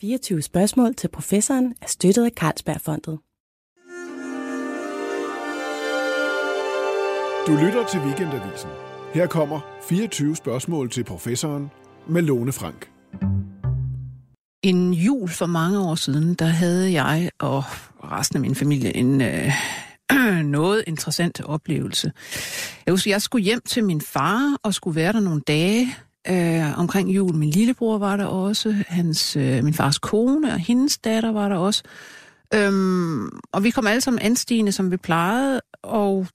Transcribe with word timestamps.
24 0.00 0.42
spørgsmål 0.42 0.94
til 0.94 1.08
professoren 1.08 1.74
er 1.82 1.86
støttet 1.86 2.24
af 2.24 2.30
Carlsbergfondet. 2.36 3.18
Du 7.46 7.66
lytter 7.66 7.86
til 7.86 8.00
Weekendavisen. 8.00 8.70
Her 9.14 9.26
kommer 9.26 9.60
24 9.88 10.36
spørgsmål 10.36 10.90
til 10.90 11.04
professoren 11.04 11.70
med 12.08 12.22
Lone 12.22 12.52
Frank. 12.52 12.90
En 14.62 14.94
jul 14.94 15.28
for 15.28 15.46
mange 15.46 15.80
år 15.80 15.94
siden, 15.94 16.34
der 16.34 16.46
havde 16.46 16.92
jeg 16.92 17.30
og 17.38 17.64
resten 18.04 18.36
af 18.36 18.40
min 18.40 18.54
familie 18.54 18.96
en 18.96 19.20
øh, 19.20 19.52
noget 20.44 20.84
interessant 20.86 21.40
oplevelse. 21.44 22.12
Jeg 22.86 22.92
husker, 22.92 23.10
jeg 23.10 23.22
skulle 23.22 23.44
hjem 23.44 23.60
til 23.66 23.84
min 23.84 24.00
far 24.00 24.56
og 24.62 24.74
skulle 24.74 24.96
være 24.96 25.12
der 25.12 25.20
nogle 25.20 25.40
dage 25.40 25.94
øh, 26.28 26.78
omkring 26.78 27.10
jul. 27.10 27.34
Min 27.34 27.50
lillebror 27.50 27.98
var 27.98 28.16
der 28.16 28.24
også, 28.24 28.84
hans, 28.88 29.36
øh, 29.36 29.64
min 29.64 29.74
fars 29.74 29.98
kone 29.98 30.52
og 30.52 30.58
hendes 30.58 30.98
datter 30.98 31.32
var 31.32 31.48
der 31.48 31.56
også. 31.56 31.82
Øhm, 32.54 33.28
og 33.52 33.64
vi 33.64 33.70
kom 33.70 33.86
alle 33.86 34.00
sammen 34.00 34.22
anstigende, 34.22 34.72
som 34.72 34.90
vi 34.90 34.96
plejede, 34.96 35.60
og 35.82 36.26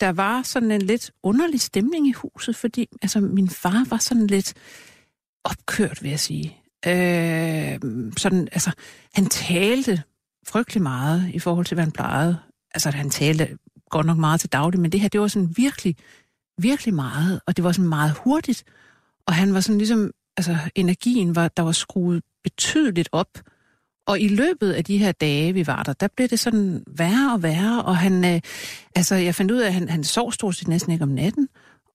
der 0.00 0.12
var 0.12 0.42
sådan 0.42 0.70
en 0.70 0.82
lidt 0.82 1.10
underlig 1.22 1.60
stemning 1.60 2.08
i 2.08 2.12
huset, 2.12 2.56
fordi 2.56 2.88
altså, 3.02 3.20
min 3.20 3.48
far 3.48 3.86
var 3.90 3.96
sådan 3.96 4.26
lidt 4.26 4.54
opkørt, 5.44 6.02
vil 6.02 6.10
jeg 6.10 6.20
sige. 6.20 6.56
Øh, 6.86 7.80
sådan, 8.16 8.48
altså, 8.52 8.70
han 9.14 9.26
talte 9.26 10.02
frygtelig 10.48 10.82
meget 10.82 11.30
i 11.34 11.38
forhold 11.38 11.66
til, 11.66 11.74
hvad 11.74 11.84
han 11.84 11.92
plejede. 11.92 12.38
Altså, 12.74 12.90
han 12.90 13.10
talte 13.10 13.58
godt 13.90 14.06
nok 14.06 14.18
meget 14.18 14.40
til 14.40 14.52
daglig, 14.52 14.80
men 14.80 14.92
det 14.92 15.00
her, 15.00 15.08
det 15.08 15.20
var 15.20 15.28
sådan 15.28 15.56
virkelig, 15.56 15.96
virkelig 16.58 16.94
meget, 16.94 17.40
og 17.46 17.56
det 17.56 17.64
var 17.64 17.72
sådan 17.72 17.88
meget 17.88 18.12
hurtigt. 18.24 18.64
Og 19.28 19.34
han 19.34 19.54
var 19.54 19.60
sådan 19.60 19.78
ligesom, 19.78 20.10
altså, 20.36 20.56
energien 20.74 21.36
var, 21.36 21.48
der 21.48 21.62
var 21.62 21.72
skruet 21.72 22.22
betydeligt 22.44 23.08
op. 23.12 23.38
Og 24.06 24.20
i 24.20 24.28
løbet 24.28 24.72
af 24.72 24.84
de 24.84 24.98
her 24.98 25.12
dage, 25.12 25.52
vi 25.52 25.66
var 25.66 25.82
der, 25.82 25.92
der 25.92 26.08
blev 26.16 26.28
det 26.28 26.38
sådan 26.38 26.84
værre 26.86 27.32
og 27.34 27.42
værre, 27.42 27.82
og 27.82 27.96
han, 27.96 28.24
øh, 28.24 28.40
altså, 28.96 29.14
jeg 29.14 29.34
fandt 29.34 29.50
ud 29.50 29.58
af, 29.58 29.66
at 29.66 29.74
han, 29.74 29.88
han 29.88 30.04
sov 30.04 30.32
stort 30.32 30.54
set 30.56 30.68
næsten 30.68 30.92
ikke 30.92 31.02
om 31.02 31.08
natten, 31.08 31.48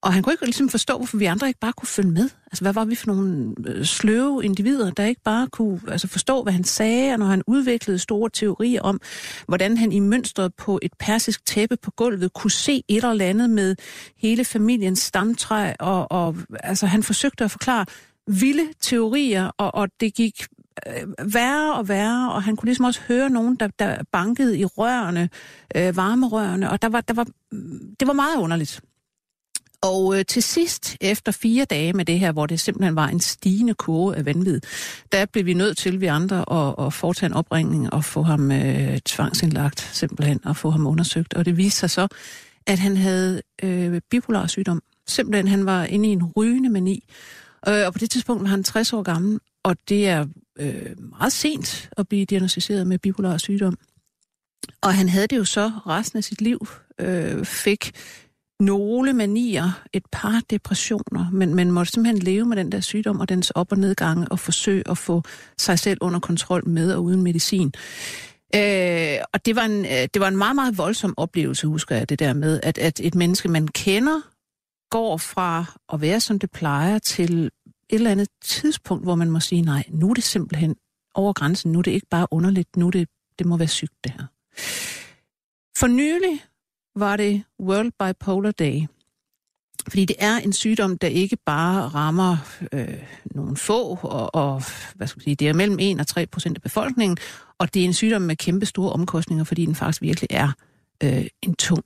og 0.03 0.13
han 0.13 0.23
kunne 0.23 0.33
ikke 0.33 0.45
ligesom 0.45 0.69
forstå, 0.69 0.97
hvorfor 0.97 1.17
vi 1.17 1.25
andre 1.25 1.47
ikke 1.47 1.59
bare 1.59 1.73
kunne 1.73 1.87
følge 1.87 2.11
med. 2.11 2.29
Altså, 2.45 2.63
hvad 2.63 2.73
var 2.73 2.85
vi 2.85 2.95
for 2.95 3.07
nogle 3.07 3.55
øh, 3.67 3.85
sløve 3.85 4.45
individer, 4.45 4.91
der 4.91 5.05
ikke 5.05 5.21
bare 5.23 5.47
kunne 5.47 5.81
altså, 5.87 6.07
forstå, 6.07 6.43
hvad 6.43 6.53
han 6.53 6.63
sagde, 6.63 7.13
og 7.13 7.19
når 7.19 7.25
han 7.25 7.43
udviklede 7.47 7.99
store 7.99 8.29
teorier 8.29 8.81
om, 8.81 9.01
hvordan 9.47 9.77
han 9.77 9.91
i 9.91 9.99
mønstret 9.99 10.53
på 10.55 10.79
et 10.81 10.91
persisk 10.99 11.45
tæppe 11.45 11.77
på 11.77 11.91
gulvet 11.91 12.33
kunne 12.33 12.51
se 12.51 12.83
et 12.87 13.03
eller 13.03 13.25
andet 13.25 13.49
med 13.49 13.75
hele 14.17 14.45
familiens 14.45 14.99
stamtræ, 14.99 15.73
og, 15.79 16.11
og 16.11 16.35
altså, 16.59 16.85
han 16.85 17.03
forsøgte 17.03 17.43
at 17.43 17.51
forklare 17.51 17.85
vilde 18.27 18.67
teorier, 18.81 19.51
og, 19.57 19.75
og 19.75 19.87
det 19.99 20.13
gik 20.13 20.45
øh, 20.87 21.33
værre 21.33 21.73
og 21.73 21.87
værre, 21.87 22.33
og 22.33 22.43
han 22.43 22.55
kunne 22.55 22.67
ligesom 22.67 22.85
også 22.85 23.01
høre 23.07 23.29
nogen, 23.29 23.55
der, 23.55 23.67
der 23.79 23.97
bankede 24.11 24.59
i 24.59 24.65
rørene, 24.65 25.29
øh, 25.75 25.97
varmerørene, 25.97 26.69
og 26.69 26.81
der 26.81 26.89
var, 26.89 27.01
der 27.01 27.13
var, 27.13 27.27
mm, 27.51 27.95
det 27.99 28.07
var 28.07 28.13
meget 28.13 28.37
underligt. 28.37 28.81
Og 29.84 30.20
øh, 30.20 30.26
til 30.26 30.44
sidst, 30.44 30.98
efter 31.02 31.31
fire 31.31 31.66
dage 31.66 31.94
med 31.94 32.06
det 32.06 32.20
her, 32.20 32.31
hvor 32.31 32.45
det 32.45 32.59
simpelthen 32.59 32.95
var 32.95 33.08
en 33.08 33.20
stigende 33.20 33.73
kurve 33.73 34.16
af 34.16 34.26
vanvid, 34.26 34.62
der 35.12 35.26
blev 35.26 35.45
vi 35.45 35.53
nødt 35.53 35.78
til, 35.78 36.02
vi 36.02 36.06
andre, 36.06 36.38
at, 36.52 36.86
at 36.86 36.94
foretage 36.94 37.28
en 37.28 37.34
opringning 37.34 37.94
og 37.94 38.06
få 38.06 38.22
ham 38.22 38.52
øh, 38.52 39.00
tvangsindlagt 39.06 39.89
simpelthen, 39.94 40.39
og 40.45 40.58
få 40.58 40.70
ham 40.70 40.88
undersøgt. 40.88 41.34
Og 41.34 41.45
det 41.45 41.58
viste 41.58 41.80
sig 41.80 41.89
så, 41.89 42.08
at 42.67 42.80
han 42.80 42.98
havde 42.98 43.42
øh, 43.64 44.02
bipolar 44.11 44.48
sygdom. 44.48 44.81
Simpelthen, 45.08 45.48
han 45.48 45.66
var 45.66 45.84
inde 45.84 46.09
i 46.09 46.11
en 46.11 46.23
rygende 46.38 46.70
mani. 46.70 47.09
Øh, 47.67 47.86
og 47.86 47.94
på 47.94 48.00
det 48.00 48.09
tidspunkt 48.09 48.44
var 48.44 48.50
han 48.50 48.64
60 48.64 48.94
år 48.94 49.02
gammel, 49.02 49.39
og 49.64 49.76
det 49.89 50.08
er 50.08 50.26
øh, 50.59 51.09
meget 51.20 51.34
sent 51.34 51.89
at 51.98 52.08
blive 52.08 52.26
diagnostiseret 52.26 52.88
med 52.88 53.00
bipolar 53.00 53.38
sygdom. 53.38 53.78
Og 54.81 54.94
han 54.94 55.09
havde 55.09 55.28
det 55.28 55.38
jo 55.38 55.45
så 55.45 55.72
resten 55.88 56.17
af 56.17 56.23
sit 56.23 56.42
liv, 56.42 56.67
øh, 57.00 57.45
fik 57.45 57.92
nogle 58.65 59.13
manier, 59.13 59.81
et 59.93 60.03
par 60.11 60.41
depressioner, 60.49 61.29
men 61.31 61.55
man 61.55 61.71
måtte 61.71 61.91
simpelthen 61.91 62.23
leve 62.23 62.45
med 62.45 62.57
den 62.57 62.71
der 62.71 62.79
sygdom 62.79 63.19
og 63.19 63.29
dens 63.29 63.51
op- 63.51 63.71
og 63.71 63.77
nedgange 63.77 64.27
og 64.27 64.39
forsøge 64.39 64.83
at 64.89 64.97
få 64.97 65.21
sig 65.57 65.79
selv 65.79 65.97
under 66.01 66.19
kontrol 66.19 66.67
med 66.69 66.93
og 66.93 67.03
uden 67.03 67.21
medicin. 67.21 67.73
Øh, 68.55 69.17
og 69.33 69.45
det 69.45 69.55
var, 69.55 69.65
en, 69.65 69.85
øh, 69.85 70.07
det 70.13 70.19
var 70.19 70.27
en 70.27 70.37
meget, 70.37 70.55
meget 70.55 70.77
voldsom 70.77 71.13
oplevelse, 71.17 71.67
husker 71.67 71.95
jeg, 71.95 72.09
det 72.09 72.19
der 72.19 72.33
med, 72.33 72.59
at, 72.63 72.77
at 72.77 72.99
et 72.99 73.15
menneske, 73.15 73.47
man 73.47 73.67
kender, 73.67 74.21
går 74.89 75.17
fra 75.17 75.65
at 75.93 76.01
være, 76.01 76.19
som 76.19 76.39
det 76.39 76.51
plejer, 76.51 76.99
til 76.99 77.45
et 77.45 77.51
eller 77.89 78.11
andet 78.11 78.27
tidspunkt, 78.43 79.03
hvor 79.03 79.15
man 79.15 79.31
må 79.31 79.39
sige, 79.39 79.61
nej, 79.61 79.83
nu 79.89 80.09
er 80.09 80.13
det 80.13 80.23
simpelthen 80.23 80.75
over 81.15 81.33
grænsen, 81.33 81.71
nu 81.71 81.80
er 81.80 81.83
det 81.83 81.91
ikke 81.91 82.07
bare 82.09 82.27
underligt, 82.31 82.77
nu 82.77 82.87
er 82.87 82.91
det, 82.91 83.07
det 83.39 83.47
må 83.47 83.57
være 83.57 83.67
sygt, 83.67 83.93
det 84.03 84.11
her. 84.11 84.25
For 85.77 85.87
nylig 85.87 86.43
var 86.95 87.15
det 87.15 87.43
World 87.59 87.92
Bipolar 87.99 88.52
Day. 88.52 88.81
Fordi 89.89 90.05
det 90.05 90.15
er 90.20 90.37
en 90.37 90.54
sygdom, 90.54 90.98
der 90.98 91.08
ikke 91.08 91.37
bare 91.45 91.87
rammer 91.87 92.37
øh, 92.71 93.04
nogle 93.26 93.58
få, 93.58 93.99
og, 94.02 94.36
og 94.36 94.64
hvad 94.95 95.08
skal 95.08 95.20
man 95.20 95.23
sige, 95.23 95.36
det 95.36 95.49
er 95.49 95.54
mellem 95.54 95.77
1 95.80 95.99
og 95.99 96.08
3 96.08 96.26
procent 96.26 96.58
af 96.58 96.61
befolkningen, 96.61 97.17
og 97.58 97.73
det 97.73 97.81
er 97.81 97.86
en 97.86 97.93
sygdom 97.93 98.21
med 98.21 98.36
kæmpe 98.36 98.65
store 98.65 98.92
omkostninger, 98.92 99.43
fordi 99.43 99.65
den 99.65 99.76
faktisk 99.76 100.02
virkelig 100.02 100.27
er 100.31 100.52
øh, 101.04 101.26
en 101.42 101.55
tung 101.55 101.83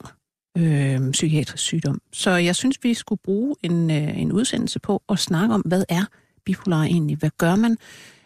øh, 0.57 1.11
psykiatrisk 1.11 1.63
sygdom. 1.63 2.01
Så 2.13 2.31
jeg 2.31 2.55
synes, 2.55 2.83
vi 2.83 2.93
skulle 2.93 3.21
bruge 3.23 3.55
en, 3.63 3.91
øh, 3.91 4.19
en 4.19 4.31
udsendelse 4.31 4.79
på 4.79 5.03
at 5.09 5.19
snakke 5.19 5.55
om, 5.55 5.61
hvad 5.61 5.83
er 5.89 6.05
bipolar 6.45 6.83
egentlig? 6.83 7.17
Hvad 7.17 7.29
gør 7.37 7.55
man? 7.55 7.71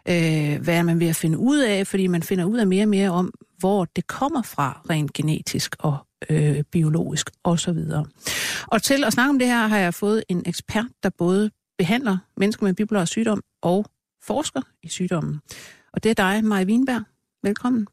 Øh, 0.08 0.62
hvad 0.62 0.76
er 0.78 0.84
man 0.84 1.00
ved 1.00 1.08
at 1.08 1.16
finde 1.16 1.38
ud 1.38 1.60
af? 1.60 1.88
Fordi 1.88 2.08
man 2.08 2.24
finder 2.24 2.46
ud 2.46 2.58
af 2.58 2.68
mere 2.68 2.84
og 2.84 2.90
mere 2.90 3.10
om, 3.10 3.32
hvor 3.58 3.86
det 3.86 4.08
kommer 4.08 4.42
fra 4.42 4.82
rent 4.90 5.14
genetisk 5.14 5.76
og 5.80 5.98
øh, 6.30 6.64
biologisk 6.64 7.30
osv. 7.44 7.70
Og, 7.70 8.08
og 8.68 8.84
til 8.84 9.04
at 9.04 9.14
snakke 9.14 9.30
om 9.30 9.40
det 9.40 9.48
her 9.48 9.68
har 9.68 9.78
jeg 9.78 9.94
fået 9.94 10.24
en 10.30 10.44
ekspert, 10.46 10.88
der 11.04 11.10
både 11.10 11.52
behandler 11.78 12.18
mennesker 12.38 12.66
med 12.66 12.74
bipolar 12.74 13.06
sygdom 13.06 13.44
og 13.62 13.86
forsker 14.24 14.62
i 14.84 14.88
sygdommen. 14.88 15.40
Og 15.94 16.04
det 16.04 16.10
er 16.10 16.14
dig, 16.14 16.44
Maja 16.44 16.66
Wienberg. 16.66 17.04
Velkommen. 17.44 17.88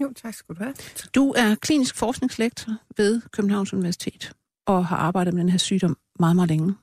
Jo, 0.00 0.12
tak 0.22 0.34
skal 0.34 0.54
du 0.54 0.64
have. 0.64 0.74
Du 1.14 1.34
er 1.36 1.54
klinisk 1.54 1.96
forskningslektor 1.96 2.72
ved 2.96 3.20
Københavns 3.32 3.72
Universitet 3.72 4.32
og 4.66 4.86
har 4.86 4.96
arbejdet 4.96 5.34
med 5.34 5.40
den 5.40 5.50
her 5.50 5.58
sygdom 5.58 5.96
meget, 6.18 6.36
meget 6.36 6.48
længe. 6.48 6.74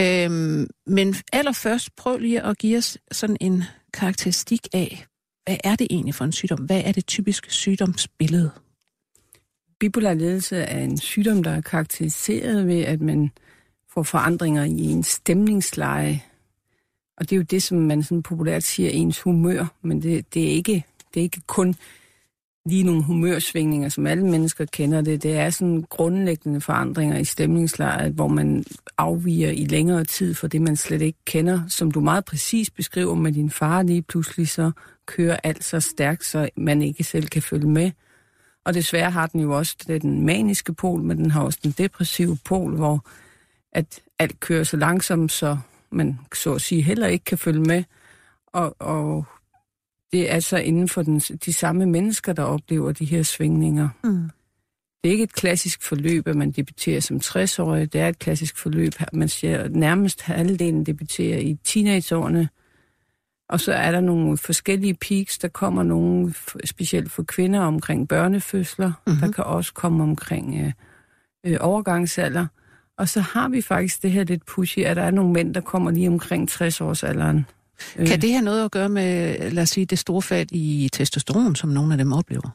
Øhm, 0.00 0.66
men 0.86 1.14
allerførst 1.32 1.96
prøv 1.96 2.18
lige 2.18 2.42
at 2.42 2.58
give 2.58 2.78
os 2.78 2.98
sådan 3.12 3.36
en 3.40 3.64
karakteristik 3.94 4.68
af, 4.72 5.06
hvad 5.46 5.56
er 5.64 5.76
det 5.76 5.86
egentlig 5.90 6.14
for 6.14 6.24
en 6.24 6.32
sygdom? 6.32 6.58
Hvad 6.58 6.82
er 6.84 6.92
det 6.92 7.06
typiske 7.06 7.52
sygdomsbillede? 7.52 8.50
Bipolar 9.80 10.14
ledelse 10.14 10.56
er 10.56 10.78
en 10.78 10.98
sygdom, 10.98 11.42
der 11.42 11.50
er 11.50 11.60
karakteriseret 11.60 12.66
ved, 12.66 12.80
at 12.80 13.00
man 13.00 13.30
får 13.94 14.02
forandringer 14.02 14.64
i 14.64 14.84
en 14.84 15.02
stemningsleje. 15.02 16.22
Og 17.16 17.30
det 17.30 17.32
er 17.32 17.36
jo 17.36 17.42
det, 17.42 17.62
som 17.62 17.78
man 17.78 18.02
sådan 18.02 18.22
populært 18.22 18.62
siger, 18.62 18.90
ens 18.90 19.20
humør. 19.20 19.66
Men 19.82 20.02
det, 20.02 20.34
det, 20.34 20.44
er, 20.44 20.52
ikke, 20.52 20.84
det 21.14 21.20
er 21.20 21.24
ikke 21.24 21.40
kun 21.46 21.74
lige 22.66 22.84
nogle 22.84 23.04
humørsvingninger, 23.04 23.88
som 23.88 24.06
alle 24.06 24.24
mennesker 24.24 24.64
kender 24.64 25.00
det. 25.00 25.22
Det 25.22 25.36
er 25.36 25.50
sådan 25.50 25.84
grundlæggende 25.88 26.60
forandringer 26.60 27.18
i 27.18 27.24
stemningslejet, 27.24 28.12
hvor 28.12 28.28
man 28.28 28.64
afviger 28.98 29.50
i 29.50 29.64
længere 29.64 30.04
tid 30.04 30.34
for 30.34 30.46
det, 30.46 30.62
man 30.62 30.76
slet 30.76 31.02
ikke 31.02 31.18
kender. 31.24 31.60
Som 31.68 31.90
du 31.90 32.00
meget 32.00 32.24
præcis 32.24 32.70
beskriver 32.70 33.14
med 33.14 33.32
din 33.32 33.50
far 33.50 33.82
lige 33.82 34.02
pludselig, 34.02 34.48
så 34.48 34.70
kører 35.06 35.36
alt 35.44 35.64
så 35.64 35.80
stærkt, 35.80 36.24
så 36.24 36.48
man 36.56 36.82
ikke 36.82 37.04
selv 37.04 37.26
kan 37.26 37.42
følge 37.42 37.68
med. 37.68 37.90
Og 38.68 38.74
desværre 38.74 39.10
har 39.10 39.26
den 39.26 39.40
jo 39.40 39.56
også 39.56 39.76
det 39.86 40.02
den 40.02 40.26
maniske 40.26 40.74
pol, 40.74 41.02
men 41.02 41.18
den 41.18 41.30
har 41.30 41.42
også 41.42 41.58
den 41.62 41.70
depressive 41.78 42.38
pol, 42.44 42.76
hvor 42.76 43.06
at 43.72 44.00
alt 44.18 44.40
kører 44.40 44.64
så 44.64 44.76
langsomt, 44.76 45.32
så 45.32 45.58
man 45.90 46.18
så 46.34 46.54
at 46.54 46.60
sige 46.60 46.82
heller 46.82 47.06
ikke 47.06 47.24
kan 47.24 47.38
følge 47.38 47.60
med. 47.60 47.84
Og, 48.46 48.76
og 48.78 49.24
det 50.12 50.30
er 50.30 50.34
altså 50.34 50.56
inden 50.56 50.88
for 50.88 51.02
den, 51.02 51.18
de 51.18 51.52
samme 51.52 51.86
mennesker, 51.86 52.32
der 52.32 52.42
oplever 52.42 52.92
de 52.92 53.04
her 53.04 53.22
svingninger. 53.22 53.88
Mm. 54.04 54.30
Det 55.02 55.08
er 55.08 55.12
ikke 55.12 55.24
et 55.24 55.32
klassisk 55.32 55.82
forløb, 55.82 56.26
at 56.26 56.36
man 56.36 56.50
debuterer 56.50 57.00
som 57.00 57.16
60-årig. 57.16 57.92
Det 57.92 58.00
er 58.00 58.08
et 58.08 58.18
klassisk 58.18 58.58
forløb, 58.58 58.92
man 59.12 59.28
siger 59.28 59.68
nærmest 59.68 60.22
halvdelen 60.22 60.86
debuterer 60.86 61.38
i 61.38 61.58
teenageårene. 61.64 62.48
Og 63.48 63.60
så 63.60 63.72
er 63.72 63.90
der 63.90 64.00
nogle 64.00 64.38
forskellige 64.38 64.94
peaks. 64.94 65.38
Der 65.38 65.48
kommer 65.48 65.82
nogle, 65.82 66.34
specielt 66.64 67.10
for 67.10 67.22
kvinder, 67.22 67.60
omkring 67.60 68.08
børnefødsler. 68.08 68.92
Mm-hmm. 69.06 69.20
Der 69.20 69.32
kan 69.32 69.44
også 69.44 69.74
komme 69.74 70.02
omkring 70.02 70.60
øh, 70.60 70.72
øh, 71.46 71.56
overgangsalder. 71.60 72.46
Og 72.98 73.08
så 73.08 73.20
har 73.20 73.48
vi 73.48 73.62
faktisk 73.62 74.02
det 74.02 74.10
her 74.10 74.24
lidt 74.24 74.46
pushy, 74.46 74.78
at 74.78 74.96
der 74.96 75.02
er 75.02 75.10
nogle 75.10 75.32
mænd, 75.32 75.54
der 75.54 75.60
kommer 75.60 75.90
lige 75.90 76.08
omkring 76.08 76.50
60-årsalderen. 76.50 77.42
Kan 77.96 78.12
øh. 78.12 78.22
det 78.22 78.32
have 78.32 78.44
noget 78.44 78.64
at 78.64 78.70
gøre 78.70 78.88
med, 78.88 79.38
lad 79.50 79.62
os 79.62 79.68
sige, 79.68 79.86
det 79.86 79.98
store 79.98 80.22
fald 80.22 80.48
i 80.52 80.88
testosteron, 80.92 81.56
som 81.56 81.70
nogle 81.70 81.92
af 81.92 81.98
dem 81.98 82.12
oplever? 82.12 82.50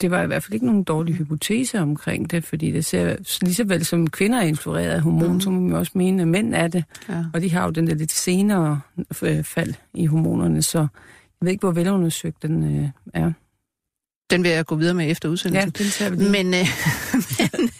Det 0.00 0.10
var 0.10 0.22
i 0.22 0.26
hvert 0.26 0.42
fald 0.42 0.54
ikke 0.54 0.66
nogen 0.66 0.84
dårlig 0.84 1.14
hypotese 1.14 1.80
omkring 1.80 2.30
det, 2.30 2.44
fordi 2.44 2.70
det 2.72 2.84
ser 2.84 3.16
lige 3.42 3.54
så 3.54 3.64
vel 3.64 3.84
som 3.84 4.10
kvinder 4.10 4.38
er 4.38 4.46
influeret 4.46 4.90
af 4.90 5.00
hormon, 5.00 5.32
mm. 5.32 5.40
så 5.40 5.50
må 5.50 5.60
man 5.60 5.72
også 5.72 5.92
mene, 5.94 6.22
at 6.22 6.28
mænd 6.28 6.54
er 6.54 6.68
det. 6.68 6.84
Ja. 7.08 7.24
Og 7.34 7.40
de 7.40 7.50
har 7.50 7.64
jo 7.64 7.70
den 7.70 7.86
der 7.86 7.94
lidt 7.94 8.12
senere 8.12 8.80
fald 9.42 9.74
i 9.94 10.06
hormonerne, 10.06 10.62
så 10.62 10.78
jeg 10.78 10.88
ved 11.40 11.50
ikke, 11.50 11.62
hvor 11.62 11.72
velundersøgt 11.72 12.42
den 12.42 12.80
øh, 12.80 12.88
er. 13.14 13.32
Den 14.30 14.42
vil 14.42 14.50
jeg 14.50 14.66
gå 14.66 14.74
videre 14.74 14.94
med 14.94 15.10
efter 15.10 15.28
udsendelsen. 15.28 15.72
Ja, 15.76 15.84
den 15.84 15.90
tager 15.90 16.10
vi 16.10 16.16
lige. 16.16 16.32
Men, 16.32 16.54
øh, 16.54 16.66
men, 17.52 17.70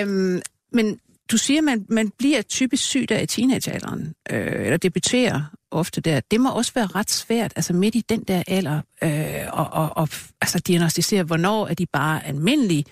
øh, 0.00 0.36
øh, 0.36 0.42
men 0.72 0.98
du 1.32 1.38
siger, 1.38 1.60
at 1.60 1.64
man, 1.64 1.86
man 1.88 2.12
bliver 2.18 2.42
typisk 2.42 2.84
syg 2.84 3.08
der 3.08 3.18
i 3.18 3.26
teenagealderen, 3.26 4.14
øh, 4.30 4.64
eller 4.64 4.76
debuterer 4.76 5.42
ofte 5.70 6.00
der. 6.00 6.20
Det 6.30 6.40
må 6.40 6.50
også 6.50 6.72
være 6.74 6.86
ret 6.86 7.10
svært, 7.10 7.52
altså 7.56 7.72
midt 7.72 7.94
i 7.94 8.04
den 8.08 8.24
der 8.28 8.42
alder, 8.46 8.80
øh, 9.04 9.12
og, 9.52 9.68
og, 9.72 9.96
og 9.96 10.08
altså 10.40 10.58
diagnostisere, 10.58 11.22
hvornår 11.22 11.66
er 11.66 11.74
de 11.74 11.86
bare 11.86 12.26
almindelige, 12.26 12.84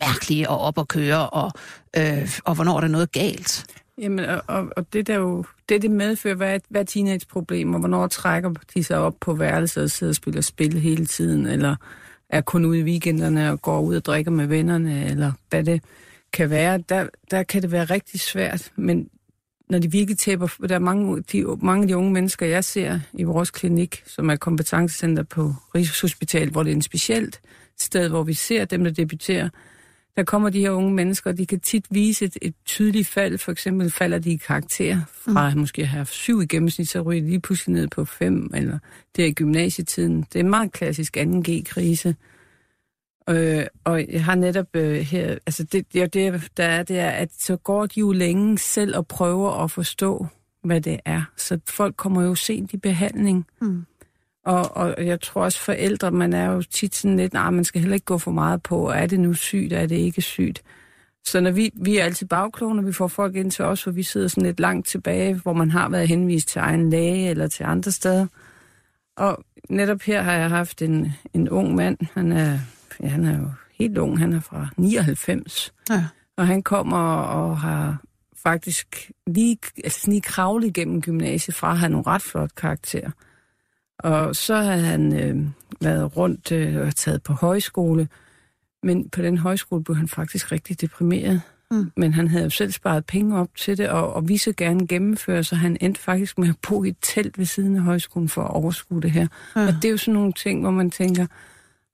mærkelige 0.00 0.48
og 0.48 0.58
op 0.58 0.78
at 0.78 0.88
køre, 0.88 1.30
og, 1.30 1.52
øh, 1.96 2.30
og 2.44 2.54
hvornår 2.54 2.76
er 2.76 2.80
der 2.80 2.88
noget 2.88 3.12
galt. 3.12 3.66
Jamen, 3.98 4.24
og, 4.24 4.72
og 4.76 4.92
det 4.92 5.06
der 5.06 5.14
jo, 5.14 5.44
det 5.68 5.82
det 5.82 5.90
medfører, 5.90 6.34
hvad, 6.34 6.60
hvad 6.68 6.80
er 6.80 6.84
teenageproblemer, 6.84 7.78
hvornår 7.78 8.06
trækker 8.06 8.50
de 8.74 8.84
sig 8.84 8.98
op 8.98 9.14
på 9.20 9.34
værelset 9.34 9.82
og 9.82 9.90
sidder 9.90 10.10
og 10.10 10.14
spiller 10.14 10.40
spil 10.40 10.80
hele 10.80 11.06
tiden, 11.06 11.46
eller 11.46 11.76
er 12.30 12.40
kun 12.40 12.64
ude 12.64 12.78
i 12.78 12.82
weekenderne 12.82 13.50
og 13.50 13.62
går 13.62 13.80
ud 13.80 13.96
og 13.96 14.04
drikker 14.04 14.30
med 14.30 14.46
vennerne, 14.46 15.10
eller 15.10 15.32
hvad 15.50 15.64
det 15.64 15.82
kan 16.32 16.50
være, 16.50 16.78
der, 16.88 17.06
der 17.30 17.42
kan 17.42 17.62
det 17.62 17.72
være 17.72 17.84
rigtig 17.84 18.20
svært, 18.20 18.72
men 18.76 19.08
når 19.68 19.78
de 19.78 19.90
virkelig 19.90 20.18
tæber, 20.18 20.48
der 20.68 20.74
er 20.74 20.78
mange, 20.78 21.22
de, 21.32 21.44
mange 21.62 21.82
af 21.82 21.88
de 21.88 21.96
unge 21.96 22.12
mennesker, 22.12 22.46
jeg 22.46 22.64
ser 22.64 23.00
i 23.12 23.22
vores 23.22 23.50
klinik, 23.50 24.02
som 24.06 24.30
er 24.30 24.36
kompetencecenter 24.36 25.22
på 25.22 25.54
Rigshospital, 25.74 26.50
hvor 26.50 26.62
det 26.62 26.70
er 26.70 26.74
en 26.74 26.82
specielt 26.82 27.40
sted, 27.78 28.08
hvor 28.08 28.22
vi 28.22 28.34
ser 28.34 28.64
dem, 28.64 28.84
der 28.84 28.90
debuterer, 28.90 29.48
der 30.16 30.24
kommer 30.24 30.50
de 30.50 30.60
her 30.60 30.70
unge 30.70 30.94
mennesker, 30.94 31.30
og 31.30 31.38
de 31.38 31.46
kan 31.46 31.60
tit 31.60 31.86
vise 31.90 32.24
et, 32.24 32.38
et 32.42 32.54
tydeligt 32.66 33.08
fald. 33.08 33.38
For 33.38 33.52
eksempel 33.52 33.90
falder 33.90 34.18
de 34.18 34.30
i 34.30 34.36
karakter 34.36 35.00
fra 35.24 35.50
mm. 35.50 35.60
måske 35.60 35.82
at 35.82 35.88
have 35.88 36.06
syv 36.06 36.42
i 36.42 36.46
gennemsnit, 36.46 36.88
så 36.88 37.00
ryger 37.00 37.22
de 37.22 37.28
lige 37.28 37.40
pludselig 37.40 37.74
ned 37.74 37.88
på 37.88 38.04
fem, 38.04 38.50
eller 38.54 38.78
det 39.16 39.24
er 39.24 39.28
i 39.28 39.32
gymnasietiden. 39.32 40.20
Det 40.20 40.36
er 40.36 40.40
en 40.40 40.50
meget 40.50 40.72
klassisk 40.72 41.16
2G-krise. 41.16 42.16
Øh, 43.28 43.66
og 43.84 44.06
jeg 44.12 44.24
har 44.24 44.34
netop 44.34 44.66
øh, 44.74 44.94
her, 44.94 45.38
altså 45.46 45.64
det, 45.64 45.92
det, 45.92 46.14
det, 46.14 46.50
der 46.56 46.64
er, 46.64 46.82
det 46.82 46.98
er, 46.98 47.10
at 47.10 47.28
så 47.38 47.56
går 47.56 47.86
de 47.86 48.00
jo 48.00 48.12
længe 48.12 48.58
selv 48.58 48.96
og 48.96 49.06
prøver 49.06 49.64
at 49.64 49.70
forstå, 49.70 50.26
hvad 50.64 50.80
det 50.80 51.00
er. 51.04 51.22
Så 51.36 51.58
folk 51.66 51.96
kommer 51.96 52.22
jo 52.22 52.34
sent 52.34 52.72
i 52.72 52.76
behandling. 52.76 53.46
Mm. 53.60 53.84
Og, 54.44 54.76
og 54.76 55.06
jeg 55.06 55.20
tror 55.20 55.44
også 55.44 55.60
forældre, 55.60 56.10
man 56.10 56.32
er 56.32 56.52
jo 56.52 56.62
tit 56.62 56.94
sådan 56.94 57.16
lidt, 57.16 57.32
nej, 57.32 57.50
man 57.50 57.64
skal 57.64 57.80
heller 57.80 57.94
ikke 57.94 58.04
gå 58.04 58.18
for 58.18 58.30
meget 58.30 58.62
på, 58.62 58.88
er 58.88 59.06
det 59.06 59.20
nu 59.20 59.34
sygt, 59.34 59.72
er 59.72 59.86
det 59.86 59.96
ikke 59.96 60.22
sygt? 60.22 60.62
Så 61.24 61.40
når 61.40 61.50
vi, 61.50 61.70
vi 61.74 61.98
er 61.98 62.04
altid 62.04 62.26
bagkloge, 62.26 62.74
når 62.74 62.82
vi 62.82 62.92
får 62.92 63.08
folk 63.08 63.36
ind 63.36 63.50
til 63.50 63.64
os, 63.64 63.82
hvor 63.82 63.92
vi 63.92 64.02
sidder 64.02 64.28
sådan 64.28 64.42
lidt 64.42 64.60
langt 64.60 64.88
tilbage, 64.88 65.34
hvor 65.34 65.52
man 65.52 65.70
har 65.70 65.88
været 65.88 66.08
henvist 66.08 66.48
til 66.48 66.58
egen 66.58 66.90
læge 66.90 67.30
eller 67.30 67.46
til 67.46 67.64
andre 67.64 67.90
steder. 67.90 68.26
Og 69.16 69.44
netop 69.68 70.02
her 70.02 70.22
har 70.22 70.32
jeg 70.32 70.48
haft 70.48 70.82
en, 70.82 71.12
en 71.34 71.48
ung 71.48 71.74
mand, 71.74 71.98
han 72.14 72.32
er 72.32 72.58
ja, 73.02 73.08
han 73.08 73.24
er 73.24 73.38
jo 73.38 73.50
helt 73.78 73.98
ung, 73.98 74.18
han 74.18 74.32
er 74.32 74.40
fra 74.40 74.68
99. 74.76 75.72
Ja. 75.90 76.04
Og 76.36 76.46
han 76.46 76.62
kommer 76.62 77.14
og 77.16 77.58
har 77.58 77.96
faktisk 78.42 79.10
lige, 79.26 79.58
altså 79.84 80.10
lige 80.10 80.20
kravlet 80.20 80.66
igennem 80.66 81.02
gymnasiet 81.02 81.56
fra 81.56 81.70
at 81.70 81.78
have 81.78 81.90
nogle 81.90 82.06
ret 82.06 82.22
flot 82.22 82.54
karakter. 82.54 83.10
Og 83.98 84.36
så 84.36 84.54
har 84.56 84.76
han 84.76 85.20
øh, 85.20 85.46
været 85.80 86.16
rundt 86.16 86.52
øh, 86.52 86.86
og 86.86 86.96
taget 86.96 87.22
på 87.22 87.32
højskole, 87.32 88.08
men 88.82 89.08
på 89.08 89.22
den 89.22 89.38
højskole 89.38 89.84
blev 89.84 89.96
han 89.96 90.08
faktisk 90.08 90.52
rigtig 90.52 90.80
deprimeret. 90.80 91.40
Mm. 91.70 91.90
Men 91.96 92.12
han 92.12 92.28
havde 92.28 92.44
jo 92.44 92.50
selv 92.50 92.72
sparet 92.72 93.06
penge 93.06 93.38
op 93.38 93.48
til 93.56 93.78
det, 93.78 93.88
og, 93.88 94.12
og 94.12 94.28
vi 94.28 94.36
så 94.36 94.52
gerne 94.56 94.86
gennemføre, 94.86 95.44
så 95.44 95.56
han 95.56 95.76
endte 95.80 96.00
faktisk 96.00 96.38
med 96.38 96.48
at 96.48 96.54
bo 96.68 96.84
i 96.84 96.88
et 96.88 96.96
telt 97.02 97.38
ved 97.38 97.44
siden 97.44 97.76
af 97.76 97.82
højskolen 97.82 98.28
for 98.28 98.42
at 98.42 98.50
overskue 98.50 99.02
det 99.02 99.10
her. 99.10 99.26
Ja. 99.56 99.66
Og 99.66 99.72
det 99.72 99.84
er 99.84 99.90
jo 99.90 99.96
sådan 99.96 100.14
nogle 100.14 100.32
ting, 100.32 100.60
hvor 100.60 100.70
man 100.70 100.90
tænker, 100.90 101.26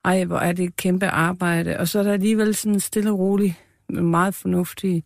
ej, 0.05 0.25
hvor 0.25 0.39
er 0.39 0.53
det 0.53 0.65
et 0.65 0.77
kæmpe 0.77 1.07
arbejde. 1.07 1.79
Og 1.79 1.89
så 1.89 1.99
er 1.99 2.03
der 2.03 2.13
alligevel 2.13 2.55
sådan 2.55 2.81
stille 2.81 3.11
og 3.11 3.19
roligt, 3.19 3.55
meget 3.89 4.35
fornuftige 4.35 5.03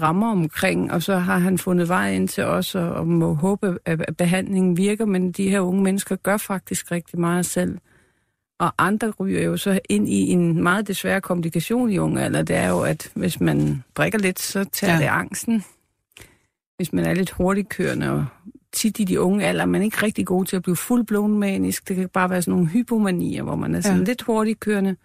rammer 0.00 0.30
omkring, 0.30 0.92
og 0.92 1.02
så 1.02 1.16
har 1.16 1.38
han 1.38 1.58
fundet 1.58 1.88
vej 1.88 2.12
ind 2.12 2.28
til 2.28 2.44
os, 2.44 2.74
og, 2.74 2.90
og 2.90 3.06
må 3.06 3.34
håbe, 3.34 3.78
at 3.84 4.16
behandlingen 4.18 4.76
virker, 4.76 5.04
men 5.04 5.32
de 5.32 5.50
her 5.50 5.60
unge 5.60 5.82
mennesker 5.82 6.16
gør 6.16 6.36
faktisk 6.36 6.90
rigtig 6.92 7.20
meget 7.20 7.46
selv. 7.46 7.78
Og 8.58 8.72
andre 8.78 9.10
ryger 9.10 9.42
jo 9.42 9.56
så 9.56 9.80
ind 9.88 10.08
i 10.08 10.30
en 10.30 10.62
meget 10.62 10.88
desværre 10.88 11.20
komplikation 11.20 11.90
i 11.90 11.98
unge 11.98 12.22
alder, 12.22 12.42
det 12.42 12.56
er 12.56 12.68
jo, 12.68 12.80
at 12.80 13.10
hvis 13.14 13.40
man 13.40 13.84
drikker 13.94 14.18
lidt, 14.18 14.38
så 14.38 14.64
tager 14.64 14.92
ja. 14.92 14.98
det 14.98 15.06
angsten. 15.06 15.64
Hvis 16.76 16.92
man 16.92 17.04
er 17.04 17.14
lidt 17.14 17.30
hurtigt 17.30 17.68
kørende 17.68 18.10
og 18.10 18.26
tit 18.72 19.00
i 19.00 19.04
de 19.04 19.20
unge 19.20 19.46
alder, 19.46 19.66
man 19.66 19.80
er 19.80 19.84
ikke 19.84 20.02
rigtig 20.02 20.26
god 20.26 20.44
til 20.44 20.56
at 20.56 20.62
blive 20.62 20.76
fuldblåen 20.76 21.38
manisk. 21.38 21.88
Det 21.88 21.96
kan 21.96 22.08
bare 22.08 22.30
være 22.30 22.42
sådan 22.42 22.52
nogle 22.52 22.68
hypomanier, 22.68 23.42
hvor 23.42 23.56
man 23.56 23.74
er 23.74 23.80
sådan 23.80 23.98
ja. 23.98 24.04
lidt 24.04 24.22
hurtigt 24.22 24.60
kørende, 24.60 24.96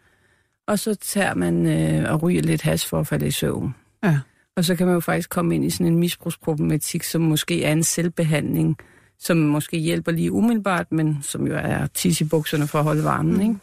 og 0.67 0.79
så 0.79 0.95
tager 0.95 1.35
man 1.35 1.65
øh, 1.65 2.13
og 2.13 2.23
ryger 2.23 2.41
lidt 2.41 2.61
has 2.61 2.85
for 2.85 2.99
at 2.99 3.07
falde 3.07 3.27
i 3.27 3.31
søvn. 3.31 3.75
Ja. 4.03 4.19
Og 4.55 4.65
så 4.65 4.75
kan 4.75 4.87
man 4.87 4.93
jo 4.93 4.99
faktisk 4.99 5.29
komme 5.29 5.55
ind 5.55 5.65
i 5.65 5.69
sådan 5.69 5.87
en 5.87 5.99
misbrugsproblematik, 5.99 7.03
som 7.03 7.21
måske 7.21 7.63
er 7.63 7.71
en 7.71 7.83
selvbehandling, 7.83 8.77
som 9.19 9.37
måske 9.37 9.77
hjælper 9.77 10.11
lige 10.11 10.31
umiddelbart, 10.31 10.91
men 10.91 11.17
som 11.21 11.47
jo 11.47 11.55
er 11.55 11.87
tis 11.87 12.21
i 12.21 12.23
bukserne 12.23 12.67
for 12.67 12.79
at 12.79 12.85
holde 12.85 13.03
varmen, 13.03 13.33
mm. 13.33 13.41
ikke? 13.41 13.55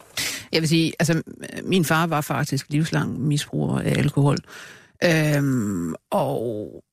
Jeg 0.51 0.61
vil 0.61 0.69
sige, 0.69 0.93
altså, 0.99 1.23
min 1.63 1.85
far 1.85 2.07
var 2.07 2.21
faktisk 2.21 2.69
livslang 2.69 3.21
misbruger 3.21 3.79
af 3.79 3.97
alkohol. 3.97 4.37
Øhm, 5.03 5.93
og 6.11 6.83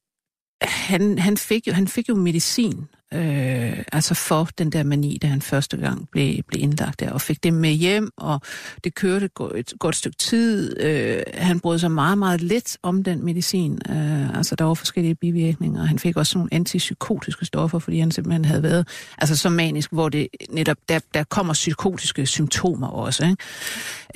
han, 0.62 1.18
han, 1.18 1.36
fik 1.36 1.66
jo, 1.66 1.72
han 1.72 1.88
fik 1.88 2.08
jo 2.08 2.14
medicin 2.14 2.84
øh, 3.14 3.78
altså 3.92 4.14
for 4.14 4.48
den 4.58 4.72
der 4.72 4.82
mani, 4.82 5.18
da 5.22 5.26
han 5.26 5.42
første 5.42 5.76
gang 5.76 6.08
blev, 6.12 6.42
blev 6.42 6.62
indlagt 6.62 7.00
der, 7.00 7.10
og 7.10 7.20
fik 7.20 7.42
det 7.42 7.54
med 7.54 7.72
hjem, 7.72 8.10
og 8.16 8.40
det 8.84 8.94
kørte 8.94 9.30
et 9.54 9.72
godt 9.78 9.96
stykke 9.96 10.16
tid. 10.16 10.80
Øh, 10.80 11.22
han 11.34 11.60
brød 11.60 11.78
sig 11.78 11.90
meget, 11.90 12.18
meget 12.18 12.40
lidt 12.40 12.76
om 12.82 13.04
den 13.04 13.24
medicin. 13.24 13.78
Øh, 13.88 14.36
altså, 14.36 14.56
der 14.56 14.64
var 14.64 14.74
forskellige 14.74 15.14
bivirkninger. 15.14 15.84
Han 15.84 15.98
fik 15.98 16.16
også 16.16 16.38
nogle 16.38 16.54
antipsykotiske 16.54 17.44
stoffer, 17.44 17.78
fordi 17.78 17.98
han 17.98 18.10
simpelthen 18.10 18.44
havde 18.44 18.62
været 18.62 18.88
altså, 19.18 19.36
så 19.36 19.50
manisk, 19.50 19.92
hvor 19.92 20.08
det 20.08 20.28
netop, 20.50 20.76
der, 20.88 20.98
der 21.14 21.24
kommer 21.24 21.52
psykotiske 21.52 22.26
symptomer 22.26 22.88
også. 22.88 23.24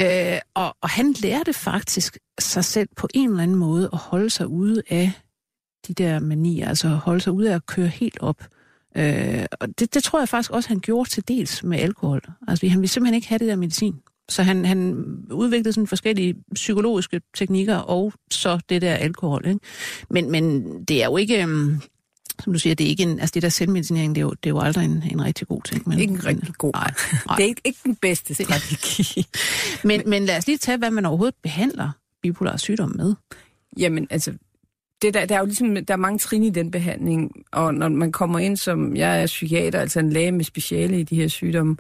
Ikke? 0.01 0.35
Øh, 0.35 0.41
og, 0.55 0.77
og 0.83 0.89
han 0.89 1.15
lærte 1.23 1.53
faktisk 1.53 2.19
sig 2.41 2.65
selv 2.65 2.89
på 2.97 3.09
en 3.15 3.31
eller 3.31 3.43
anden 3.43 3.57
måde 3.57 3.89
at 3.93 3.99
holde 3.99 4.31
sig 4.31 4.47
ude 4.47 4.83
af 4.91 5.13
de 5.89 5.95
der 5.95 6.19
manier, 6.19 6.69
altså 6.69 6.89
holde 6.89 7.21
sig 7.21 7.33
ude 7.33 7.51
af 7.51 7.55
at 7.55 7.67
køre 7.67 7.87
helt 7.89 8.19
op. 8.21 8.47
Øh, 8.97 9.45
og 9.61 9.69
det, 9.79 9.95
det 9.95 10.03
tror 10.03 10.19
jeg 10.19 10.29
faktisk 10.29 10.51
også, 10.51 10.69
han 10.69 10.81
gjorde 10.81 11.11
til 11.11 11.29
dels 11.29 11.63
med 11.63 11.79
alkohol. 11.79 12.23
Altså, 12.49 12.69
han 12.69 12.81
ville 12.81 12.89
simpelthen 12.89 13.15
ikke 13.15 13.29
have 13.29 13.39
det 13.39 13.49
der 13.49 13.57
medicin. 13.57 13.95
Så 14.29 14.43
han, 14.43 14.65
han 14.65 14.95
udviklede 15.31 15.73
sådan 15.73 15.87
forskellige 15.87 16.35
psykologiske 16.55 17.21
teknikker, 17.37 17.77
og 17.77 18.13
så 18.31 18.61
det 18.69 18.83
der 18.83 18.95
alkohol. 18.95 19.47
Ikke? 19.47 19.61
Men, 20.11 20.31
men 20.31 20.65
det 20.85 21.03
er 21.03 21.07
jo 21.07 21.17
ikke... 21.17 21.45
Um, 21.45 21.83
som 22.41 22.53
du 22.53 22.59
siger, 22.59 22.75
det 22.75 22.85
er 22.85 22.89
ikke 22.89 23.03
en, 23.03 23.21
altså 23.21 23.33
det 23.35 23.43
der 23.43 23.49
selvmedicinering, 23.49 24.15
det 24.15 24.21
er 24.21 24.23
jo, 24.23 24.31
det 24.31 24.47
er 24.47 24.51
jo 24.51 24.59
aldrig 24.59 24.85
en, 24.85 25.05
en 25.11 25.25
rigtig 25.25 25.49
god 25.49 25.63
ting. 25.63 25.89
Men, 25.89 25.99
ikke 25.99 26.15
en 26.15 26.27
rigtig 26.27 26.55
god. 26.55 26.73
Nej, 26.73 26.93
nej. 27.27 27.35
Det 27.37 27.45
er 27.45 27.49
ikke, 27.49 27.61
ikke 27.65 27.79
den 27.85 27.97
bedste 27.97 28.35
strategi. 28.35 29.27
men, 29.89 30.03
men 30.07 30.25
lad 30.25 30.37
os 30.39 30.47
lige 30.47 30.59
tage, 30.59 30.79
hvad 30.79 30.91
man 30.91 31.07
overhovedet 31.07 31.35
behandler 31.43 31.91
bipolar 32.23 32.57
sygdom 32.57 32.93
med. 32.97 33.15
Jamen, 33.79 34.07
altså, 34.11 34.33
det 35.03 35.15
der, 35.15 35.27
der 35.27 35.35
er 35.35 35.39
jo 35.39 35.45
ligesom, 35.45 35.85
der 35.85 35.95
er 35.95 35.97
mange 35.97 36.19
trin 36.19 36.43
i 36.43 36.51
den 36.51 36.71
behandling, 36.71 37.33
og 37.53 37.75
når 37.75 37.89
man 37.89 38.13
kommer 38.13 38.39
ind 38.39 38.57
som, 38.57 38.97
jeg 38.97 39.23
er 39.23 39.27
psykiater, 39.27 39.81
altså 39.81 40.01
en 40.01 40.11
læge 40.11 40.33
med 40.33 40.45
speciale 40.45 41.01
i 41.01 41.03
de 41.03 41.17
her 41.17 41.29
sygdomme, 41.29 41.77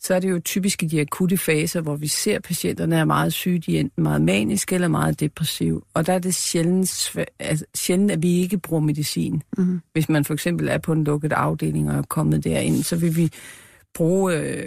så 0.00 0.14
er 0.14 0.20
det 0.20 0.30
jo 0.30 0.40
typisk 0.44 0.82
i 0.82 0.86
de 0.86 1.00
akutte 1.00 1.36
faser, 1.36 1.80
hvor 1.80 1.96
vi 1.96 2.08
ser, 2.08 2.36
at 2.36 2.42
patienterne 2.42 2.96
er 2.96 3.04
meget 3.04 3.32
syge, 3.32 3.58
de 3.58 3.76
er 3.76 3.80
enten 3.80 4.02
meget 4.02 4.22
maniske 4.22 4.74
eller 4.74 4.88
meget 4.88 5.20
depressive. 5.20 5.82
Og 5.94 6.06
der 6.06 6.12
er 6.12 6.18
det 6.18 6.34
sjældent, 6.34 7.16
altså, 7.38 7.64
sjældent 7.74 8.10
at 8.10 8.22
vi 8.22 8.38
ikke 8.38 8.58
bruger 8.58 8.82
medicin. 8.82 9.42
Mm-hmm. 9.58 9.80
Hvis 9.92 10.08
man 10.08 10.24
for 10.24 10.34
eksempel 10.34 10.68
er 10.68 10.78
på 10.78 10.92
en 10.92 11.04
lukket 11.04 11.32
afdeling 11.32 11.90
og 11.90 11.96
er 11.98 12.02
kommet 12.02 12.44
derind, 12.44 12.82
så 12.82 12.96
vil 12.96 13.16
vi 13.16 13.32
bruge 13.94 14.36
øh, 14.36 14.66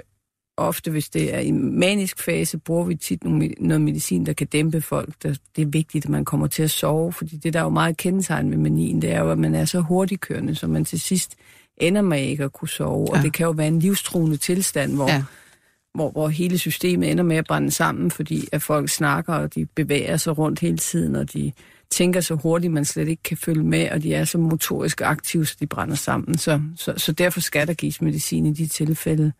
ofte, 0.58 0.92
hvis 0.92 1.10
det 1.10 1.36
er 1.36 1.40
i 1.40 1.52
manisk 1.52 2.20
fase, 2.20 2.58
bruger 2.58 2.86
vi 2.86 2.96
tit 2.96 3.24
noget 3.60 3.82
medicin, 3.82 4.26
der 4.26 4.34
kan 4.34 4.48
dæmpe 4.48 4.82
folk. 4.82 5.24
Det 5.24 5.62
er 5.62 5.66
vigtigt, 5.66 6.06
at 6.06 6.10
man 6.10 6.26
kommer 6.26 6.48
til 6.48 6.64
at 6.64 6.72
sove, 6.72 7.14
fordi 7.14 7.38
det 7.38 7.54
der 7.54 7.60
er 7.60 7.64
jo 7.64 7.70
meget 7.70 7.98
kendetegn 7.98 8.52
ved 8.52 8.58
manien, 8.58 9.02
det 9.02 9.12
er 9.12 9.20
jo, 9.20 9.32
at 9.32 9.38
man 9.38 9.56
er 9.56 9.66
så 9.66 9.80
hurtigkørende, 9.80 10.56
så 10.56 10.68
man 10.68 10.86
til 10.86 11.00
sidst 11.00 11.36
ender 11.78 12.02
med 12.02 12.22
ikke 12.22 12.44
at 12.44 12.54
kunne 12.54 12.70
sove. 12.70 13.08
Ja. 13.12 13.18
Og 13.18 13.24
det 13.24 13.34
kan 13.34 13.46
jo 13.46 13.52
være 13.52 13.68
en 13.68 13.80
livstruende 13.80 14.38
tilstand, 14.38 14.96
hvor, 14.96 15.10
ja. 15.10 15.24
hvor, 15.94 16.12
hvor 16.12 16.28
hele 16.28 16.58
systemet 16.58 17.12
ender 17.12 17.24
med 17.24 17.38
at 17.38 17.46
brænde 17.46 17.72
sammen, 17.72 18.12
fordi 18.12 18.48
at 18.52 18.62
folk 18.62 18.90
snakker, 18.90 19.34
og 19.34 19.56
de 19.56 19.66
bevæger 19.66 20.18
sig 20.18 20.38
rundt 20.38 20.60
hele 20.60 20.78
tiden, 20.78 21.16
og 21.16 21.34
de 21.34 21.52
tænker 21.92 22.22
så 22.22 22.36
hurtigt, 22.36 22.74
man 22.74 22.86
slet 22.86 23.08
ikke 23.08 23.24
kan 23.24 23.38
følge 23.38 23.64
med, 23.64 23.90
og 23.90 24.04
de 24.04 24.14
er 24.14 24.26
så 24.26 24.38
motorisk 24.38 25.02
aktive, 25.02 25.46
så 25.46 25.56
de 25.60 25.68
brænder 25.68 25.96
sammen. 25.96 26.38
Så, 26.38 26.62
så, 26.76 26.94
så 26.98 27.12
derfor 27.12 27.40
skal 27.40 27.68
der 27.68 27.74
gives 27.74 28.02
medicin 28.02 28.46
i 28.46 28.54
de 28.54 28.68
tilfælde. 28.68 29.32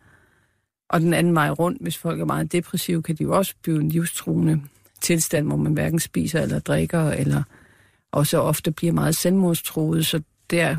Og 0.94 1.00
den 1.00 1.14
anden 1.14 1.34
vej 1.34 1.50
rundt, 1.50 1.82
hvis 1.82 1.98
folk 1.98 2.20
er 2.20 2.24
meget 2.24 2.52
depressive, 2.52 3.02
kan 3.02 3.14
de 3.14 3.22
jo 3.22 3.36
også 3.36 3.54
blive 3.62 3.80
en 3.80 3.88
livstruende 3.88 4.60
tilstand, 5.00 5.46
hvor 5.46 5.56
man 5.56 5.72
hverken 5.72 6.00
spiser 6.00 6.40
eller 6.40 6.58
drikker, 6.58 7.10
eller 7.10 7.42
også 8.12 8.38
ofte 8.38 8.70
bliver 8.70 8.92
meget 8.92 9.16
selvmordstroet. 9.16 10.06
Så 10.06 10.22
der 10.50 10.76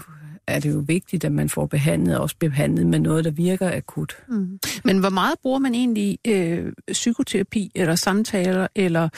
er 0.48 0.60
det 0.60 0.72
jo 0.74 0.84
vigtigt, 0.88 1.26
at 1.26 1.32
man 1.32 1.50
får 1.50 1.66
behandlet, 1.66 2.16
og 2.16 2.22
også 2.22 2.36
behandlet 2.40 2.88
med 2.88 3.00
noget, 3.00 3.26
der 3.26 3.32
virker 3.32 3.72
akut. 3.78 4.18
Mm. 4.28 4.60
Men 4.84 5.00
hvor 5.00 5.10
meget 5.10 5.40
bruger 5.42 5.60
man 5.60 5.76
egentlig 5.76 6.20
øh, 6.28 6.74
psykoterapi, 6.92 7.72
eller 7.76 7.96
samtaler, 7.96 8.68
eller 8.76 9.10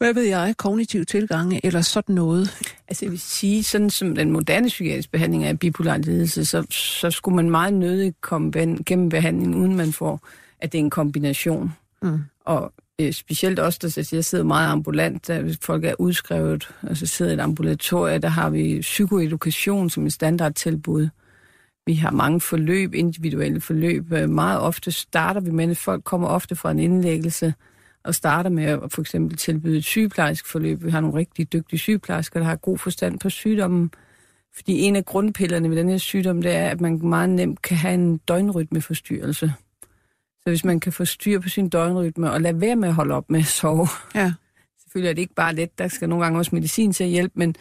hvad 0.00 0.14
ved 0.14 0.22
jeg, 0.22 0.54
kognitiv 0.58 1.04
tilgange, 1.04 1.66
eller 1.66 1.80
sådan 1.80 2.14
noget? 2.14 2.50
Altså 2.88 3.04
jeg 3.04 3.12
vil 3.12 3.20
sige, 3.20 3.64
sådan 3.64 3.90
som 3.90 4.14
den 4.14 4.30
moderne 4.30 4.68
psykiatriske 4.68 5.12
behandling 5.12 5.44
af 5.44 5.58
bipolar 5.58 5.96
lidelse, 5.96 6.44
så, 6.44 6.66
så 6.70 7.10
skulle 7.10 7.36
man 7.36 7.50
meget 7.50 7.74
nødigt 7.74 8.20
komme 8.20 8.52
gennem 8.86 9.08
behandlingen, 9.08 9.54
uden 9.54 9.76
man 9.76 9.92
får, 9.92 10.20
at 10.60 10.72
det 10.72 10.78
er 10.78 10.82
en 10.82 10.90
kombination. 10.90 11.72
Mm. 12.02 12.18
Og 12.44 12.72
øh, 13.00 13.12
specielt 13.12 13.58
også, 13.58 13.78
der 13.82 14.08
jeg 14.12 14.24
sidder 14.24 14.44
meget 14.44 14.68
ambulant, 14.68 15.26
der 15.26 15.56
folk 15.62 15.84
er 15.84 15.94
udskrevet, 15.98 16.70
altså 16.82 17.06
sidder 17.06 17.30
i 17.30 17.34
et 17.34 17.40
ambulatorie, 17.40 18.18
der 18.18 18.28
har 18.28 18.50
vi 18.50 18.80
psykoedukation 18.80 19.90
som 19.90 20.06
et 20.06 20.12
standardtilbud. 20.12 21.08
Vi 21.86 21.94
har 21.94 22.10
mange 22.10 22.40
forløb, 22.40 22.94
individuelle 22.94 23.60
forløb. 23.60 24.10
Meget 24.10 24.60
ofte 24.60 24.92
starter 24.92 25.40
vi 25.40 25.50
med, 25.50 25.70
at 25.70 25.76
folk 25.76 26.04
kommer 26.04 26.28
ofte 26.28 26.56
fra 26.56 26.70
en 26.70 26.78
indlæggelse, 26.78 27.54
og 28.04 28.14
starter 28.14 28.50
med 28.50 28.64
at 28.64 28.92
for 28.92 29.00
eksempel 29.00 29.36
tilbyde 29.36 29.78
et 29.78 29.84
sygeplejersk 29.84 30.46
forløb. 30.46 30.84
Vi 30.84 30.90
har 30.90 31.00
nogle 31.00 31.18
rigtig 31.18 31.52
dygtige 31.52 31.78
sygeplejersker, 31.78 32.40
der 32.40 32.46
har 32.46 32.56
god 32.56 32.78
forstand 32.78 33.18
på 33.18 33.30
sygdommen. 33.30 33.90
Fordi 34.54 34.80
en 34.80 34.96
af 34.96 35.04
grundpillerne 35.04 35.70
ved 35.70 35.76
den 35.76 35.88
her 35.88 35.98
sygdom, 35.98 36.42
det 36.42 36.52
er, 36.52 36.68
at 36.68 36.80
man 36.80 37.00
meget 37.02 37.30
nemt 37.30 37.62
kan 37.62 37.76
have 37.76 37.94
en 37.94 38.16
døgnrytmeforstyrrelse. 38.16 39.52
Så 40.42 40.50
hvis 40.50 40.64
man 40.64 40.80
kan 40.80 40.92
få 40.92 41.04
styr 41.04 41.40
på 41.40 41.48
sin 41.48 41.68
døgnrytme 41.68 42.30
og 42.30 42.40
lade 42.40 42.60
være 42.60 42.76
med 42.76 42.88
at 42.88 42.94
holde 42.94 43.14
op 43.14 43.30
med 43.30 43.40
at 43.40 43.46
sove. 43.46 43.88
Ja. 44.14 44.32
Selvfølgelig 44.82 45.10
er 45.10 45.14
det 45.14 45.22
ikke 45.22 45.34
bare 45.34 45.54
let, 45.54 45.78
der 45.78 45.88
skal 45.88 46.08
nogle 46.08 46.24
gange 46.24 46.38
også 46.38 46.54
medicin 46.54 46.92
til 46.92 47.04
at 47.04 47.10
hjælpe, 47.10 47.32
men 47.36 47.54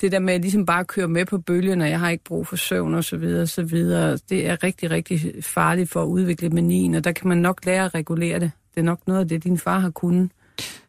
det 0.00 0.12
der 0.12 0.18
med 0.18 0.34
at 0.34 0.40
ligesom 0.40 0.66
bare 0.66 0.84
køre 0.84 1.08
med 1.08 1.26
på 1.26 1.38
bølgen, 1.38 1.80
og 1.80 1.90
jeg 1.90 2.00
har 2.00 2.10
ikke 2.10 2.24
brug 2.24 2.46
for 2.46 2.56
søvn 2.56 2.94
og 2.94 3.04
så 3.04 3.16
videre, 3.16 3.42
og 3.42 3.48
så 3.48 3.62
videre, 3.62 4.18
det 4.28 4.46
er 4.46 4.62
rigtig, 4.62 4.90
rigtig 4.90 5.44
farligt 5.44 5.90
for 5.90 6.02
at 6.02 6.06
udvikle 6.06 6.50
manien, 6.50 6.94
og 6.94 7.04
der 7.04 7.12
kan 7.12 7.28
man 7.28 7.38
nok 7.38 7.64
lære 7.64 7.84
at 7.84 7.94
regulere 7.94 8.40
det. 8.40 8.50
Det 8.76 8.80
er 8.82 8.84
nok 8.84 9.06
noget 9.06 9.20
af 9.20 9.28
det, 9.28 9.44
din 9.44 9.58
far 9.58 9.78
har 9.78 9.90
kunnet 9.90 10.30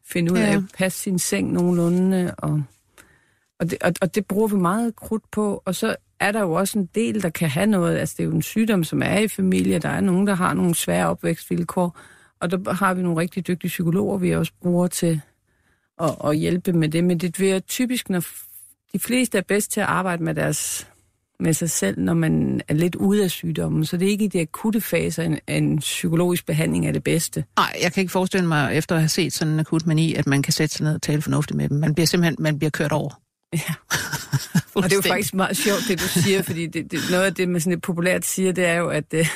finde 0.05 0.31
ud 0.33 0.37
af, 0.37 0.51
ja. 0.51 0.57
at 0.57 0.63
passe 0.77 0.99
sin 0.99 1.19
seng 1.19 1.53
nogenlunde, 1.53 2.35
og, 2.37 2.63
og, 3.59 3.71
det, 3.71 3.83
og, 3.83 3.93
og 4.01 4.15
det 4.15 4.25
bruger 4.25 4.47
vi 4.47 4.55
meget 4.55 4.95
krudt 4.95 5.31
på, 5.31 5.61
og 5.65 5.75
så 5.75 5.95
er 6.19 6.31
der 6.31 6.41
jo 6.41 6.51
også 6.51 6.79
en 6.79 6.89
del, 6.95 7.23
der 7.23 7.29
kan 7.29 7.49
have 7.49 7.65
noget, 7.65 7.97
altså 7.97 8.15
det 8.17 8.23
er 8.23 8.27
jo 8.27 8.35
en 8.35 8.41
sygdom, 8.41 8.83
som 8.83 9.01
er 9.01 9.19
i 9.19 9.27
familie, 9.27 9.79
der 9.79 9.89
er 9.89 10.01
nogen, 10.01 10.27
der 10.27 10.33
har 10.33 10.53
nogle 10.53 10.75
svære 10.75 11.07
opvækstvilkår, 11.07 11.99
og 12.39 12.51
der 12.51 12.73
har 12.73 12.93
vi 12.93 13.01
nogle 13.01 13.21
rigtig 13.21 13.47
dygtige 13.47 13.69
psykologer, 13.69 14.17
vi 14.17 14.35
også 14.35 14.51
bruger 14.61 14.87
til 14.87 15.21
at, 16.01 16.15
at 16.23 16.37
hjælpe 16.37 16.73
med 16.73 16.89
det, 16.89 17.03
men 17.03 17.17
det 17.17 17.39
er 17.39 17.59
typisk, 17.59 18.09
når 18.09 18.23
de 18.93 18.99
fleste 18.99 19.37
er 19.37 19.41
bedst 19.41 19.71
til 19.71 19.79
at 19.79 19.87
arbejde 19.87 20.23
med 20.23 20.35
deres 20.35 20.87
med 21.39 21.53
sig 21.53 21.69
selv, 21.69 21.99
når 21.99 22.13
man 22.13 22.61
er 22.67 22.73
lidt 22.73 22.95
ude 22.95 23.23
af 23.23 23.31
sygdommen. 23.31 23.85
Så 23.85 23.97
det 23.97 24.07
er 24.07 24.09
ikke 24.09 24.25
i 24.25 24.27
de 24.27 24.41
akutte 24.41 24.81
faser, 24.81 25.23
en, 25.23 25.39
en 25.47 25.79
psykologisk 25.79 26.45
behandling 26.45 26.87
er 26.87 26.91
det 26.91 27.03
bedste. 27.03 27.43
Nej, 27.57 27.77
jeg 27.81 27.93
kan 27.93 28.01
ikke 28.01 28.11
forestille 28.11 28.47
mig, 28.47 28.77
efter 28.77 28.95
at 28.95 29.01
have 29.01 29.09
set 29.09 29.33
sådan 29.33 29.53
en 29.53 29.59
akut 29.59 29.87
mani, 29.87 30.13
at 30.13 30.27
man 30.27 30.41
kan 30.41 30.53
sætte 30.53 30.75
sig 30.75 30.83
ned 30.83 30.95
og 30.95 31.01
tale 31.01 31.21
fornuftigt 31.21 31.57
med 31.57 31.69
dem. 31.69 31.77
Man 31.77 31.93
bliver 31.93 32.07
simpelthen 32.07 32.35
man 32.39 32.59
bliver 32.59 32.71
kørt 32.71 32.91
over. 32.91 33.21
Ja. 33.53 33.59
og 34.75 34.83
det 34.83 34.91
er 34.91 34.95
jo 34.95 35.01
faktisk 35.01 35.33
meget 35.33 35.57
sjovt, 35.57 35.81
det 35.87 35.99
du 35.99 36.07
siger, 36.07 36.41
fordi 36.41 36.67
det, 36.67 36.91
det, 36.91 36.99
noget 37.11 37.25
af 37.25 37.33
det, 37.33 37.49
man 37.49 37.61
sådan 37.61 37.71
lidt 37.71 37.83
populært 37.83 38.25
siger, 38.25 38.51
det 38.51 38.65
er 38.65 38.75
jo, 38.75 38.87
at, 38.87 39.13
øh, 39.13 39.27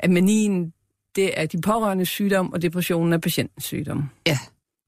at 0.00 0.10
manien, 0.10 0.72
det 1.16 1.40
er 1.40 1.46
de 1.46 1.60
pårørende 1.60 2.06
sygdom, 2.06 2.52
og 2.52 2.62
depressionen 2.62 3.12
er 3.12 3.18
patientens 3.18 3.64
sygdom. 3.64 4.10
Ja. 4.26 4.38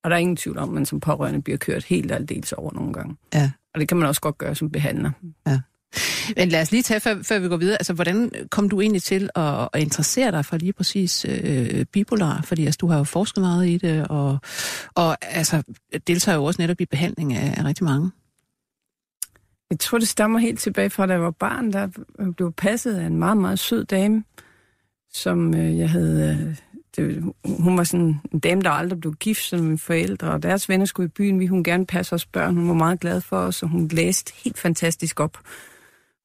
Og 0.05 0.11
der 0.11 0.17
er 0.17 0.21
ingen 0.21 0.37
tvivl 0.37 0.59
om, 0.59 0.69
at 0.69 0.75
man 0.75 0.87
som 0.87 1.01
pårørende 1.01 1.43
bliver 1.43 1.57
kørt 1.57 1.85
helt 1.85 2.13
aldeles 2.13 2.53
over 2.53 2.73
nogle 2.73 2.93
gange. 2.93 3.17
Ja. 3.35 3.51
Og 3.75 3.81
det 3.81 3.89
kan 3.89 3.97
man 3.97 4.09
også 4.09 4.21
godt 4.21 4.39
gøre 4.39 4.55
som 4.55 4.71
behandler. 4.71 5.11
Ja. 5.47 5.61
Men 6.37 6.49
lad 6.49 6.63
os 6.63 6.71
lige 6.71 6.83
tage, 6.83 7.01
før, 7.01 7.23
før 7.23 7.39
vi 7.39 7.49
går 7.49 7.57
videre, 7.57 7.77
altså 7.81 7.93
hvordan 7.93 8.31
kom 8.51 8.69
du 8.69 8.81
egentlig 8.81 9.03
til 9.03 9.31
at, 9.35 9.69
at 9.73 9.81
interessere 9.81 10.31
dig 10.31 10.45
for 10.45 10.57
lige 10.57 10.73
præcis 10.73 11.27
øh, 11.29 11.85
bipolar? 11.85 12.43
Fordi 12.43 12.65
altså, 12.65 12.79
du 12.81 12.87
har 12.87 12.99
jo 12.99 13.05
forsket 13.05 13.41
meget 13.41 13.69
i 13.69 13.77
det, 13.77 14.07
og, 14.09 14.39
og 14.95 15.17
altså, 15.21 15.63
deltager 16.07 16.37
jo 16.37 16.45
også 16.45 16.63
netop 16.63 16.81
i 16.81 16.87
behandling 16.87 17.35
af, 17.35 17.55
af 17.59 17.65
rigtig 17.65 17.85
mange. 17.85 18.11
Jeg 19.71 19.79
tror, 19.79 19.99
det 19.99 20.09
stammer 20.09 20.39
helt 20.39 20.61
tilbage 20.61 20.91
fra, 20.91 21.07
da 21.07 21.13
jeg 21.13 21.23
var 21.23 21.31
barn. 21.31 21.73
Der 21.73 21.89
blev 22.37 22.53
passet 22.53 22.95
af 22.95 23.07
en 23.07 23.17
meget, 23.17 23.37
meget 23.37 23.59
sød 23.59 23.85
dame, 23.85 24.25
som 25.13 25.55
øh, 25.55 25.79
jeg 25.79 25.91
havde... 25.91 26.47
Øh, 26.49 26.57
det, 26.97 27.23
hun 27.45 27.77
var 27.77 27.85
sådan 27.85 28.21
en 28.33 28.39
dame, 28.39 28.63
der 28.63 28.71
aldrig 28.71 29.01
blev 29.01 29.15
gift 29.15 29.43
som 29.43 29.61
mine 29.61 29.79
forældre, 29.79 30.31
og 30.31 30.43
deres 30.43 30.69
venner 30.69 30.87
skulle 30.87 31.07
i 31.07 31.11
byen. 31.17 31.41
Vi 31.41 31.47
hun 31.47 31.65
gerne 31.65 31.87
passe 31.87 32.15
os 32.15 32.27
børn. 32.27 32.57
Hun 32.57 32.69
var 32.69 32.75
meget 32.75 33.01
glad 33.01 33.21
for 33.21 33.37
os, 33.37 33.63
og 33.63 33.69
hun 33.69 33.89
læste 33.89 34.33
helt 34.45 34.59
fantastisk 34.59 35.21
op 35.21 35.39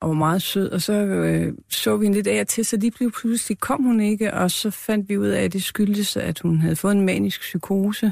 og 0.03 0.09
var 0.09 0.15
meget 0.15 0.41
sød. 0.41 0.69
Og 0.69 0.81
så 0.81 0.93
øh, 0.93 1.53
så 1.69 1.97
vi 1.97 2.05
en 2.05 2.13
lidt 2.13 2.27
af 2.27 2.47
til, 2.47 2.65
så 2.65 2.77
lige 2.77 3.11
pludselig 3.11 3.59
kom 3.59 3.83
hun 3.83 3.99
ikke, 3.99 4.33
og 4.33 4.51
så 4.51 4.71
fandt 4.71 5.09
vi 5.09 5.17
ud 5.17 5.27
af, 5.27 5.43
at 5.43 5.53
det 5.53 5.63
skyldtes, 5.63 6.17
at 6.17 6.39
hun 6.39 6.57
havde 6.57 6.75
fået 6.75 6.91
en 6.91 7.05
manisk 7.05 7.41
psykose, 7.41 8.11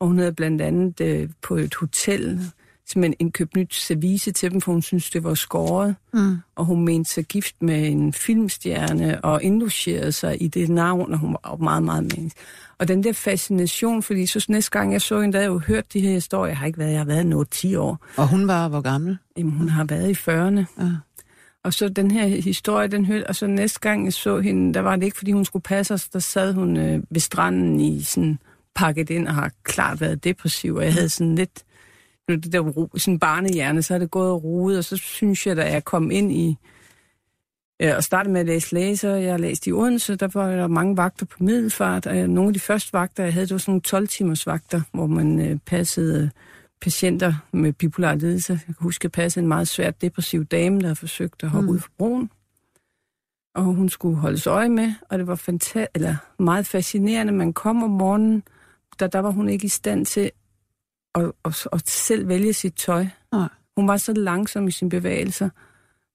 og 0.00 0.06
hun 0.06 0.18
havde 0.18 0.32
blandt 0.32 0.62
andet 0.62 1.00
øh, 1.00 1.28
på 1.42 1.56
et 1.56 1.74
hotel 1.74 2.40
simpelthen 2.90 3.16
indkøbt 3.18 3.56
nyt 3.56 3.74
service 3.74 4.32
til 4.32 4.50
dem, 4.50 4.60
for 4.60 4.72
hun 4.72 4.82
synes 4.82 5.10
det 5.10 5.24
var 5.24 5.34
skåret. 5.34 5.96
Mm. 6.12 6.36
Og 6.56 6.64
hun 6.64 6.84
mente 6.84 7.10
sig 7.10 7.24
gift 7.24 7.62
med 7.62 7.88
en 7.88 8.12
filmstjerne 8.12 9.24
og 9.24 9.42
indlogerede 9.42 10.12
sig 10.12 10.42
i 10.42 10.48
det 10.48 10.68
navn, 10.68 11.12
og 11.12 11.18
hun 11.18 11.36
var 11.44 11.56
meget, 11.56 11.82
meget 11.82 12.02
menneske. 12.02 12.40
Og 12.78 12.88
den 12.88 13.04
der 13.04 13.12
fascination, 13.12 14.02
fordi 14.02 14.26
så 14.26 14.46
næste 14.48 14.70
gang 14.70 14.92
jeg 14.92 15.02
så 15.02 15.20
hende, 15.20 15.32
der 15.32 15.38
havde 15.38 15.52
jeg 15.52 15.54
jo 15.54 15.74
hørt 15.74 15.92
de 15.92 16.00
her 16.00 16.12
historier. 16.12 16.50
Jeg 16.50 16.58
har 16.58 16.66
ikke 16.66 16.78
været, 16.78 16.90
jeg 16.90 17.00
har 17.00 17.04
været 17.04 17.26
noget 17.26 17.50
10 17.50 17.74
år. 17.74 17.98
Og 18.16 18.28
hun 18.28 18.48
var 18.48 18.68
hvor 18.68 18.80
gammel? 18.80 19.18
Jamen, 19.36 19.52
hun 19.52 19.68
har 19.68 19.84
været 19.84 20.10
i 20.10 20.12
40'erne. 20.12 20.82
Ja. 20.84 20.90
Og 21.64 21.72
så 21.72 21.88
den 21.88 22.10
her 22.10 22.26
historie, 22.26 22.88
den 22.88 23.04
hørte, 23.04 23.26
og 23.26 23.36
så 23.36 23.46
næste 23.46 23.80
gang 23.80 24.04
jeg 24.04 24.12
så 24.12 24.40
hende, 24.40 24.74
der 24.74 24.80
var 24.80 24.96
det 24.96 25.04
ikke, 25.04 25.16
fordi 25.16 25.32
hun 25.32 25.44
skulle 25.44 25.62
passe 25.62 25.94
os, 25.94 26.08
der 26.08 26.18
sad 26.18 26.52
hun 26.54 26.76
øh, 26.76 27.02
ved 27.10 27.20
stranden 27.20 27.80
i 27.80 28.02
sådan 28.02 28.38
pakket 28.74 29.10
ind 29.10 29.28
og 29.28 29.34
har 29.34 29.52
klart 29.62 30.00
været 30.00 30.24
depressiv, 30.24 30.74
og 30.74 30.84
jeg 30.84 30.94
havde 30.94 31.08
sådan 31.08 31.34
lidt, 31.34 31.64
det 32.28 32.52
der 32.52 32.60
ro, 32.60 32.88
sådan 32.96 33.18
barnehjerne, 33.18 33.82
så 33.82 33.94
har 33.94 33.98
det 33.98 34.10
gået 34.10 34.30
og 34.30 34.44
roet, 34.44 34.78
og 34.78 34.84
så 34.84 34.96
synes 34.96 35.46
jeg, 35.46 35.56
da 35.56 35.72
jeg 35.72 35.84
kom 35.84 36.10
ind 36.10 36.32
i, 36.32 36.56
øh, 37.82 37.96
og 37.96 38.04
startede 38.04 38.32
med 38.32 38.40
at 38.40 38.46
læse 38.46 38.74
læser, 38.74 39.14
jeg 39.14 39.32
har 39.32 39.38
læst 39.38 39.66
i 39.66 39.72
Odense, 39.72 40.16
der 40.16 40.28
var 40.34 40.50
der 40.50 40.66
mange 40.66 40.96
vagter 40.96 41.26
på 41.26 41.36
middelfart, 41.40 42.06
og 42.06 42.16
nogle 42.16 42.48
af 42.48 42.54
de 42.54 42.60
første 42.60 42.92
vagter, 42.92 43.24
jeg 43.24 43.32
havde, 43.32 43.46
det 43.46 43.52
var 43.52 43.58
sådan 43.58 43.82
nogle 43.92 44.06
12-timers 44.06 44.46
vagter, 44.46 44.80
hvor 44.92 45.06
man 45.06 45.40
øh, 45.40 45.58
passede 45.66 46.22
øh, 46.22 46.28
patienter 46.80 47.34
med 47.52 47.72
bipolar 47.72 48.14
lidelse. 48.14 48.52
Jeg 48.52 48.76
kan 48.76 48.84
huske, 48.84 49.04
at 49.04 49.12
passe 49.12 49.40
en 49.40 49.48
meget 49.48 49.68
svært 49.68 50.02
depressiv 50.02 50.44
dame, 50.44 50.80
der 50.80 50.86
har 50.86 50.94
forsøgt 50.94 51.42
at 51.42 51.50
hoppe 51.50 51.66
mm. 51.66 51.74
ud 51.74 51.78
fra 51.78 51.90
broen. 51.98 52.30
Og 53.54 53.62
hun 53.62 53.88
skulle 53.88 54.16
holdes 54.16 54.46
øje 54.46 54.68
med, 54.68 54.92
og 55.10 55.18
det 55.18 55.26
var 55.26 55.36
fanta- 55.36 55.86
eller 55.94 56.16
meget 56.38 56.66
fascinerende. 56.66 57.32
Man 57.32 57.52
kom 57.52 57.82
om 57.82 57.90
morgenen, 57.90 58.42
der, 59.00 59.06
der 59.06 59.18
var 59.18 59.30
hun 59.30 59.48
ikke 59.48 59.64
i 59.64 59.68
stand 59.68 60.06
til 60.06 60.30
at, 61.14 61.32
at, 61.44 61.68
at 61.72 61.88
selv 61.88 62.28
vælge 62.28 62.52
sit 62.52 62.74
tøj. 62.74 63.06
Nej. 63.32 63.48
Hun 63.76 63.88
var 63.88 63.96
så 63.96 64.12
langsom 64.12 64.68
i 64.68 64.70
sine 64.70 64.90
bevægelser. 64.90 65.48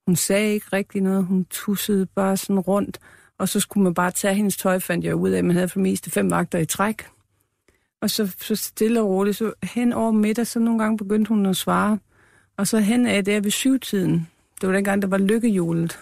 Hun 0.07 0.15
sagde 0.15 0.53
ikke 0.53 0.67
rigtig 0.74 1.01
noget. 1.01 1.25
Hun 1.25 1.45
tussede 1.45 2.05
bare 2.05 2.38
sådan 2.38 2.60
rundt. 2.60 3.00
Og 3.39 3.50
så 3.50 3.60
skulle 3.60 3.84
man 3.84 3.93
bare 3.93 4.12
tage 4.12 4.34
hendes 4.34 4.57
tøj, 4.57 4.79
fandt 4.79 5.05
jeg 5.05 5.15
ud 5.15 5.29
af. 5.29 5.43
Man 5.43 5.55
havde 5.55 5.69
for 5.69 5.79
mest 5.79 6.12
fem 6.12 6.31
vagter 6.31 6.60
i 6.60 6.65
træk. 6.65 7.07
Og 8.05 8.12
så, 8.12 8.35
så 8.41 8.55
stille 8.55 9.01
og 9.01 9.07
roligt, 9.07 9.38
så 9.38 9.53
hen 9.63 9.93
over 9.93 10.12
middag, 10.12 10.47
så 10.47 10.59
nogle 10.59 10.79
gange 10.79 10.97
begyndte 10.97 11.29
hun 11.29 11.45
at 11.45 11.55
svare. 11.55 12.00
Og 12.57 12.67
så 12.67 12.79
hen 12.79 13.05
af 13.05 13.25
der 13.25 13.39
ved 13.39 13.51
syvtiden, 13.51 14.27
det 14.62 14.69
var 14.69 14.75
dengang, 14.75 15.01
der 15.01 15.07
var 15.07 15.17
lykkehjulet. 15.17 16.00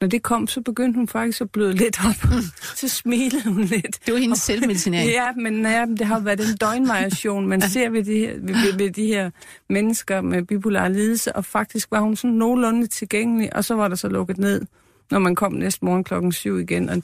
Når 0.00 0.08
det 0.08 0.22
kom, 0.22 0.46
så 0.46 0.60
begyndte 0.60 0.96
hun 0.96 1.08
faktisk 1.08 1.40
at 1.40 1.50
bløde 1.50 1.72
lidt 1.72 2.00
op. 2.06 2.42
så 2.80 2.88
smilede 2.88 3.48
hun 3.48 3.64
lidt. 3.64 4.06
Det 4.06 4.14
var 4.14 4.20
hendes 4.20 4.38
selvmedicinering. 4.38 5.10
Ja, 5.10 5.32
men 5.32 5.62
ja, 5.62 5.86
det 5.98 6.06
har 6.06 6.20
været 6.20 6.50
en 6.50 6.56
døgnvariation, 6.56 7.46
man 7.46 7.60
ser 7.60 7.90
ved 7.90 8.04
de, 8.04 8.18
her, 8.18 8.34
ved, 8.38 8.78
ved 8.78 8.90
de 8.90 9.06
her 9.06 9.30
mennesker 9.68 10.20
med 10.20 10.42
bipolar 10.42 10.88
lidelse, 10.88 11.36
og 11.36 11.44
faktisk 11.44 11.90
var 11.90 12.00
hun 12.00 12.16
sådan 12.16 12.36
nogenlunde 12.36 12.86
tilgængelig, 12.86 13.56
og 13.56 13.64
så 13.64 13.74
var 13.74 13.88
der 13.88 13.96
så 13.96 14.08
lukket 14.08 14.38
ned, 14.38 14.62
når 15.10 15.18
man 15.18 15.34
kom 15.34 15.52
næste 15.52 15.84
morgen 15.84 16.04
klokken 16.04 16.32
syv 16.32 16.58
igen. 16.58 16.88
Og 16.88 17.02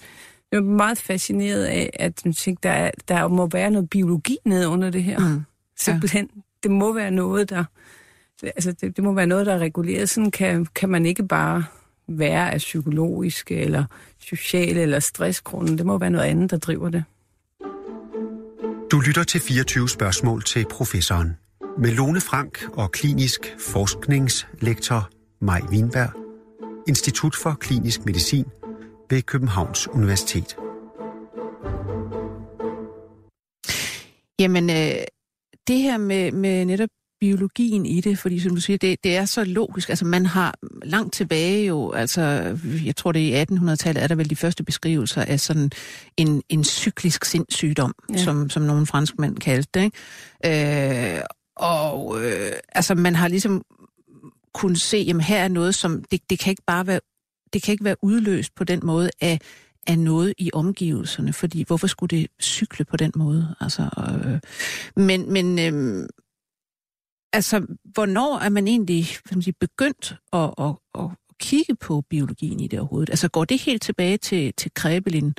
jeg 0.53 0.59
er 0.59 0.63
meget 0.63 0.99
fascineret 0.99 1.65
af, 1.65 1.91
at 1.95 2.23
jeg 2.25 2.35
tænkte, 2.35 2.69
der, 2.69 2.75
er, 2.75 2.91
der 3.09 3.29
må 3.29 3.49
være 3.53 3.71
noget 3.71 3.91
biologi 3.91 4.39
nede 4.45 4.69
under 4.69 4.91
det 4.91 5.03
her. 5.03 5.19
Mm. 5.19 5.43
Simpelthen. 5.85 6.31
Ja. 6.35 6.41
Det 6.63 6.71
må 6.71 6.93
være 6.93 7.11
noget, 7.11 7.51
der... 7.51 7.65
Altså, 8.43 8.73
det, 8.73 8.97
det 8.97 9.05
må 9.05 9.13
være 9.13 9.27
noget, 9.27 9.47
der 9.47 9.55
er 9.55 9.59
reguleret. 9.59 10.09
Sådan 10.09 10.31
kan, 10.31 10.67
kan 10.75 10.89
man 10.89 11.07
ikke 11.07 11.27
bare 11.29 11.65
være 12.09 12.53
af 12.53 12.59
psykologiske 12.59 13.57
eller 13.57 13.85
sociale 14.19 14.81
eller 14.81 15.01
stressgrunden. 15.01 15.79
Det 15.79 15.87
må 15.87 15.99
være 15.99 16.11
noget 16.11 16.25
andet, 16.25 16.51
der 16.51 16.57
driver 16.57 16.91
det. 16.91 17.05
Du 18.91 19.01
lytter 19.01 19.23
til 19.23 19.41
24 19.41 19.89
spørgsmål 19.89 20.43
til 20.43 20.67
professoren. 20.71 21.37
Med 21.79 21.91
Lone 21.91 22.21
Frank 22.21 22.59
og 22.73 22.93
klinisk 22.93 23.57
forskningslektor 23.59 25.11
Maj 25.41 25.61
Winberg, 25.71 26.11
Institut 26.89 27.37
for 27.37 27.57
Klinisk 27.61 28.05
Medicin 28.05 28.45
ved 29.11 29.23
Københavns 29.23 29.89
Universitet. 29.89 30.57
Jamen, 34.39 34.71
øh, 34.71 35.05
det 35.69 35.79
her 35.79 35.99
med, 35.99 36.33
med 36.33 36.65
netop 36.65 36.89
biologien 37.21 37.87
i 37.87 38.01
det, 38.01 38.19
fordi 38.19 38.41
som 38.41 38.55
du 38.55 38.61
siger, 38.61 38.77
det, 38.79 39.05
det 39.05 39.17
er 39.17 39.25
så 39.25 39.45
logisk. 39.45 39.89
Altså 39.89 40.05
man 40.05 40.27
har 40.27 40.55
langt 40.83 41.15
tilbage 41.15 41.67
jo, 41.67 41.93
altså 41.93 42.21
jeg 42.85 42.97
tror 42.97 43.13
det 43.13 43.37
er 43.37 43.41
i 43.41 43.45
1800-tallet, 43.45 44.03
er 44.03 44.07
der 44.07 44.15
vel 44.15 44.31
de 44.31 44.37
første 44.37 44.65
beskrivelser 44.65 45.25
af 45.25 45.41
sådan 45.41 45.71
en, 46.17 46.43
en 46.49 46.65
cyklisk 46.65 47.25
sindssygdom, 47.25 47.95
ja. 48.13 48.19
som, 48.19 48.51
som 48.51 48.63
nogle 48.63 48.87
franskmænd 48.87 49.37
kaldte 49.37 49.71
det. 49.75 49.85
Ikke? 50.45 51.17
Øh, 51.17 51.23
og 51.57 52.25
øh, 52.25 52.53
altså 52.73 52.95
man 52.95 53.15
har 53.15 53.29
ligesom 53.29 53.63
kunne 54.55 54.77
se, 54.77 54.97
jamen 54.97 55.21
her 55.21 55.45
er 55.45 55.49
noget, 55.49 55.75
som 55.75 56.05
det, 56.11 56.21
det 56.31 56.39
kan 56.39 56.51
ikke 56.51 56.63
bare 56.67 56.87
være 56.87 57.01
det 57.57 57.63
kan 57.63 57.73
ikke 57.73 57.85
være 57.85 58.05
udløst 58.05 58.55
på 58.55 58.65
den 58.65 58.81
måde 58.83 59.11
af, 59.21 59.39
af 59.87 59.99
noget 59.99 60.35
i 60.39 60.51
omgivelserne, 60.53 61.33
fordi 61.33 61.65
hvorfor 61.67 61.87
skulle 61.87 62.17
det 62.17 62.31
cykle 62.43 62.85
på 62.85 62.97
den 62.97 63.13
måde? 63.15 63.55
Altså, 63.61 63.83
øh, 63.99 64.41
men 65.05 65.33
men 65.33 65.59
øh, 65.59 66.09
altså, 67.33 67.67
hvornår 67.85 68.39
er 68.39 68.49
man 68.49 68.69
egentlig 68.69 69.07
man 69.31 69.43
sige, 69.43 69.55
begyndt 69.61 70.17
at, 70.33 70.55
at, 70.59 70.75
at 70.95 71.11
kigge 71.41 71.75
på 71.75 72.01
biologien 72.11 72.61
i 72.61 72.67
det 72.67 72.79
overhovedet? 72.79 73.11
Altså, 73.11 73.29
går 73.29 73.45
det 73.45 73.61
helt 73.61 73.83
tilbage 73.83 74.17
til, 74.17 74.55
til 74.57 74.71
Krebelin, 74.75 75.35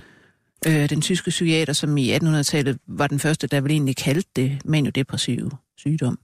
øh, 0.67 0.89
den 0.89 1.01
tyske 1.01 1.29
psykiater, 1.29 1.73
som 1.73 1.97
i 1.97 2.15
1800-tallet 2.17 2.79
var 2.87 3.07
den 3.07 3.19
første, 3.19 3.47
der 3.47 3.61
vel 3.61 3.71
egentlig 3.71 3.95
kaldte 3.95 4.29
det 4.35 4.61
maniodepressiv 4.65 5.51
sygdom? 5.77 6.19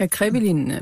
Ja, 0.00 0.06
Krebelin, 0.06 0.70
øh, 0.70 0.80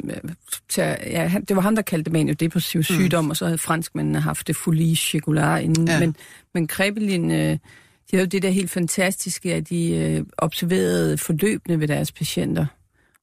ja, 0.78 1.32
det 1.48 1.56
var 1.56 1.62
ham, 1.62 1.74
der 1.74 1.82
kaldte 1.82 2.04
det 2.04 2.12
maniodepressiv 2.12 2.78
mm. 2.78 2.82
sygdom, 2.82 3.24
mm. 3.24 3.30
og 3.30 3.36
så 3.36 3.44
havde 3.44 3.58
franskmændene 3.58 4.20
haft 4.20 4.46
det 4.46 4.56
folie 4.56 4.96
circular 4.96 5.58
inden. 5.58 5.88
Ja. 5.88 6.00
Men, 6.00 6.16
men 6.54 6.66
Krebelin, 6.66 7.30
øh, 7.30 7.58
de 8.10 8.16
havde 8.16 8.24
jo 8.24 8.28
det 8.28 8.42
der 8.42 8.48
helt 8.48 8.70
fantastiske, 8.70 9.54
at 9.54 9.68
de 9.68 9.96
øh, 9.96 10.24
observerede 10.38 11.18
forløbende 11.18 11.80
ved 11.80 11.88
deres 11.88 12.12
patienter. 12.12 12.66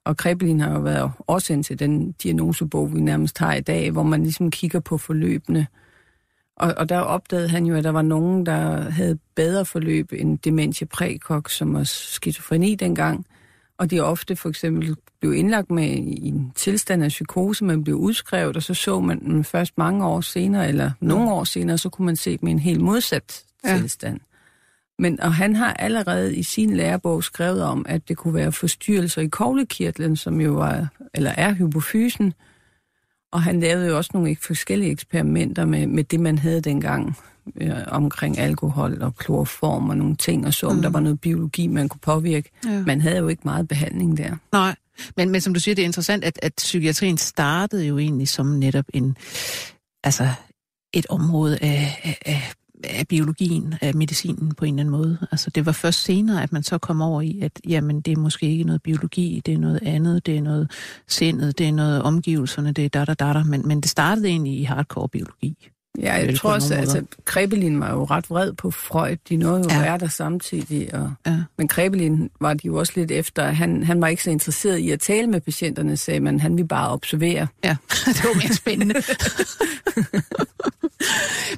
Og 0.05 0.17
Krebelin 0.17 0.59
har 0.59 0.73
jo 0.73 0.79
været 0.79 1.11
årsagen 1.27 1.63
til 1.63 1.79
den 1.79 2.11
diagnosebog, 2.11 2.95
vi 2.95 2.99
nærmest 2.99 3.37
har 3.37 3.53
i 3.53 3.61
dag, 3.61 3.91
hvor 3.91 4.03
man 4.03 4.23
ligesom 4.23 4.51
kigger 4.51 4.79
på 4.79 4.97
forløbene. 4.97 5.67
Og, 6.57 6.73
og 6.77 6.89
der 6.89 6.99
opdagede 6.99 7.49
han 7.49 7.65
jo, 7.65 7.75
at 7.75 7.83
der 7.83 7.89
var 7.89 8.01
nogen, 8.01 8.45
der 8.45 8.89
havde 8.91 9.17
bedre 9.35 9.65
forløb 9.65 10.13
end 10.13 10.39
dementia 10.39 10.87
præcox, 10.87 11.51
som 11.51 11.73
var 11.73 11.83
skizofreni 11.83 12.75
dengang. 12.75 13.25
Og 13.77 13.91
de 13.91 13.99
ofte 13.99 14.35
for 14.35 14.49
eksempel 14.49 14.95
blev 15.19 15.33
indlagt 15.33 15.71
med 15.71 15.89
i 15.89 16.27
en 16.27 16.51
tilstand 16.55 17.03
af 17.03 17.09
psykose, 17.09 17.65
man 17.65 17.83
blev 17.83 17.95
udskrevet, 17.95 18.55
og 18.55 18.63
så 18.63 18.73
så 18.73 18.99
man 18.99 19.19
dem 19.19 19.43
først 19.43 19.77
mange 19.77 20.05
år 20.05 20.21
senere, 20.21 20.67
eller 20.67 20.91
nogle 20.99 21.31
år 21.31 21.43
senere, 21.43 21.77
så 21.77 21.89
kunne 21.89 22.05
man 22.05 22.15
se 22.15 22.37
dem 22.37 22.47
i 22.47 22.51
en 22.51 22.59
helt 22.59 22.81
modsat 22.81 23.43
ja. 23.65 23.77
tilstand. 23.77 24.19
Men, 24.99 25.21
og 25.21 25.33
han 25.33 25.55
har 25.55 25.73
allerede 25.73 26.35
i 26.35 26.43
sin 26.43 26.75
lærebog 26.75 27.23
skrevet 27.23 27.63
om, 27.63 27.85
at 27.89 28.07
det 28.07 28.17
kunne 28.17 28.33
være 28.33 28.51
forstyrrelser 28.51 29.21
i 29.21 29.27
koglekirtlen, 29.27 30.15
som 30.15 30.41
jo 30.41 30.51
var, 30.51 30.87
eller 31.13 31.31
er 31.31 31.53
hypofysen. 31.53 32.33
Og 33.31 33.43
han 33.43 33.59
lavede 33.59 33.87
jo 33.87 33.97
også 33.97 34.11
nogle 34.13 34.35
forskellige 34.41 34.91
eksperimenter 34.91 35.65
med, 35.65 35.87
med 35.87 36.03
det, 36.03 36.19
man 36.19 36.37
havde 36.37 36.61
dengang 36.61 37.17
øh, 37.61 37.71
omkring 37.87 38.39
alkohol 38.39 39.01
og 39.01 39.15
kloroform 39.15 39.89
og 39.89 39.97
nogle 39.97 40.15
ting, 40.15 40.47
og 40.47 40.53
så 40.53 40.67
om 40.67 40.75
mm. 40.75 40.81
der 40.81 40.89
var 40.89 40.99
noget 40.99 41.21
biologi, 41.21 41.67
man 41.67 41.89
kunne 41.89 41.99
påvirke. 41.99 42.49
Ja. 42.65 42.83
Man 42.85 43.01
havde 43.01 43.17
jo 43.17 43.27
ikke 43.27 43.41
meget 43.45 43.67
behandling 43.67 44.17
der. 44.17 44.35
Nej, 44.51 44.75
men, 45.17 45.29
men 45.29 45.41
som 45.41 45.53
du 45.53 45.59
siger, 45.59 45.75
det 45.75 45.81
er 45.81 45.85
interessant, 45.85 46.23
at, 46.23 46.39
at 46.41 46.53
psykiatrien 46.57 47.17
startede 47.17 47.85
jo 47.85 47.97
egentlig 47.97 48.27
som 48.27 48.45
netop 48.45 48.85
en, 48.93 49.17
altså 50.03 50.29
et 50.93 51.05
område 51.09 51.57
af, 51.61 51.99
af, 52.03 52.17
af 52.25 52.53
af 52.83 53.07
biologien, 53.07 53.75
af 53.81 53.95
medicinen 53.95 54.55
på 54.55 54.65
en 54.65 54.73
eller 54.73 54.81
anden 54.81 54.91
måde. 54.91 55.17
Altså 55.31 55.49
det 55.49 55.65
var 55.65 55.71
først 55.71 56.03
senere, 56.03 56.43
at 56.43 56.51
man 56.51 56.63
så 56.63 56.77
kom 56.77 57.01
over 57.01 57.21
i, 57.21 57.39
at 57.41 57.51
jamen, 57.67 58.01
det 58.01 58.11
er 58.11 58.17
måske 58.17 58.45
ikke 58.45 58.63
noget 58.63 58.83
biologi, 58.83 59.41
det 59.45 59.53
er 59.53 59.57
noget 59.57 59.79
andet, 59.85 60.25
det 60.25 60.37
er 60.37 60.41
noget 60.41 60.71
sindet, 61.07 61.57
det 61.57 61.67
er 61.67 61.71
noget 61.71 62.01
omgivelserne, 62.01 62.71
det 62.71 62.85
er 62.85 62.89
da, 62.89 63.05
da, 63.05 63.13
da, 63.13 63.33
da. 63.33 63.43
Men, 63.43 63.67
men 63.67 63.81
det 63.81 63.89
startede 63.89 64.27
egentlig 64.27 64.59
i 64.59 64.63
hardcore 64.63 65.09
biologi. 65.09 65.69
Ja, 65.99 66.13
jeg 66.13 66.35
tror 66.37 66.53
også, 66.53 66.75
altså, 66.75 67.03
Krebelin 67.25 67.79
var 67.79 67.91
jo 67.91 68.03
ret 68.03 68.29
vred 68.29 68.53
på 68.53 68.71
Freud. 68.71 69.17
De 69.29 69.35
nåede 69.35 69.57
jo 69.57 69.69
ja. 69.69 69.75
at 69.75 69.81
være 69.81 69.97
der 69.97 70.07
samtidig. 70.07 70.93
Og, 70.95 71.13
ja. 71.25 71.43
Men 71.57 71.67
Krebelin 71.67 72.29
var 72.41 72.53
de 72.53 72.67
jo 72.67 72.75
også 72.75 72.93
lidt 72.95 73.11
efter. 73.11 73.43
Han, 73.43 73.83
han 73.83 74.01
var 74.01 74.07
ikke 74.07 74.23
så 74.23 74.29
interesseret 74.29 74.77
i 74.77 74.91
at 74.91 74.99
tale 74.99 75.27
med 75.27 75.41
patienterne, 75.41 75.97
sagde 75.97 76.19
man. 76.19 76.39
Han 76.39 76.55
ville 76.57 76.67
bare 76.67 76.91
observere. 76.91 77.47
Ja, 77.63 77.69
det 78.05 78.23
var 78.23 78.35
mere 78.35 78.53
spændende. 78.53 78.95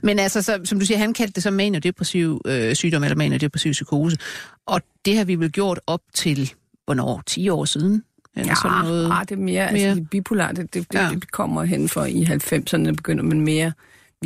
Men 0.08 0.20
altså, 0.20 0.42
så, 0.42 0.62
som 0.64 0.80
du 0.80 0.86
siger, 0.86 0.98
han 0.98 1.14
kaldte 1.14 1.34
det 1.34 1.44
så 1.44 1.52
maniodepressiv 1.52 2.42
øh, 2.46 2.76
sygdom 2.76 3.04
eller 3.04 3.16
maniodepressiv 3.16 3.72
psykose. 3.72 4.18
Og 4.66 4.82
det 5.06 5.18
har 5.18 5.26
vi 5.26 5.36
vel 5.36 5.52
gjort 5.52 5.80
op 5.88 6.02
til, 6.14 6.54
hvornår, 6.86 7.24
10 7.26 7.50
år 7.50 7.66
siden? 7.66 8.04
Eller 8.36 8.52
ja, 8.52 8.56
sådan 8.56 8.86
noget 8.86 9.12
ah, 9.12 9.22
det 9.22 9.32
er 9.32 9.36
mere, 9.36 9.72
mere. 9.72 9.88
Altså, 9.88 10.06
bipolar, 10.12 10.52
det, 10.52 10.74
det, 10.74 10.92
det, 10.92 11.00
ja. 11.00 11.10
det 11.10 11.32
kommer 11.32 11.64
hen 11.64 11.90
for 11.90 12.06
i 12.06 12.24
90'erne, 12.24 12.92
begynder 12.92 13.24
man 13.24 13.42
mere 13.42 13.72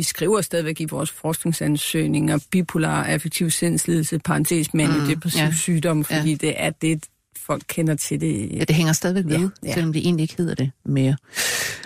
vi 0.00 0.04
skriver 0.04 0.40
stadigvæk 0.40 0.80
i 0.80 0.84
vores 0.84 1.10
forskningsansøgninger 1.10 2.38
bipolar 2.50 3.04
affektiv 3.04 3.50
sindslidelse, 3.50 4.18
parentes 4.18 4.74
maniodepressiv 4.74 5.44
mm, 5.44 5.50
ja. 5.50 5.54
sygdom, 5.54 6.04
fordi 6.04 6.30
ja. 6.30 6.34
det 6.34 6.54
er 6.56 6.70
det, 6.70 7.04
folk 7.36 7.62
kender 7.68 7.94
til 7.94 8.20
det. 8.20 8.56
Ja, 8.56 8.64
det 8.64 8.76
hænger 8.76 8.92
stadigvæk 8.92 9.24
ved, 9.24 9.38
ja, 9.38 9.68
ja. 9.68 9.74
selvom 9.74 9.92
det 9.92 10.02
egentlig 10.02 10.22
ikke 10.22 10.36
hedder 10.36 10.54
det 10.54 10.70
mere. 10.84 11.16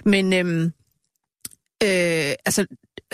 Men 0.05 0.33
øhm, 0.33 0.65
øh, 1.83 2.35
altså, 2.45 2.67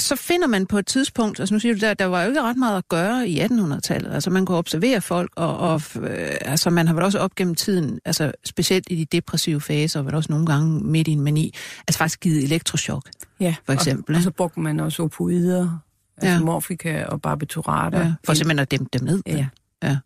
så 0.02 0.16
finder 0.16 0.46
man 0.46 0.66
på 0.66 0.78
et 0.78 0.86
tidspunkt, 0.86 1.40
altså 1.40 1.54
nu 1.54 1.58
siger 1.58 1.74
du, 1.74 1.80
der, 1.80 1.94
der 1.94 2.04
var 2.04 2.22
jo 2.22 2.28
ikke 2.28 2.42
ret 2.42 2.56
meget 2.56 2.78
at 2.78 2.88
gøre 2.88 3.28
i 3.28 3.40
1800-tallet. 3.40 4.12
Altså 4.12 4.30
man 4.30 4.46
kunne 4.46 4.58
observere 4.58 5.00
folk, 5.00 5.32
og, 5.36 5.58
og 5.58 5.82
øh, 6.00 6.36
altså 6.40 6.70
man 6.70 6.86
har 6.86 6.94
vel 6.94 7.04
også 7.04 7.18
op 7.18 7.34
gennem 7.34 7.54
tiden, 7.54 8.00
altså 8.04 8.32
specielt 8.44 8.86
i 8.90 8.94
de 8.94 9.04
depressive 9.04 9.60
faser, 9.60 10.00
og 10.00 10.06
også 10.12 10.32
nogle 10.32 10.46
gange 10.46 10.80
midt 10.80 11.08
i 11.08 11.10
en 11.10 11.20
mani, 11.20 11.54
altså 11.88 11.98
faktisk 11.98 12.20
givet 12.20 12.44
elektroshock, 12.44 13.10
ja, 13.40 13.54
for 13.66 13.72
eksempel. 13.72 14.14
Og, 14.14 14.18
og 14.18 14.22
så 14.22 14.30
brugte 14.30 14.60
man 14.60 14.80
også 14.80 15.02
opioider, 15.02 15.78
altså 16.16 16.32
ja. 16.32 16.40
morfika 16.40 17.04
og 17.04 17.22
barbiturater. 17.22 17.98
Ja, 17.98 18.14
for 18.24 18.34
simpelthen 18.34 18.58
at 18.58 18.70
dæmpe 18.70 18.98
dem 18.98 19.04
ned. 19.04 19.22
Ja. 19.26 19.46
ja. 19.82 19.98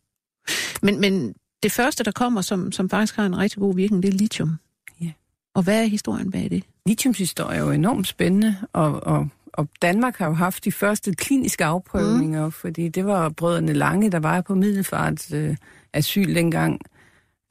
Men, 0.83 1.00
men 1.00 1.35
det 1.62 1.72
første, 1.72 2.04
der 2.04 2.11
kommer, 2.11 2.40
som, 2.40 2.72
som 2.72 2.88
faktisk 2.88 3.16
har 3.16 3.26
en 3.26 3.38
rigtig 3.38 3.59
god 3.59 3.74
virkning, 3.74 4.02
det 4.02 4.14
er 4.14 4.18
lithium. 4.18 4.57
Ja. 5.00 5.11
Og 5.54 5.62
hvad 5.62 5.83
er 5.83 5.87
historien 5.87 6.30
bag 6.30 6.50
det? 6.50 6.64
Lithiums 6.87 7.18
historie 7.18 7.57
er 7.57 7.62
jo 7.62 7.70
enormt 7.70 8.09
spændende, 8.09 8.57
og, 8.72 9.07
og 9.07 9.28
og 9.55 9.69
Danmark 9.83 10.17
har 10.17 10.27
jo 10.27 10.33
haft 10.33 10.64
de 10.64 10.73
første 10.73 11.14
kliniske 11.14 11.64
afprøvninger, 11.64 12.45
mm. 12.45 12.53
fordi 12.53 12.88
det 12.88 13.07
var 13.07 13.29
brødrene 13.29 13.73
Lange, 13.73 14.11
der 14.11 14.19
var 14.21 14.40
på 14.40 14.55
Middelfart 14.55 15.33
øh, 15.35 15.57
asyl 15.93 16.35
dengang, 16.35 16.81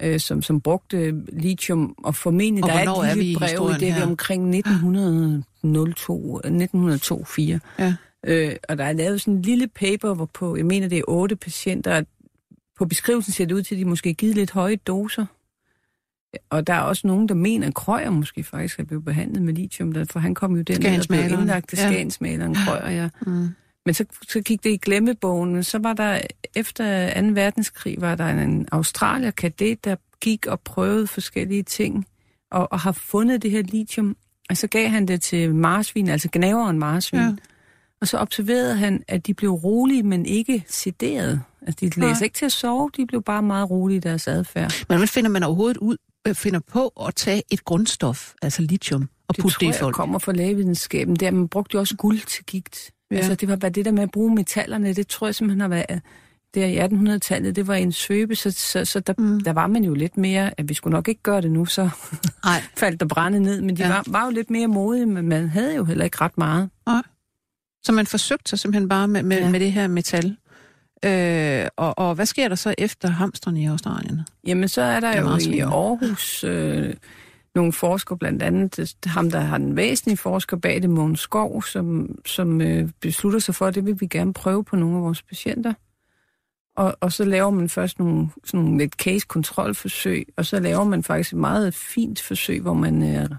øh, 0.01 0.19
som, 0.19 0.41
som 0.41 0.61
brugte 0.61 1.23
lithium, 1.31 1.95
og 2.03 2.15
formentlig, 2.15 2.63
og 2.63 2.69
der 2.69 2.75
er 2.75 3.11
et 3.11 3.17
lille 3.17 3.37
brev 3.39 3.71
i 3.75 3.79
det, 3.79 3.93
her? 3.93 4.05
omkring 4.05 4.55
1902, 4.55 6.35
1902 6.37 7.25
Ja. 7.79 7.95
Øh, 8.25 8.55
og 8.69 8.77
der 8.77 8.83
er 8.83 8.93
lavet 8.93 9.21
sådan 9.21 9.33
en 9.33 9.41
lille 9.41 9.67
paper, 9.67 10.13
hvor 10.13 10.29
på, 10.33 10.55
jeg 10.55 10.65
mener, 10.65 10.87
det 10.87 10.97
er 10.97 11.03
otte 11.07 11.35
patienter, 11.35 12.03
på 12.77 12.85
beskrivelsen 12.85 13.33
ser 13.33 13.45
det 13.45 13.55
ud 13.55 13.63
til, 13.63 13.75
at 13.75 13.79
de 13.79 13.85
måske 13.85 14.13
givet 14.13 14.35
lidt 14.35 14.51
høje 14.51 14.75
doser. 14.75 15.25
Og 16.49 16.67
der 16.67 16.73
er 16.73 16.79
også 16.79 17.07
nogen, 17.07 17.29
der 17.29 17.35
mener, 17.35 17.67
at 17.67 17.73
Krøyer 17.73 18.09
måske 18.09 18.43
faktisk 18.43 18.79
er 18.79 18.83
blevet 18.83 19.05
behandlet 19.05 19.41
med 19.41 19.53
lithium, 19.53 19.93
for 20.11 20.19
han 20.19 20.35
kom 20.35 20.55
jo 20.55 20.61
den, 20.61 20.81
der 20.81 21.05
blev 21.09 21.39
indlagt 21.39 21.69
til 21.69 21.79
ja. 21.79 22.49
Krøyer, 22.65 22.89
ja. 22.89 23.09
Mm. 23.25 23.49
Men 23.85 23.93
så, 23.93 24.05
så 24.29 24.41
gik 24.41 24.63
det 24.63 24.69
i 24.69 24.77
glemmebogen. 24.77 25.63
Så 25.63 25.79
var 25.79 25.93
der, 25.93 26.21
efter 26.55 27.21
2. 27.21 27.27
verdenskrig, 27.27 28.01
var 28.01 28.15
der 28.15 28.25
en 28.27 28.67
australier 28.71 29.31
kadet, 29.31 29.85
der 29.85 29.95
gik 30.21 30.45
og 30.45 30.61
prøvede 30.61 31.07
forskellige 31.07 31.63
ting, 31.63 32.05
og, 32.51 32.71
og 32.71 32.79
har 32.79 32.91
fundet 32.91 33.41
det 33.41 33.51
her 33.51 33.61
lithium. 33.61 34.15
Og 34.49 34.57
så 34.57 34.67
gav 34.67 34.89
han 34.89 35.07
det 35.07 35.21
til 35.21 35.55
marsvin, 35.55 36.09
altså 36.09 36.29
gnaveren 36.31 36.79
marsvin. 36.79 37.19
Ja. 37.19 37.35
Og 38.01 38.07
så 38.07 38.17
observerede 38.17 38.75
han, 38.75 39.03
at 39.07 39.27
de 39.27 39.33
blev 39.33 39.51
rolige, 39.51 40.03
men 40.03 40.25
ikke 40.25 40.65
sederet. 40.67 41.41
Altså, 41.61 41.85
de 41.85 42.01
læser 42.01 42.23
ikke 42.23 42.35
til 42.35 42.45
at 42.45 42.51
sove, 42.51 42.89
de 42.97 43.05
blev 43.05 43.23
bare 43.23 43.43
meget 43.43 43.69
rolige 43.69 43.97
i 43.97 43.99
deres 43.99 44.27
adfærd. 44.27 44.71
Men 44.89 44.95
hvordan 44.95 45.07
finder 45.07 45.29
man 45.29 45.43
overhovedet 45.43 45.77
ud 45.77 45.97
finder 46.33 46.59
på 46.59 46.87
at 46.87 47.15
tage 47.15 47.43
et 47.51 47.65
grundstof, 47.65 48.33
altså 48.41 48.61
lithium, 48.61 49.09
og 49.27 49.35
putte 49.35 49.57
det 49.59 49.65
i 49.65 49.71
folk. 49.79 49.93
Det 49.93 49.95
kommer 49.95 50.19
fra 50.19 50.31
lægevidenskaben. 50.31 51.15
Der 51.15 51.31
man 51.31 51.47
brugte 51.47 51.75
jo 51.75 51.79
også 51.79 51.95
guld 51.95 52.19
til 52.27 52.45
gigt. 52.45 52.91
Ja. 53.11 53.15
Altså 53.15 53.35
det 53.35 53.49
var 53.49 53.55
bare 53.55 53.71
det 53.71 53.85
der 53.85 53.91
med 53.91 54.03
at 54.03 54.11
bruge 54.11 54.35
metallerne, 54.35 54.93
det 54.93 55.07
tror 55.07 55.27
jeg 55.27 55.35
simpelthen 55.35 55.61
har 55.61 55.67
været 55.67 56.01
der 56.53 56.65
i 56.65 56.79
1800-tallet, 56.79 57.55
det 57.55 57.67
var 57.67 57.75
en 57.75 57.91
svøbe, 57.91 58.35
så, 58.35 58.51
så, 58.51 58.85
så 58.85 58.99
der, 58.99 59.13
mm. 59.17 59.39
der 59.39 59.53
var 59.53 59.67
man 59.67 59.83
jo 59.83 59.93
lidt 59.93 60.17
mere, 60.17 60.59
at 60.59 60.69
vi 60.69 60.73
skulle 60.73 60.93
nok 60.93 61.07
ikke 61.07 61.21
gøre 61.21 61.41
det 61.41 61.51
nu, 61.51 61.65
så 61.65 61.81
Ej. 62.43 62.63
faldt 62.77 62.99
der 62.99 63.05
brænde 63.05 63.39
ned, 63.39 63.61
men 63.61 63.77
de 63.77 63.83
ja. 63.83 63.89
var, 63.89 64.03
var 64.07 64.25
jo 64.25 64.31
lidt 64.31 64.49
mere 64.49 64.67
modige, 64.67 65.05
men 65.05 65.29
man 65.29 65.49
havde 65.49 65.75
jo 65.75 65.83
heller 65.83 66.05
ikke 66.05 66.17
ret 66.21 66.37
meget. 66.37 66.69
Ej. 66.87 67.01
Så 67.83 67.91
man 67.91 68.07
forsøgte 68.07 68.49
sig 68.49 68.59
simpelthen 68.59 68.89
bare 68.89 69.07
med, 69.07 69.23
med, 69.23 69.37
ja. 69.37 69.49
med 69.49 69.59
det 69.59 69.71
her 69.71 69.87
metal. 69.87 70.37
Øh, 71.05 71.67
og, 71.77 71.99
og 71.99 72.15
hvad 72.15 72.25
sker 72.25 72.47
der 72.47 72.55
så 72.55 72.75
efter 72.77 73.07
hamstrene 73.09 73.61
i 73.61 73.65
Australien? 73.65 74.21
Jamen, 74.47 74.67
så 74.67 74.81
er 74.81 74.99
der 74.99 75.21
jo 75.21 75.51
i 75.51 75.59
Aarhus 75.59 76.43
øh, 76.43 76.93
nogle 77.55 77.73
forskere, 77.73 78.17
blandt 78.17 78.43
andet 78.43 78.95
ham, 79.05 79.31
der 79.31 79.39
har 79.39 79.57
den 79.57 79.75
væsentlige 79.75 80.17
forsker 80.17 80.57
bag 80.57 80.81
det, 80.81 80.89
Måns 80.89 81.19
Skov, 81.19 81.63
som, 81.63 82.15
som 82.25 82.61
øh, 82.61 82.89
beslutter 83.01 83.39
sig 83.39 83.55
for, 83.55 83.65
at 83.65 83.75
det 83.75 83.85
vil 83.85 84.01
vi 84.01 84.07
gerne 84.07 84.33
prøve 84.33 84.63
på 84.63 84.75
nogle 84.75 84.97
af 84.97 85.03
vores 85.03 85.21
patienter. 85.21 85.73
Og, 86.75 86.95
og 86.99 87.11
så 87.11 87.25
laver 87.25 87.49
man 87.49 87.69
først 87.69 87.99
nogle, 87.99 88.29
sådan 88.45 88.59
nogle 88.59 88.77
lidt 88.77 88.93
case-kontrolforsøg, 88.93 90.27
og 90.37 90.45
så 90.45 90.59
laver 90.59 90.83
man 90.83 91.03
faktisk 91.03 91.33
et 91.33 91.39
meget 91.39 91.73
fint 91.73 92.21
forsøg, 92.21 92.61
hvor 92.61 92.73
man 92.73 93.15
øh, 93.15 93.29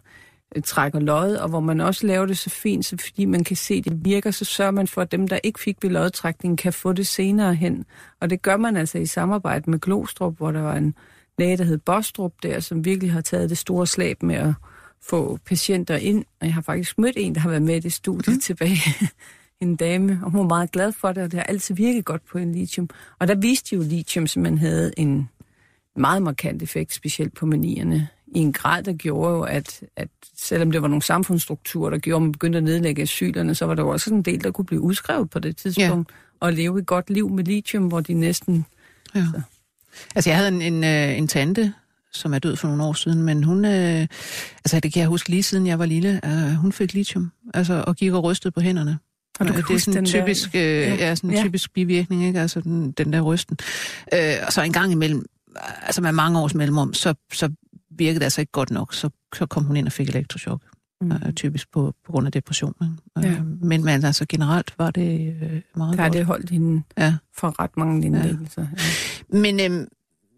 trækker 0.63 1.01
lod, 1.01 1.37
og 1.37 1.49
hvor 1.49 1.61
man 1.61 1.81
også 1.81 2.07
laver 2.07 2.27
det 2.27 2.39
så 2.39 2.51
fint, 2.51 2.87
så 2.87 2.97
fordi 3.01 3.25
man 3.25 3.45
kan 3.45 3.57
se, 3.57 3.75
at 3.75 3.85
det 3.85 4.05
virker, 4.05 4.31
så 4.31 4.45
sørger 4.45 4.71
man 4.71 4.87
for, 4.87 5.03
at 5.03 5.13
dem, 5.13 5.29
der 5.29 5.39
ikke 5.43 5.61
fik 5.61 5.77
ved 5.83 5.91
lodtrækningen, 5.91 6.57
kan 6.57 6.73
få 6.73 6.93
det 6.93 7.07
senere 7.07 7.55
hen. 7.55 7.85
Og 8.21 8.31
det 8.31 8.43
gør 8.43 8.57
man 8.57 8.77
altså 8.77 8.99
i 8.99 9.07
samarbejde 9.07 9.71
med 9.71 9.79
Glostrup, 9.79 10.37
hvor 10.37 10.51
der 10.51 10.61
var 10.61 10.77
en 10.77 10.95
læge, 11.39 11.57
der 11.57 11.65
hed 11.65 11.79
Bostrup 11.79 12.33
der, 12.43 12.61
som 12.61 12.85
virkelig 12.85 13.13
har 13.13 13.21
taget 13.21 13.51
det 13.51 13.59
store 13.59 13.87
slag 13.87 14.17
med 14.21 14.35
at 14.35 14.53
få 15.03 15.39
patienter 15.47 15.97
ind. 15.97 16.25
Og 16.41 16.47
jeg 16.47 16.55
har 16.55 16.63
faktisk 16.63 16.99
mødt 16.99 17.17
en, 17.19 17.35
der 17.35 17.41
har 17.41 17.51
været 17.51 17.63
med 17.63 17.77
i 17.77 17.81
det 17.81 17.93
studie 17.93 18.35
mm. 18.35 18.41
tilbage. 18.41 18.81
en 19.61 19.77
dame, 19.77 20.21
og 20.23 20.31
hun 20.31 20.41
var 20.41 20.47
meget 20.47 20.73
glad 20.73 20.93
for 20.93 21.13
det, 21.13 21.23
og 21.23 21.31
det 21.31 21.39
har 21.39 21.45
altid 21.45 21.75
virket 21.75 22.05
godt 22.05 22.23
på 22.27 22.39
en 22.39 22.53
lithium. 22.53 22.89
Og 23.19 23.29
der 23.29 23.35
viste 23.35 23.77
de 23.77 23.83
jo 23.83 23.89
lithium, 23.89 24.27
som 24.27 24.43
man 24.43 24.59
havde 24.59 24.93
en 24.97 25.29
meget 25.97 26.23
markant 26.23 26.63
effekt, 26.63 26.95
specielt 26.95 27.35
på 27.35 27.47
manierne, 27.47 28.09
i 28.35 28.39
en 28.39 28.53
grad, 28.53 28.83
der 28.83 28.93
gjorde 28.93 29.33
jo, 29.35 29.43
at, 29.43 29.81
at 29.97 30.09
selvom 30.37 30.71
det 30.71 30.83
var 30.83 30.89
nogle 30.89 31.03
samfundsstrukturer, 31.03 31.91
der 31.91 31.99
gjorde, 31.99 32.17
at 32.17 32.23
man 32.23 32.33
begyndte 32.33 32.57
at 32.57 32.65
nedlægge 32.65 33.03
asylerne, 33.03 33.55
så 33.55 33.67
var 33.67 33.75
der 33.75 33.83
jo 33.83 33.89
også 33.89 34.15
en 34.15 34.23
del, 34.23 34.45
der 34.45 34.51
kunne 34.51 34.65
blive 34.65 34.81
udskrevet 34.81 35.31
på 35.31 35.39
det 35.39 35.57
tidspunkt, 35.57 36.11
ja. 36.11 36.47
og 36.47 36.53
leve 36.53 36.79
et 36.79 36.87
godt 36.87 37.11
liv 37.11 37.31
med 37.31 37.45
lithium, 37.45 37.87
hvor 37.87 38.01
de 38.01 38.15
næsten... 38.15 38.67
Ja. 39.15 39.27
Så. 39.35 39.41
Altså, 40.15 40.31
jeg 40.31 40.37
havde 40.37 40.49
en, 40.49 40.63
en, 40.63 40.85
øh, 40.85 41.19
en 41.19 41.29
tante, 41.29 41.73
som 42.13 42.35
er 42.35 42.39
død 42.39 42.57
for 42.57 42.69
nogle 42.69 42.85
år 42.85 42.93
siden, 42.93 43.23
men 43.23 43.45
hun, 43.45 43.65
øh, 43.65 44.07
altså 44.65 44.81
det 44.81 44.93
kan 44.93 45.01
jeg 45.01 45.09
huske 45.09 45.29
lige 45.29 45.43
siden 45.43 45.67
jeg 45.67 45.79
var 45.79 45.87
lille, 45.87 46.21
øh, 46.25 46.55
hun 46.55 46.73
fik 46.73 46.95
lithium, 46.95 47.31
altså, 47.55 47.85
og 47.87 47.97
gik 47.97 48.13
og 48.13 48.25
rystede 48.25 48.53
på 48.53 48.61
hænderne. 48.61 48.99
Og 49.41 49.49
du 49.49 49.53
det 49.53 49.71
er 49.71 49.79
sådan 49.79 49.99
en 49.99 50.07
typisk, 50.07 50.53
der... 50.53 50.61
øh, 50.61 50.83
ja. 50.83 50.95
Ja, 50.95 51.15
sådan 51.15 51.31
en 51.31 51.37
ja. 51.37 51.43
typisk 51.43 51.73
bivirkning, 51.73 52.27
ikke? 52.27 52.41
Altså 52.41 52.61
den, 52.61 52.91
den 52.91 53.13
der 53.13 53.21
rysten. 53.21 53.57
Øh, 54.15 54.35
og 54.47 54.53
så 54.53 54.63
en 54.63 54.73
gang 54.73 54.93
imellem, 54.93 55.27
altså 55.83 56.03
med 56.03 56.13
mange 56.13 56.39
års 56.41 56.55
mellemrum, 56.55 56.95
så, 56.95 57.15
så 57.33 57.51
virkede 57.99 58.19
det 58.19 58.25
altså 58.25 58.41
ikke 58.41 58.53
godt 58.53 58.71
nok. 58.71 58.95
Så, 58.95 59.11
så 59.35 59.47
kom 59.47 59.65
hun 59.65 59.77
ind 59.77 59.87
og 59.87 59.93
fik 59.93 60.09
elektroshock. 60.09 60.63
Mm. 61.01 61.13
Øh, 61.13 61.33
typisk 61.33 61.73
på, 61.73 61.95
på 62.05 62.13
grund 62.13 62.27
af 62.27 62.33
depression. 62.33 62.75
Ikke? 62.83 63.29
Ja. 63.29 63.35
Øh, 63.35 63.47
men, 63.47 63.85
men 63.85 64.05
altså 64.05 64.27
generelt 64.29 64.75
var 64.79 64.91
det 64.91 65.37
øh, 65.43 65.61
meget 65.77 65.99
Der 65.99 66.03
godt. 66.03 66.13
det 66.13 66.27
holdt 66.27 66.51
hende 66.51 66.83
ja. 66.99 67.15
for 67.37 67.61
ret 67.61 67.77
mange 67.77 68.07
indlæggelser. 68.07 68.63
Ja. 68.63 68.69
Ja. 69.33 69.39
Men, 69.39 69.61
øh, 69.61 69.87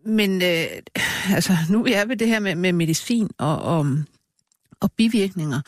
men 0.07 0.43
øh, 0.43 0.65
altså, 1.37 1.53
nu 1.71 1.85
er 1.85 2.05
vi 2.05 2.09
ved 2.09 2.17
det 2.17 2.29
her 2.29 2.41
med, 2.41 2.55
med 2.55 2.73
medicin 2.73 3.29
og, 3.39 3.63
og, 3.63 3.87
og 4.81 4.93
bivirkninger. 4.93 5.61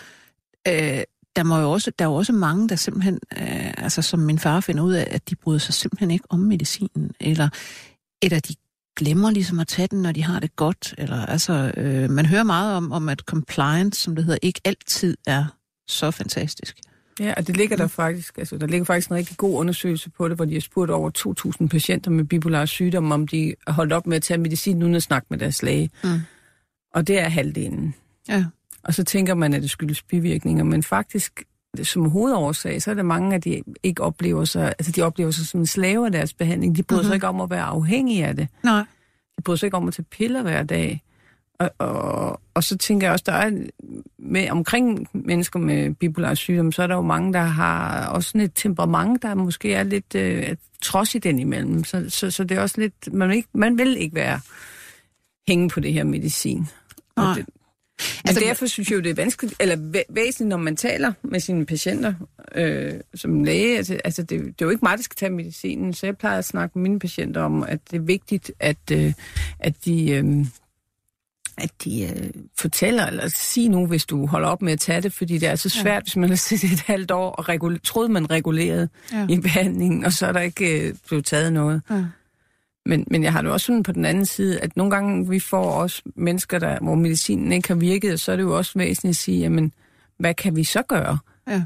Øh, 0.69 1.03
der, 1.37 1.43
må 1.43 1.59
jo 1.59 1.71
også, 1.71 1.91
der 1.99 2.05
er 2.05 2.09
jo 2.09 2.15
også 2.15 2.33
mange, 2.33 2.69
der 2.69 2.77
simpelthen, 2.77 3.19
øh, 3.39 3.75
altså 3.77 4.03
som 4.03 4.21
min 4.21 4.39
far 4.39 4.61
finder 4.61 4.83
ud 4.83 4.93
af, 4.93 5.09
at 5.11 5.31
de 5.31 5.37
bryder 5.37 5.59
sig 5.59 5.75
simpelthen 5.75 6.11
ikke 6.11 6.25
om 6.29 6.41
medicinen, 6.41 7.11
eller, 7.21 7.49
eller 8.23 8.41
de 8.41 8.55
glemmer 8.99 9.31
ligesom 9.31 9.61
at 9.61 9.69
tage 9.69 9.89
den, 9.89 10.03
når 10.03 10.13
de 10.13 10.25
har 10.25 10.41
det 10.41 10.57
godt. 10.57 10.95
Eller, 10.99 11.27
altså, 11.27 11.73
øh, 11.77 12.11
man 12.11 12.27
hører 12.27 12.43
meget 12.43 12.77
om, 12.77 12.93
om, 12.93 13.09
at 13.09 13.21
compliance, 13.21 14.03
som 14.03 14.17
det 14.17 14.25
hedder, 14.25 14.39
ikke 14.43 14.61
altid 14.65 15.17
er 15.27 15.45
så 15.87 16.11
fantastisk. 16.11 16.77
Ja, 17.21 17.35
og 17.37 17.47
det 17.47 17.57
ligger 17.57 17.77
der 17.77 17.87
faktisk, 17.87 18.39
altså 18.39 18.59
der 18.59 18.67
ligger 18.67 18.85
faktisk 18.85 19.11
en 19.11 19.17
rigtig 19.17 19.37
god 19.37 19.61
undersøgelse 19.61 20.11
på 20.11 20.29
det, 20.29 20.37
hvor 20.37 20.45
de 20.45 20.53
har 20.53 20.61
spurgt 20.61 20.91
over 20.91 21.11
2.000 21.61 21.69
patienter 21.69 22.11
med 22.11 22.25
bipolar 22.25 22.67
sygdom, 22.67 23.13
om 23.13 23.29
de 23.29 23.55
har 23.67 23.75
holdt 23.75 23.93
op 23.93 24.07
med 24.07 24.17
at 24.17 24.23
tage 24.23 24.39
medicin 24.39 24.83
uden 24.83 24.95
at 24.95 25.03
snakke 25.03 25.27
med 25.31 25.39
deres 25.39 25.63
læge. 25.63 25.91
Mm. 26.05 26.21
Og 26.95 27.07
det 27.07 27.19
er 27.19 27.29
halvdelen. 27.29 27.95
Ja. 28.29 28.45
Og 28.85 28.95
så 28.95 29.05
tænker 29.05 29.35
man, 29.35 29.55
at 29.55 29.63
det 29.63 29.71
skyldes 29.71 30.03
bivirkninger, 30.03 30.65
men 30.65 30.83
faktisk 30.83 31.45
som 31.83 32.11
hovedårsag, 32.11 32.83
så 32.83 32.91
er 32.91 32.95
der 32.95 33.03
mange, 33.03 33.35
at 33.35 33.45
de 33.45 33.63
ikke 33.83 34.03
oplever 34.03 34.45
sig, 34.45 34.67
altså 34.79 34.93
de 34.93 35.03
oplever 35.03 35.31
sig 35.31 35.47
som 35.47 35.61
en 35.61 35.67
slave 35.67 36.07
af 36.07 36.13
deres 36.13 36.35
behandling. 36.35 36.77
De 36.77 36.83
bryder 36.83 37.03
mm-hmm. 37.03 37.09
sig 37.09 37.15
ikke 37.15 37.27
om 37.27 37.41
at 37.41 37.51
være 37.51 37.63
afhængige 37.63 38.27
af 38.27 38.37
det. 38.37 38.49
Nej. 38.65 38.85
De 39.37 39.43
bryder 39.43 39.57
sig 39.57 39.67
ikke 39.67 39.77
om 39.77 39.89
at 39.89 39.95
tage 39.95 40.07
piller 40.11 40.43
hver 40.43 40.63
dag. 40.63 41.03
Og, 41.59 41.71
og, 41.79 42.41
og 42.55 42.65
så 42.65 42.77
tænker 42.77 43.07
jeg 43.07 43.13
også, 43.13 43.25
der 43.27 43.33
er 43.33 43.67
med, 44.19 44.51
omkring 44.51 45.09
mennesker 45.13 45.59
med 45.59 45.95
bipolar 45.95 46.35
sygdom, 46.35 46.73
så 46.73 46.83
er 46.83 46.87
der 46.87 46.95
jo 46.95 47.03
mange, 47.03 47.33
der 47.33 47.41
har 47.41 48.07
også 48.07 48.29
sådan 48.31 48.41
et 48.41 48.53
temperament, 48.55 49.23
der 49.23 49.35
måske 49.35 49.75
er 49.75 49.83
lidt 49.83 50.15
øh, 50.15 50.57
trods 50.83 51.15
i 51.15 51.19
den 51.19 51.39
imellem. 51.39 51.85
Så, 51.85 52.05
så, 52.09 52.31
så 52.31 52.45
det 52.45 52.57
er 52.57 52.61
også 52.61 52.81
lidt, 52.81 53.13
man 53.13 53.29
vil 53.29 53.37
ikke, 53.37 53.49
man 53.53 53.79
vil 53.79 53.97
ikke 53.97 54.15
være 54.15 54.41
hænge 55.49 55.69
på 55.69 55.81
det 55.81 55.93
her 55.93 56.05
medicin. 56.05 56.67
Nej. 57.17 57.35
det, 57.35 57.47
Altså, 58.25 58.41
derfor 58.41 58.67
synes 58.67 58.91
jeg 58.91 58.97
jo, 58.97 59.03
det 59.03 59.11
er 59.11 59.15
vanskeligt, 59.15 59.55
eller 59.61 59.77
væ- 59.77 60.15
væsentligt, 60.15 60.49
når 60.49 60.57
man 60.57 60.77
taler 60.77 61.13
med 61.23 61.41
sine 61.41 61.67
patienter 61.67 62.15
øh, 62.55 62.93
som 63.15 63.45
læge. 63.45 63.77
Altså, 63.77 64.01
altså 64.05 64.23
det, 64.23 64.41
det 64.41 64.49
er 64.49 64.67
jo 64.67 64.71
ikke 64.71 64.85
mig, 64.85 64.97
der 64.99 65.03
skal 65.03 65.17
tage 65.17 65.31
medicinen, 65.33 65.95
så 65.95 66.07
jeg 66.07 66.17
plejer 66.17 66.39
at 66.39 66.45
snakke 66.45 66.79
med 66.79 66.83
mine 66.83 66.99
patienter 66.99 67.43
om, 67.43 67.63
at 67.63 67.79
det 67.91 67.97
er 67.97 68.01
vigtigt, 68.01 68.53
at, 68.61 68.77
øh, 68.93 69.13
at 69.59 69.85
de... 69.85 70.11
Øh, 70.11 70.47
at 71.61 71.71
de 71.85 72.03
øh, 72.03 72.31
fortæller, 72.59 73.07
eller 73.07 73.29
siger 73.29 73.71
nu, 73.71 73.87
hvis 73.87 74.07
du 74.07 74.27
holder 74.27 74.49
op 74.49 74.63
med 74.63 74.73
at 74.73 74.81
tage 74.81 75.01
det, 75.01 75.13
fordi 75.13 75.39
det 75.39 75.49
er 75.49 75.55
så 75.55 75.69
svært, 75.69 75.95
ja. 75.95 76.01
hvis 76.01 76.17
man 76.17 76.29
har 76.29 76.37
siddet 76.37 76.73
et 76.73 76.81
halvt 76.81 77.11
år 77.11 77.31
og 77.31 77.49
regul- 77.49 77.81
troede, 77.85 78.09
man 78.09 78.31
regulerede 78.31 78.89
ja. 79.13 79.27
i 79.29 79.41
behandlingen, 79.41 80.05
og 80.05 80.13
så 80.13 80.27
er 80.27 80.33
der 80.33 80.41
ikke 80.41 80.89
øh, 80.89 80.95
blevet 81.09 81.25
taget 81.25 81.53
noget. 81.53 81.83
Ja. 81.91 82.05
Men, 82.89 83.05
men 83.11 83.25
jeg 83.25 83.33
har 83.33 83.43
det 83.43 83.51
også 83.51 83.67
sådan 83.67 83.83
på 83.83 83.93
den 83.93 84.05
anden 84.05 84.27
side, 84.27 84.61
at 84.61 84.77
nogle 84.77 84.91
gange 84.91 85.29
vi 85.29 85.41
får 85.41 85.71
også 85.71 86.03
mennesker, 86.15 86.59
der, 86.59 86.79
hvor 86.81 86.95
medicinen 86.95 87.53
ikke 87.53 87.69
har 87.69 87.75
virket, 87.75 88.21
så 88.21 88.33
er 88.33 88.37
det 88.37 88.43
jo 88.43 88.57
også 88.57 88.73
væsentligt 88.77 89.13
at 89.13 89.17
sige, 89.17 89.39
jamen, 89.39 89.73
hvad 90.19 90.35
kan 90.35 90.57
vi 90.57 90.65
så 90.65 90.83
gøre? 90.83 91.19
Ja. 91.49 91.65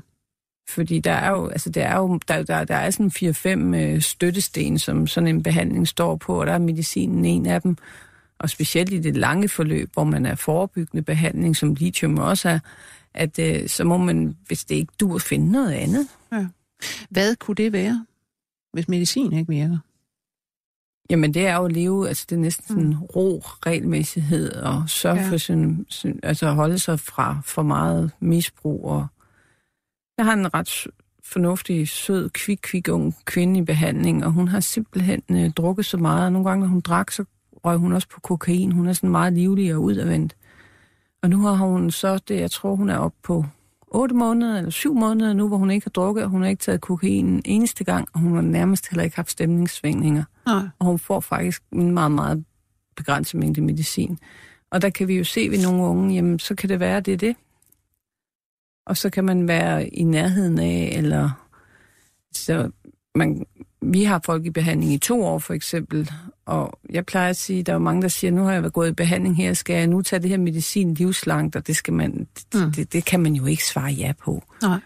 Fordi 0.68 1.00
der 1.00 1.12
er 1.12 1.30
jo, 1.30 1.48
altså 1.48 1.70
der 1.70 1.84
er 1.84 1.96
jo, 1.96 2.20
der, 2.28 2.42
der, 2.42 2.64
der 2.64 2.74
er 2.74 2.90
sådan 2.90 3.74
4-5 3.74 3.76
øh, 3.76 4.00
støttesten, 4.00 4.78
som 4.78 5.06
sådan 5.06 5.26
en 5.26 5.42
behandling 5.42 5.88
står 5.88 6.16
på, 6.16 6.40
og 6.40 6.46
der 6.46 6.52
er 6.52 6.58
medicinen 6.58 7.24
en 7.24 7.46
af 7.46 7.62
dem. 7.62 7.76
Og 8.38 8.50
specielt 8.50 8.92
i 8.92 8.98
det 8.98 9.16
lange 9.16 9.48
forløb, 9.48 9.90
hvor 9.92 10.04
man 10.04 10.26
er 10.26 10.34
forebyggende 10.34 11.02
behandling, 11.02 11.56
som 11.56 11.74
lithium 11.74 12.18
også 12.18 12.48
er, 12.48 12.58
at 13.14 13.38
øh, 13.38 13.68
så 13.68 13.84
må 13.84 13.96
man, 13.96 14.36
hvis 14.46 14.64
det 14.64 14.74
ikke 14.74 14.92
dur, 15.00 15.18
finde 15.18 15.52
noget 15.52 15.72
andet. 15.72 16.08
Ja. 16.32 16.46
Hvad 17.10 17.36
kunne 17.36 17.54
det 17.54 17.72
være, 17.72 18.06
hvis 18.72 18.88
medicin 18.88 19.32
ikke 19.32 19.52
virker? 19.52 19.78
Jamen, 21.10 21.34
det 21.34 21.46
er 21.46 21.56
jo 21.56 21.64
at 21.64 21.72
leve, 21.72 22.08
altså 22.08 22.26
det 22.30 22.36
er 22.36 22.40
næsten 22.40 22.66
sådan 22.66 22.84
mm. 22.84 23.02
ro, 23.02 23.42
regelmæssighed 23.66 24.52
og 24.52 24.82
sørge 24.86 25.20
ja. 25.20 25.30
for 25.30 25.36
sin, 25.36 25.86
sin, 25.88 26.20
altså 26.22 26.50
holde 26.50 26.78
sig 26.78 27.00
fra 27.00 27.40
for 27.44 27.62
meget 27.62 28.10
misbrug. 28.20 28.84
Og 28.84 29.06
jeg 30.18 30.26
har 30.26 30.32
en 30.32 30.54
ret 30.54 30.86
fornuftig, 31.24 31.88
sød, 31.88 32.30
kvik, 32.30 32.58
kvik 32.62 32.88
ung 32.88 33.14
kvinde 33.24 33.60
i 33.60 33.64
behandling, 33.64 34.24
og 34.24 34.32
hun 34.32 34.48
har 34.48 34.60
simpelthen 34.60 35.22
øh, 35.30 35.50
drukket 35.50 35.86
så 35.86 35.96
meget, 35.96 36.24
og 36.24 36.32
nogle 36.32 36.48
gange, 36.48 36.60
når 36.60 36.68
hun 36.68 36.80
drak, 36.80 37.10
så 37.10 37.24
røg 37.64 37.76
hun 37.76 37.92
også 37.92 38.08
på 38.08 38.20
kokain. 38.20 38.72
Hun 38.72 38.88
er 38.88 38.92
sådan 38.92 39.10
meget 39.10 39.32
livlig 39.32 39.74
og 39.74 39.82
udadvendt. 39.82 40.36
Og 41.22 41.30
nu 41.30 41.40
har 41.42 41.52
hun 41.66 41.90
så 41.90 42.18
det, 42.18 42.40
jeg 42.40 42.50
tror, 42.50 42.74
hun 42.74 42.88
er 42.88 42.98
op 42.98 43.14
på 43.22 43.44
8 43.94 44.14
måneder 44.14 44.58
eller 44.58 44.70
7 44.70 44.94
måneder 44.94 45.32
nu, 45.32 45.48
hvor 45.48 45.56
hun 45.56 45.70
ikke 45.70 45.84
har 45.84 45.90
drukket, 45.90 46.24
og 46.24 46.30
hun 46.30 46.42
har 46.42 46.48
ikke 46.48 46.60
taget 46.60 46.80
kokain 46.80 47.26
en 47.26 47.42
eneste 47.44 47.84
gang, 47.84 48.08
og 48.12 48.20
hun 48.20 48.34
har 48.34 48.42
nærmest 48.42 48.90
heller 48.90 49.04
ikke 49.04 49.16
haft 49.16 49.30
stemningssvingninger. 49.30 50.24
Nej. 50.46 50.62
Og 50.78 50.86
hun 50.86 50.98
får 50.98 51.20
faktisk 51.20 51.62
en 51.72 51.90
meget, 51.90 52.12
meget 52.12 52.44
begrænset 52.96 53.40
mængde 53.40 53.60
medicin. 53.60 54.18
Og 54.70 54.82
der 54.82 54.90
kan 54.90 55.08
vi 55.08 55.18
jo 55.18 55.24
se 55.24 55.50
ved 55.50 55.62
nogle 55.62 55.82
unge, 55.82 56.14
jamen 56.14 56.38
så 56.38 56.54
kan 56.54 56.68
det 56.68 56.80
være, 56.80 57.00
det 57.00 57.14
er 57.14 57.18
det. 57.18 57.36
Og 58.86 58.96
så 58.96 59.10
kan 59.10 59.24
man 59.24 59.48
være 59.48 59.88
i 59.88 60.02
nærheden 60.02 60.58
af, 60.58 60.92
eller 60.96 61.30
så 62.32 62.70
man, 63.14 63.46
vi 63.82 64.04
har 64.04 64.20
folk 64.24 64.46
i 64.46 64.50
behandling 64.50 64.92
i 64.92 64.98
to 64.98 65.24
år 65.24 65.38
for 65.38 65.54
eksempel, 65.54 66.10
og 66.46 66.78
jeg 66.90 67.06
plejer 67.06 67.30
at 67.30 67.36
sige, 67.36 67.62
der 67.62 67.74
er 67.74 67.78
mange, 67.78 68.02
der 68.02 68.08
siger, 68.08 68.30
nu 68.30 68.42
har 68.42 68.52
jeg 68.52 68.62
været 68.62 68.72
gået 68.72 68.88
i 68.88 68.92
behandling 68.92 69.36
her, 69.36 69.52
skal 69.52 69.76
jeg 69.76 69.86
nu 69.86 70.02
tage 70.02 70.22
det 70.22 70.30
her 70.30 70.38
medicin 70.38 70.94
livslangt, 70.94 71.56
og 71.56 71.66
det, 71.66 71.76
skal 71.76 71.94
man, 71.94 72.26
mm. 72.54 72.72
det, 72.72 72.92
det 72.92 73.04
kan 73.04 73.20
man 73.20 73.34
jo 73.34 73.46
ikke 73.46 73.64
svare 73.64 73.92
ja 73.92 74.12
på. 74.24 74.42
Nej. 74.62 74.78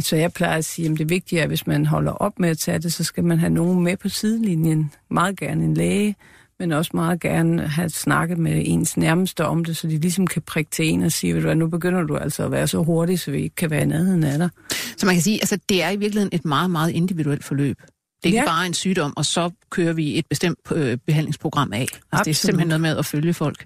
Så 0.00 0.16
jeg 0.16 0.32
plejer 0.32 0.58
at 0.58 0.64
sige, 0.64 0.90
at 0.90 0.98
det 0.98 1.10
vigtige 1.10 1.38
er, 1.38 1.42
at 1.42 1.50
hvis 1.50 1.66
man 1.66 1.86
holder 1.86 2.12
op 2.12 2.38
med 2.38 2.48
at 2.48 2.58
tage 2.58 2.78
det, 2.78 2.92
så 2.92 3.04
skal 3.04 3.24
man 3.24 3.38
have 3.38 3.50
nogen 3.50 3.84
med 3.84 3.96
på 3.96 4.08
sidelinjen. 4.08 4.92
Meget 5.10 5.38
gerne 5.38 5.64
en 5.64 5.74
læge, 5.74 6.16
men 6.58 6.72
også 6.72 6.90
meget 6.94 7.20
gerne 7.20 7.68
have 7.68 7.90
snakket 7.90 8.38
med 8.38 8.62
ens 8.64 8.96
nærmeste 8.96 9.44
om 9.44 9.64
det, 9.64 9.76
så 9.76 9.86
de 9.86 9.98
ligesom 9.98 10.26
kan 10.26 10.42
prikke 10.42 10.70
til 10.70 10.88
en 10.88 11.02
og 11.02 11.12
sige, 11.12 11.50
at 11.50 11.56
nu 11.56 11.66
begynder 11.66 12.02
du 12.02 12.16
altså 12.16 12.44
at 12.44 12.50
være 12.50 12.68
så 12.68 12.82
hurtig, 12.82 13.20
så 13.20 13.30
vi 13.30 13.42
ikke 13.42 13.56
kan 13.56 13.70
være 13.70 13.82
i 13.82 13.86
nærheden 13.86 14.24
af 14.24 14.38
dig. 14.38 14.48
Så 14.96 15.06
man 15.06 15.14
kan 15.14 15.22
sige, 15.22 15.36
at 15.36 15.42
altså, 15.42 15.58
det 15.68 15.82
er 15.82 15.90
i 15.90 15.96
virkeligheden 15.96 16.30
et 16.32 16.44
meget, 16.44 16.70
meget 16.70 16.90
individuelt 16.90 17.44
forløb. 17.44 17.82
Det 18.22 18.28
er 18.28 18.32
ja. 18.32 18.40
ikke 18.40 18.48
bare 18.48 18.66
en 18.66 18.74
sygdom, 18.74 19.12
og 19.16 19.24
så 19.24 19.50
kører 19.70 19.92
vi 19.92 20.18
et 20.18 20.26
bestemt 20.26 20.58
øh, 20.72 20.98
behandlingsprogram 21.06 21.72
af. 21.72 21.80
Altså, 21.80 22.24
det 22.24 22.30
er 22.30 22.34
simpelthen 22.34 22.68
noget 22.68 22.80
med 22.80 22.96
at 22.96 23.06
følge 23.06 23.34
folk. 23.34 23.64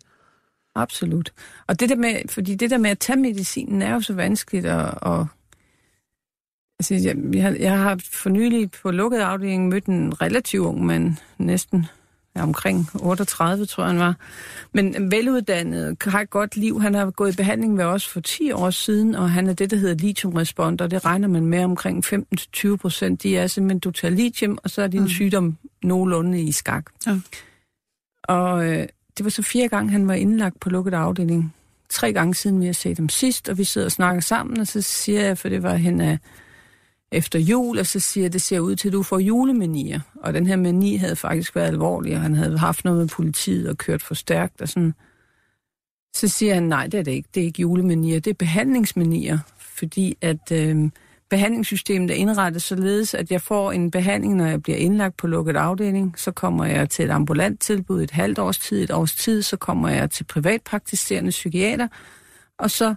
Absolut. 0.75 1.33
Og 1.67 1.81
det 1.81 1.89
der 1.89 1.97
med, 1.97 2.29
fordi 2.29 2.55
det 2.55 2.71
der 2.71 2.79
med 2.79 2.91
at 2.91 2.99
tage 2.99 3.19
medicinen 3.19 3.83
er 3.83 3.95
jo 3.95 4.01
så 4.01 4.13
vanskeligt, 4.13 4.67
og, 4.67 4.95
og 5.03 5.27
altså, 6.79 6.95
jeg, 6.95 7.17
jeg, 7.35 7.43
har, 7.43 7.51
jeg 7.51 7.79
har 7.79 8.01
for 8.11 8.31
nylig 8.31 8.71
på 8.71 8.91
lukket 8.91 9.19
afdeling 9.19 9.69
mødt 9.69 9.85
en 9.85 10.21
relativt 10.21 10.67
ung 10.67 10.87
mand, 10.87 11.17
næsten 11.39 11.87
ja, 12.37 12.43
omkring 12.43 12.91
38, 12.95 13.67
tror 13.67 13.85
jeg 13.85 13.91
han 13.91 14.01
var. 14.01 14.15
Men 14.73 15.11
veluddannet, 15.11 15.97
har 16.07 16.21
et 16.21 16.31
godt 16.31 16.57
liv. 16.57 16.81
Han 16.81 16.95
har 16.95 17.11
gået 17.11 17.33
i 17.33 17.37
behandling 17.37 17.75
med 17.75 17.85
os 17.85 18.09
for 18.09 18.21
10 18.21 18.53
år 18.53 18.71
siden, 18.71 19.15
og 19.15 19.31
han 19.31 19.47
er 19.47 19.53
det, 19.53 19.71
der 19.71 19.77
hedder 19.77 19.95
lithiumresponder. 19.95 20.87
Det 20.87 21.05
regner 21.05 21.29
man 21.29 21.47
med 21.47 21.65
omkring 21.65 22.05
15-20 22.07 22.77
procent. 22.77 23.23
De 23.23 23.37
er 23.37 23.47
simpelthen, 23.47 23.79
du 23.79 23.91
tager 23.91 24.15
lithium, 24.15 24.59
og 24.65 24.71
så 24.71 24.83
er 24.83 24.87
din 24.87 25.01
mm. 25.01 25.09
sygdom 25.09 25.57
nogenlunde 25.83 26.43
i 26.43 26.53
skak. 26.53 26.85
Ja. 27.07 27.19
Og 28.23 28.67
øh, 28.67 28.87
det 29.19 29.25
var 29.25 29.31
så 29.31 29.43
fire 29.43 29.69
gange, 29.69 29.93
han 29.93 30.09
var 30.09 30.15
indlagt 30.15 30.61
på 30.61 30.71
lukket 30.71 30.95
afdeling. 30.95 31.55
Tre 31.89 32.13
gange 32.13 32.35
siden 32.35 32.61
vi 32.61 32.67
har 32.67 32.73
set 32.73 32.99
ham 32.99 33.09
sidst, 33.09 33.49
og 33.49 33.59
vi 33.59 33.65
sidder 33.65 33.85
og 33.85 33.93
snakker 33.93 34.21
sammen, 34.21 34.61
og 34.61 34.67
så 34.67 34.83
siger 34.83 35.23
jeg, 35.23 35.39
for 35.39 35.49
det 35.49 35.63
var 35.63 35.75
hen 35.75 36.01
af 36.01 36.19
efter 37.13 37.39
jul, 37.39 37.79
og 37.79 37.87
så 37.87 38.01
siger 38.01 38.29
det 38.29 38.43
ser 38.43 38.61
ud 38.61 38.77
til, 38.77 38.89
at 38.89 38.93
du 38.93 39.03
får 39.03 39.19
julemanier. 39.19 40.01
Og 40.23 40.35
den 40.35 40.47
her 40.47 40.57
mani 40.57 40.97
havde 40.97 41.17
faktisk 41.17 41.57
været 41.57 41.67
alvorlig, 41.67 42.15
og 42.15 42.21
han 42.21 42.35
havde 42.35 42.59
haft 42.59 42.85
noget 42.85 42.99
med 42.99 43.09
politiet 43.09 43.69
og 43.69 43.79
kørt 43.79 44.03
for 44.03 44.15
stærkt 44.15 44.61
og 44.61 44.69
sådan. 44.69 44.95
Så 46.17 46.29
siger 46.29 46.55
han, 46.55 46.63
nej, 46.63 46.87
det 46.87 47.01
er 47.01 47.05
det 47.05 47.13
ikke. 47.13 47.29
Det 47.35 47.41
er 47.41 47.45
ikke 47.45 47.61
julemanier, 47.61 48.21
det 48.21 48.31
er 48.31 48.35
behandlingsmanier. 48.35 49.39
Fordi 49.59 50.17
at 50.21 50.53
øh, 50.53 50.91
behandlingssystemet 51.31 52.11
er 52.11 52.15
indrettet 52.15 52.63
således, 52.63 53.15
at 53.15 53.31
jeg 53.31 53.43
får 53.43 53.73
en 53.73 53.91
behandling, 53.91 54.37
når 54.37 54.47
jeg 54.47 54.63
bliver 54.63 54.79
indlagt 54.79 55.17
på 55.17 55.27
lukket 55.27 55.57
afdeling. 55.57 56.15
Så 56.19 56.31
kommer 56.31 56.65
jeg 56.65 56.91
til 56.91 57.05
et 57.05 57.11
ambulant 57.11 57.61
tilbud 57.61 58.03
et 58.03 58.11
halvt 58.11 58.39
års 58.39 58.59
tid, 58.59 58.83
et 58.83 58.91
års 58.91 59.15
tid. 59.15 59.43
Så 59.43 59.57
kommer 59.57 59.89
jeg 59.89 60.11
til 60.11 60.25
privatpraktiserende 60.25 61.31
psykiater. 61.31 61.89
Og 62.59 62.71
så 62.71 62.95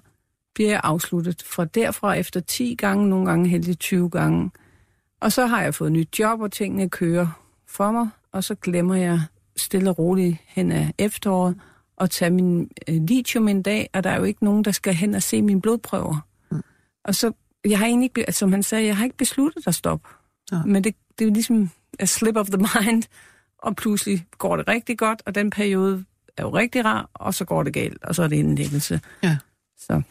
bliver 0.55 0.69
jeg 0.69 0.81
afsluttet 0.83 1.43
fra 1.45 1.65
derfra 1.65 2.13
efter 2.13 2.39
10 2.39 2.75
gange, 2.75 3.09
nogle 3.09 3.25
gange 3.25 3.49
heldigt 3.49 3.79
20 3.79 4.09
gange. 4.09 4.51
Og 5.21 5.31
så 5.31 5.45
har 5.45 5.61
jeg 5.61 5.75
fået 5.75 5.91
nyt 5.91 6.19
job, 6.19 6.41
og 6.41 6.51
tingene 6.51 6.89
kører 6.89 7.41
for 7.67 7.91
mig, 7.91 8.09
og 8.31 8.43
så 8.43 8.55
glemmer 8.55 8.95
jeg 8.95 9.21
stille 9.57 9.89
og 9.89 9.99
roligt 9.99 10.37
hen 10.47 10.71
af 10.71 10.93
efteråret 10.97 11.55
og 11.97 12.09
tage 12.09 12.31
min 12.31 12.71
øh, 12.87 12.95
lithium 12.95 13.47
en 13.47 13.61
dag, 13.61 13.89
og 13.93 14.03
der 14.03 14.09
er 14.09 14.17
jo 14.17 14.23
ikke 14.23 14.43
nogen, 14.43 14.63
der 14.63 14.71
skal 14.71 14.93
hen 14.93 15.15
og 15.15 15.23
se 15.23 15.41
mine 15.41 15.61
blodprøver. 15.61 16.27
Mm. 16.51 16.61
Og 17.03 17.15
så, 17.15 17.31
jeg 17.65 17.79
har 17.79 17.85
egentlig 17.85 18.11
ikke, 18.17 18.31
som 18.31 18.51
han 18.51 18.63
sagde, 18.63 18.85
jeg 18.85 18.97
har 18.97 19.03
ikke 19.03 19.17
besluttet 19.17 19.67
at 19.67 19.75
stoppe. 19.75 20.09
Ja. 20.51 20.63
Men 20.65 20.83
det, 20.83 20.95
det 21.19 21.25
er 21.25 21.29
jo 21.29 21.33
ligesom 21.33 21.69
a 21.99 22.05
slip 22.05 22.35
of 22.35 22.47
the 22.47 22.57
mind, 22.57 23.03
og 23.57 23.75
pludselig 23.75 24.25
går 24.37 24.57
det 24.57 24.67
rigtig 24.67 24.97
godt, 24.97 25.21
og 25.25 25.35
den 25.35 25.49
periode 25.49 26.05
er 26.37 26.43
jo 26.43 26.49
rigtig 26.49 26.85
rar, 26.85 27.09
og 27.13 27.33
så 27.33 27.45
går 27.45 27.63
det 27.63 27.73
galt, 27.73 28.03
og 28.03 28.15
så 28.15 28.23
er 28.23 28.27
det 28.27 28.35
indlæggelse. 28.35 29.01
Ja. 29.23 29.37
Så. 29.77 30.01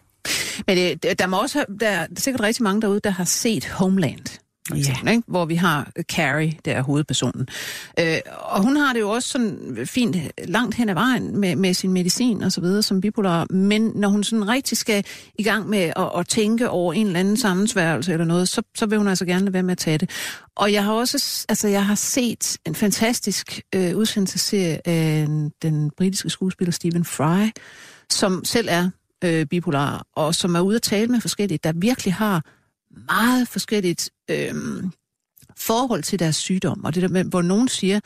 Men 0.67 0.77
det, 0.77 1.19
der, 1.19 1.27
må 1.27 1.37
også, 1.41 1.65
der 1.81 1.89
er 1.89 2.07
sikkert 2.17 2.41
rigtig 2.43 2.63
mange 2.63 2.83
derude, 2.83 3.01
der 3.05 3.11
har 3.11 3.25
set 3.25 3.67
Homeland. 3.67 4.39
Eksempel, 4.77 5.07
Ja. 5.07 5.11
ikke? 5.11 5.23
Hvor 5.27 5.45
vi 5.45 5.55
har 5.55 5.91
Carrie, 6.03 6.57
der 6.65 6.73
er 6.73 6.83
hovedpersonen. 6.83 7.49
Øh, 8.01 8.17
og 8.41 8.63
hun 8.63 8.77
har 8.77 8.93
det 8.93 9.01
jo 9.01 9.11
også 9.11 9.29
sådan 9.29 9.79
fint 9.85 10.17
langt 10.45 10.75
hen 10.75 10.89
ad 10.89 10.95
vejen 10.95 11.41
med, 11.41 11.57
med 11.57 11.75
sin 11.75 11.93
medicin 11.93 12.43
og 12.43 12.53
så 12.53 12.61
videre 12.61 12.83
som 12.83 13.01
bipolar. 13.01 13.47
Men 13.53 13.93
når 13.95 14.09
hun 14.09 14.25
sådan 14.25 14.49
rigtig 14.49 14.79
skal 14.79 15.05
i 15.39 15.43
gang 15.43 15.69
med 15.69 15.93
at, 15.97 16.11
at 16.19 16.29
tænke 16.29 16.71
over 16.71 16.93
en 16.93 17.07
eller 17.07 17.21
anden 17.21 17.37
sammensværgelse 17.37 18.13
eller 18.13 18.25
noget, 18.25 18.49
så, 18.49 18.63
så 18.75 18.87
vil 18.87 18.99
hun 18.99 19.09
altså 19.09 19.25
gerne 19.25 19.45
lade 19.45 19.53
være 19.53 19.63
med 19.63 19.73
at 19.73 19.79
tage 19.79 19.99
det. 19.99 20.11
Og 20.57 20.73
jeg 20.73 20.85
har 20.85 20.93
også 20.93 21.47
altså 21.49 21.69
jeg 21.69 21.87
har 21.87 21.95
set 21.95 22.57
en 22.67 22.75
fantastisk 22.75 23.61
øh, 23.75 23.97
udsendelsesserie 23.97 24.89
af 24.89 25.27
den 25.63 25.91
britiske 25.97 26.31
skuespiller 26.31 26.73
Stephen 26.73 27.05
Fry, 27.05 27.47
som 28.11 28.45
selv 28.45 28.69
er 28.71 28.91
øh, 29.25 29.47
bipolar, 29.47 30.07
og 30.17 30.35
som 30.35 30.55
er 30.55 30.61
ude 30.61 30.77
at 30.77 30.83
tale 30.83 31.09
med 31.09 31.21
forskellige, 31.21 31.59
der 31.65 31.73
virkelig 31.73 32.15
har 32.15 32.45
meget 32.91 33.49
forskelligt 33.49 34.11
øh, 34.31 34.55
forhold 35.57 36.03
til 36.03 36.19
deres 36.19 36.37
sygdom. 36.37 36.85
Og 36.85 36.95
det 36.95 37.03
der 37.03 37.09
med, 37.09 37.25
hvor 37.25 37.43
nogen 37.43 37.69
siger, 37.69 38.01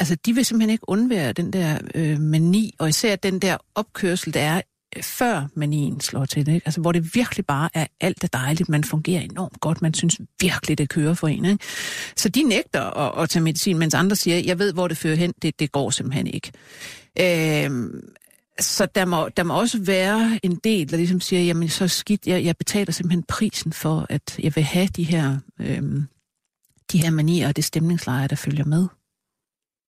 altså 0.00 0.16
de 0.26 0.34
vil 0.34 0.44
simpelthen 0.44 0.70
ikke 0.70 0.88
undvære 0.88 1.32
den 1.32 1.52
der 1.52 1.78
øh, 1.94 2.20
mani, 2.20 2.74
og 2.78 2.88
især 2.88 3.16
den 3.16 3.38
der 3.38 3.56
opkørsel, 3.74 4.34
der 4.34 4.40
er 4.40 4.60
øh, 4.96 5.02
før 5.02 5.46
manien 5.54 6.00
slår 6.00 6.24
til. 6.24 6.48
Ikke? 6.48 6.66
Altså 6.66 6.80
hvor 6.80 6.92
det 6.92 7.14
virkelig 7.14 7.46
bare 7.46 7.68
er 7.74 7.86
alt 8.00 8.24
er 8.24 8.28
dejligt, 8.28 8.68
man 8.68 8.84
fungerer 8.84 9.20
enormt 9.20 9.60
godt, 9.60 9.82
man 9.82 9.94
synes 9.94 10.20
virkelig, 10.40 10.78
det 10.78 10.88
kører 10.88 11.14
for 11.14 11.28
en. 11.28 11.44
Ikke? 11.44 11.64
Så 12.16 12.28
de 12.28 12.42
nægter 12.42 12.82
at, 12.82 13.22
at 13.22 13.30
tage 13.30 13.42
medicin, 13.42 13.78
mens 13.78 13.94
andre 13.94 14.16
siger, 14.16 14.38
jeg 14.38 14.58
ved, 14.58 14.72
hvor 14.72 14.88
det 14.88 14.98
fører 14.98 15.16
hen, 15.16 15.34
det, 15.42 15.60
det 15.60 15.72
går 15.72 15.90
simpelthen 15.90 16.26
ikke. 16.26 16.52
Øh, 17.20 17.70
så 18.60 18.86
der 18.94 19.04
må, 19.04 19.28
der 19.36 19.42
må 19.42 19.54
også 19.60 19.80
være 19.82 20.40
en 20.42 20.56
del, 20.64 20.90
der 20.90 20.96
ligesom 20.96 21.20
siger, 21.20 21.42
jamen 21.42 21.68
så 21.68 21.88
skidt, 21.88 22.26
jeg, 22.26 22.44
jeg 22.44 22.56
betaler 22.56 22.92
simpelthen 22.92 23.22
prisen 23.22 23.72
for, 23.72 24.06
at 24.08 24.38
jeg 24.38 24.52
vil 24.56 24.64
have 24.64 24.86
de 24.86 25.02
her, 25.02 25.38
øhm, 25.60 26.06
de 26.92 26.98
her 27.02 27.10
manier 27.10 27.48
og 27.48 27.56
det 27.56 27.64
stemningsleje, 27.64 28.28
der 28.28 28.36
følger 28.36 28.64
med. 28.64 28.86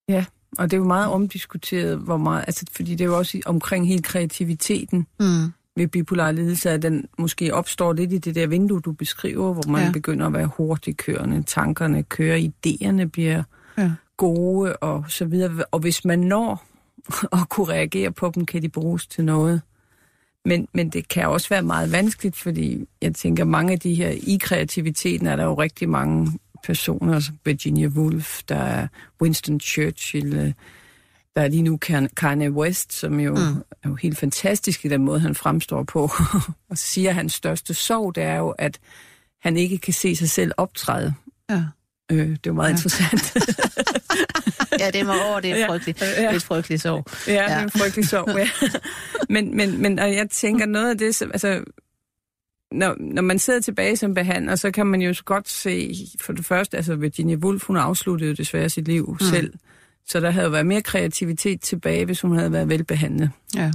Ja, 0.09 0.25
og 0.57 0.71
det 0.71 0.77
er 0.77 0.81
jo 0.81 0.87
meget 0.87 1.07
omdiskuteret, 1.07 1.97
hvor 1.97 2.17
meget, 2.17 2.43
altså, 2.47 2.65
fordi 2.75 2.91
det 2.91 3.01
er 3.01 3.05
jo 3.05 3.17
også 3.17 3.41
omkring 3.45 3.87
hele 3.87 4.01
kreativiteten 4.01 5.07
Mm. 5.19 5.53
ved 5.75 5.87
bipolar 5.87 6.31
lidelse, 6.31 6.69
at 6.69 6.81
den 6.81 7.05
måske 7.17 7.53
opstår 7.53 7.93
lidt 7.93 8.13
i 8.13 8.17
det 8.17 8.35
der 8.35 8.47
vindue, 8.47 8.81
du 8.81 8.91
beskriver, 8.91 9.53
hvor 9.53 9.63
man 9.67 9.83
Ja. 9.85 9.91
begynder 9.91 10.25
at 10.27 10.33
være 10.33 10.47
hurtigt 10.47 10.97
kørende, 10.97 11.43
tankerne 11.43 12.03
kører, 12.03 12.37
idéerne 12.49 13.05
bliver 13.05 13.43
Ja. 13.77 13.91
gode 14.17 14.75
og 14.75 15.05
så 15.07 15.25
videre. 15.25 15.63
Og 15.71 15.79
hvis 15.79 16.05
man 16.05 16.19
når 16.19 16.63
at 17.41 17.49
kunne 17.49 17.67
reagere 17.67 18.11
på 18.11 18.31
dem, 18.35 18.45
kan 18.45 18.61
de 18.61 18.69
bruges 18.69 19.07
til 19.07 19.25
noget. 19.25 19.61
Men, 20.45 20.67
men 20.73 20.89
det 20.89 21.07
kan 21.07 21.27
også 21.27 21.49
være 21.49 21.61
meget 21.61 21.91
vanskeligt, 21.91 22.35
fordi 22.37 22.85
jeg 23.01 23.15
tænker, 23.15 23.43
mange 23.43 23.73
af 23.73 23.79
de 23.79 23.93
her 23.95 24.09
i 24.09 24.37
kreativiteten 24.41 25.27
er 25.27 25.35
der 25.35 25.43
jo 25.43 25.53
rigtig 25.53 25.89
mange 25.89 26.39
personer, 26.63 27.19
som 27.19 27.35
Virginia 27.45 27.87
Woolf, 27.87 28.41
der 28.49 28.55
er 28.55 28.87
Winston 29.21 29.59
Churchill, 29.59 30.33
øh, 30.37 30.53
der 31.35 31.41
er 31.41 31.47
lige 31.47 31.61
nu 31.63 31.77
Kan- 31.77 32.09
Kanye 32.17 32.51
West, 32.51 32.93
som 32.93 33.19
jo 33.19 33.31
Mm. 33.35 33.57
er 33.83 33.89
jo 33.89 33.95
helt 33.95 34.17
fantastisk 34.17 34.85
i 34.85 34.87
den 34.87 35.05
måde, 35.05 35.19
han 35.19 35.35
fremstår 35.35 35.83
på. 35.83 36.01
og 36.69 36.77
siger, 36.77 37.09
at 37.09 37.15
hans 37.15 37.33
største 37.33 37.73
sorg, 37.73 38.15
det 38.15 38.23
er 38.23 38.35
jo, 38.37 38.49
at 38.49 38.79
han 39.41 39.57
ikke 39.57 39.77
kan 39.77 39.93
se 39.93 40.15
sig 40.15 40.29
selv 40.29 40.51
optræde. 40.57 41.13
Ja. 41.49 41.63
Øh, 42.11 42.29
det 42.29 42.47
er 42.47 42.51
meget 42.51 42.69
ja. 42.69 42.73
interessant. 42.73 43.33
ja, 44.79 44.89
det 44.91 45.05
må 45.05 45.11
over, 45.29 45.39
det 45.39 45.61
er 45.61 45.67
frygteligt. 45.67 46.01
Ja. 46.01 46.07
Det 46.07 46.25
er 46.25 46.31
et 46.31 46.43
frygteligt 46.43 46.81
sorg. 46.81 47.05
Ja, 47.27 47.33
det 47.33 47.51
er 47.51 47.63
en 47.63 47.71
frygtelig 47.71 48.07
sorg, 48.09 48.37
ja. 48.37 48.47
men, 49.33 49.57
men, 49.57 49.81
men 49.81 49.99
og 49.99 50.13
jeg 50.13 50.29
tænker 50.29 50.65
noget 50.65 50.89
af 50.89 50.97
det, 50.97 51.15
som, 51.15 51.31
altså, 51.33 51.63
når, 52.71 52.95
når 52.99 53.21
man 53.21 53.39
sidder 53.39 53.59
tilbage 53.59 53.97
som 53.97 54.13
behandler, 54.13 54.55
så 54.55 54.71
kan 54.71 54.87
man 54.87 55.01
jo 55.01 55.13
så 55.13 55.23
godt 55.23 55.49
se, 55.49 55.95
for 56.19 56.33
det 56.33 56.45
første, 56.45 56.77
altså 56.77 56.95
Virginia 56.95 57.35
Woolf, 57.35 57.63
hun 57.67 57.77
afsluttede 57.77 58.29
jo 58.29 58.35
desværre 58.35 58.69
sit 58.69 58.87
liv 58.87 59.17
Mm. 59.21 59.27
selv, 59.27 59.53
så 60.07 60.19
der 60.19 60.29
havde 60.31 60.51
været 60.51 60.65
mere 60.65 60.81
kreativitet 60.81 61.61
tilbage, 61.61 62.05
hvis 62.05 62.21
hun 62.21 62.37
havde 62.37 62.51
været 62.51 62.69
velbehandlet. 62.69 63.29
Ja. 63.55 63.71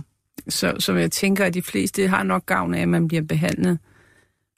Så, 0.48 0.74
så 0.78 0.94
jeg 0.94 1.10
tænker, 1.12 1.44
at 1.44 1.54
de 1.54 1.62
fleste 1.62 2.08
har 2.08 2.22
nok 2.22 2.46
gavn 2.46 2.74
af, 2.74 2.82
at 2.82 2.88
man 2.88 3.08
bliver 3.08 3.22
behandlet. 3.22 3.78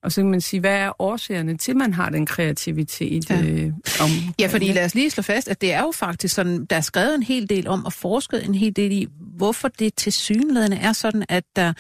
Og 0.03 0.13
så 0.13 0.21
kan 0.21 0.31
man 0.31 0.41
sige, 0.41 0.61
hvad 0.61 0.77
er 0.77 1.03
årsagerne 1.03 1.57
til, 1.57 1.73
at 1.73 1.77
man 1.77 1.93
har 1.93 2.11
den 2.11 2.27
kreativitet? 2.27 3.31
Ja. 3.31 3.43
Øh, 3.43 3.73
om, 4.01 4.11
Ja, 4.41 4.47
fordi 4.47 4.73
lad 4.73 4.85
os 4.85 4.95
lige 4.95 5.11
slå 5.11 5.23
fast, 5.23 5.49
at 5.49 5.61
det 5.61 5.73
er 5.73 5.81
jo 5.81 5.93
faktisk 5.95 6.35
sådan, 6.35 6.65
der 6.65 6.77
er 6.77 6.81
skrevet 6.81 7.15
en 7.15 7.23
hel 7.23 7.49
del 7.49 7.69
om 7.69 7.85
og 7.85 7.93
forsket 7.93 8.45
en 8.45 8.55
hel 8.55 8.77
del 8.77 8.93
i, 8.93 9.07
hvorfor 9.37 9.69
det 9.69 9.95
til 9.95 10.13
synlædende 10.13 10.77
er 10.77 10.93
sådan, 10.93 11.25
at 11.29 11.45
der 11.57 11.73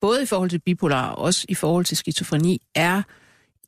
både 0.00 0.22
i 0.22 0.26
forhold 0.26 0.50
til 0.50 0.58
bipolar 0.58 1.08
og 1.08 1.24
også 1.24 1.46
i 1.48 1.54
forhold 1.54 1.84
til 1.84 1.96
skizofreni 1.96 2.60
er 2.74 3.02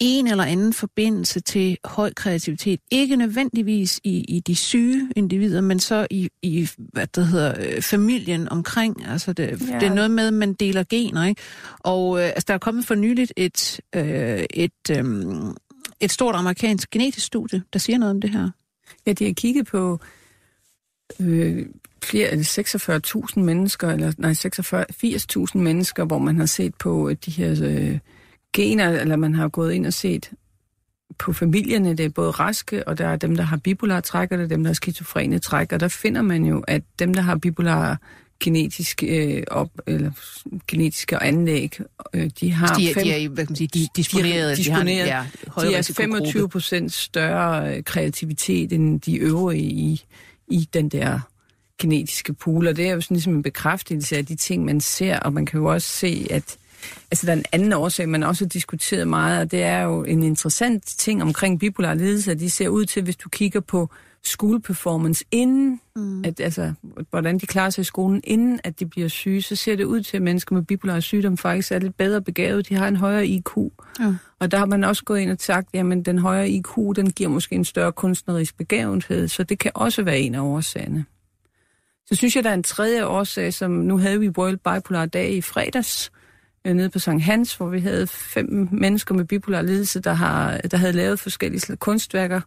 en 0.00 0.26
eller 0.26 0.44
anden 0.44 0.72
forbindelse 0.72 1.40
til 1.40 1.78
høj 1.84 2.12
kreativitet. 2.14 2.80
Ikke 2.90 3.16
nødvendigvis 3.16 4.00
i, 4.04 4.24
i 4.36 4.40
de 4.40 4.54
syge 4.54 5.10
individer, 5.16 5.60
men 5.60 5.80
så 5.80 6.06
i, 6.10 6.28
i 6.42 6.68
hvad 6.76 7.06
det 7.06 7.26
hedder, 7.26 7.54
øh, 7.58 7.82
familien 7.82 8.48
omkring. 8.48 9.06
Altså 9.06 9.32
det, 9.32 9.48
ja. 9.48 9.78
Det 9.78 9.88
er 9.88 9.94
noget 9.94 10.10
med, 10.10 10.26
at 10.26 10.32
man 10.32 10.52
deler 10.52 10.84
gener, 10.90 11.24
ikke? 11.24 11.42
Og 11.78 12.18
øh, 12.18 12.24
altså, 12.24 12.44
der 12.48 12.54
er 12.54 12.58
kommet 12.58 12.86
for 12.86 12.94
nyligt 12.94 13.32
et, 13.36 13.80
øh, 13.94 14.44
et, 14.50 14.90
øh, 14.90 15.04
et 16.00 16.10
stort 16.10 16.34
amerikansk 16.34 16.90
genetisk 16.90 17.26
studie, 17.26 17.62
der 17.72 17.78
siger 17.78 17.98
noget 17.98 18.10
om 18.10 18.20
det 18.20 18.30
her. 18.30 18.50
Ja, 19.06 19.12
de 19.12 19.24
har 19.24 19.32
kigget 19.32 19.66
på 19.66 20.00
øh, 21.20 21.66
flere 22.02 22.28
eller 22.30 23.24
46.000 23.36 23.40
mennesker, 23.40 23.90
eller 23.90 24.12
nej, 24.18 24.34
46, 24.34 24.84
80.000 25.54 25.58
mennesker, 25.58 26.04
hvor 26.04 26.18
man 26.18 26.38
har 26.38 26.46
set 26.46 26.74
på 26.74 27.08
øh, 27.08 27.16
de 27.26 27.30
her 27.30 27.50
øh, 27.62 27.98
gener, 28.54 29.00
eller 29.00 29.16
man 29.16 29.34
har 29.34 29.48
gået 29.48 29.72
ind 29.72 29.86
og 29.86 29.92
set 29.92 30.30
på 31.18 31.32
familierne, 31.32 31.94
det 31.94 32.04
er 32.04 32.08
både 32.08 32.30
raske, 32.30 32.88
og 32.88 32.98
der 32.98 33.06
er 33.08 33.16
dem, 33.16 33.36
der 33.36 33.42
har 33.44 33.56
bipolar 33.56 34.00
træk, 34.00 34.32
og 34.32 34.38
der 34.38 34.44
er 34.44 34.48
dem, 34.48 34.62
der 34.62 34.68
har 34.68 34.74
skizofrene 34.74 35.38
træk, 35.38 35.72
og 35.72 35.80
der 35.80 35.88
finder 35.88 36.22
man 36.22 36.44
jo, 36.44 36.60
at 36.68 36.82
dem, 36.98 37.14
der 37.14 37.22
har 37.22 37.36
bipolar 37.36 37.98
genetisk 38.40 39.02
øh, 39.06 39.42
op, 39.50 39.70
eller 39.86 40.10
genetiske 40.68 41.22
anlæg, 41.22 41.78
øh, 42.14 42.30
de 42.40 42.52
har 42.52 42.74
De 42.74 42.90
er, 42.90 42.94
fem- 42.94 43.02
de 43.04 43.24
er 43.24 43.28
hvad 43.28 43.44
kan 43.46 43.50
man 43.52 43.56
sige, 43.56 43.68
de 43.74 43.86
disponerede. 43.96 44.56
disponeret. 44.56 44.58
De 44.58 44.70
har 44.72 44.80
en, 44.80 44.88
ja, 45.62 45.68
de 45.68 45.74
er 45.74 45.78
risikogruppe. 45.78 46.16
25 46.18 46.48
procent 46.48 46.92
større 46.92 47.76
øh, 47.76 47.84
kreativitet 47.84 48.72
end 48.72 49.00
de 49.00 49.16
øvrige 49.16 49.70
i, 49.70 50.04
i 50.48 50.68
den 50.74 50.88
der 50.88 51.20
genetiske 51.78 52.32
pool, 52.34 52.66
og 52.66 52.76
det 52.76 52.88
er 52.88 52.92
jo 52.94 53.00
sådan 53.00 53.14
ligesom 53.14 53.34
en 53.34 53.42
bekræftelse 53.42 54.16
af 54.16 54.26
de 54.26 54.36
ting, 54.36 54.64
man 54.64 54.80
ser, 54.80 55.18
og 55.18 55.32
man 55.32 55.46
kan 55.46 55.60
jo 55.60 55.66
også 55.66 55.88
se, 55.88 56.26
at 56.30 56.56
Altså, 57.10 57.26
der 57.26 57.32
er 57.32 57.36
en 57.36 57.44
anden 57.52 57.72
årsag, 57.72 58.08
man 58.08 58.22
også 58.22 58.44
har 58.44 58.48
diskuteret 58.48 59.08
meget, 59.08 59.40
og 59.40 59.50
det 59.50 59.62
er 59.62 59.80
jo 59.80 60.04
en 60.04 60.22
interessant 60.22 60.84
ting 60.84 61.22
omkring 61.22 61.60
bipolar 61.60 61.94
lidelse, 61.94 62.30
at 62.30 62.40
de 62.40 62.50
ser 62.50 62.68
ud 62.68 62.84
til, 62.84 63.02
hvis 63.02 63.16
du 63.16 63.28
kigger 63.28 63.60
på 63.60 63.90
school 64.24 64.60
performance 64.60 65.24
inden, 65.30 65.80
mm. 65.96 66.24
at, 66.24 66.40
altså, 66.40 66.72
hvordan 67.10 67.38
de 67.38 67.46
klarer 67.46 67.70
sig 67.70 67.82
i 67.82 67.84
skolen, 67.84 68.20
inden 68.24 68.60
at 68.64 68.80
de 68.80 68.86
bliver 68.86 69.08
syge, 69.08 69.42
så 69.42 69.56
ser 69.56 69.76
det 69.76 69.84
ud 69.84 70.02
til, 70.02 70.16
at 70.16 70.22
mennesker 70.22 70.54
med 70.54 70.62
bipolar 70.62 71.00
sygdom 71.00 71.36
faktisk 71.36 71.72
er 71.72 71.78
lidt 71.78 71.96
bedre 71.96 72.22
begavet. 72.22 72.68
De 72.68 72.74
har 72.74 72.88
en 72.88 72.96
højere 72.96 73.26
IQ. 73.26 73.50
Ja. 74.00 74.14
Og 74.40 74.50
der 74.50 74.58
har 74.58 74.66
man 74.66 74.84
også 74.84 75.04
gået 75.04 75.20
ind 75.20 75.30
og 75.30 75.36
sagt, 75.40 75.68
jamen 75.74 76.02
den 76.02 76.18
højere 76.18 76.48
IQ, 76.48 76.76
den 76.96 77.10
giver 77.10 77.30
måske 77.30 77.54
en 77.54 77.64
større 77.64 77.92
kunstnerisk 77.92 78.56
begavenhed, 78.56 79.28
så 79.28 79.42
det 79.42 79.58
kan 79.58 79.70
også 79.74 80.02
være 80.02 80.18
en 80.18 80.34
af 80.34 80.40
årsagerne. 80.40 81.04
Så 82.06 82.14
synes 82.14 82.36
jeg, 82.36 82.44
der 82.44 82.50
er 82.50 82.54
en 82.54 82.62
tredje 82.62 83.06
årsag, 83.06 83.54
som 83.54 83.70
nu 83.70 83.98
havde 83.98 84.20
vi 84.20 84.28
World 84.28 84.56
Bipolar 84.56 85.06
Dag 85.06 85.32
i 85.32 85.40
fredags, 85.40 86.12
nede 86.64 86.90
på 86.90 86.98
Sankt 86.98 87.24
Hans, 87.24 87.54
hvor 87.54 87.68
vi 87.68 87.80
havde 87.80 88.06
fem 88.06 88.68
mennesker 88.72 89.14
med 89.14 89.24
bipolar 89.24 89.62
lidelse, 89.62 90.00
der, 90.00 90.12
har, 90.12 90.58
der 90.58 90.76
havde 90.76 90.92
lavet 90.92 91.20
forskellige 91.20 91.76
kunstværker, 91.76 92.40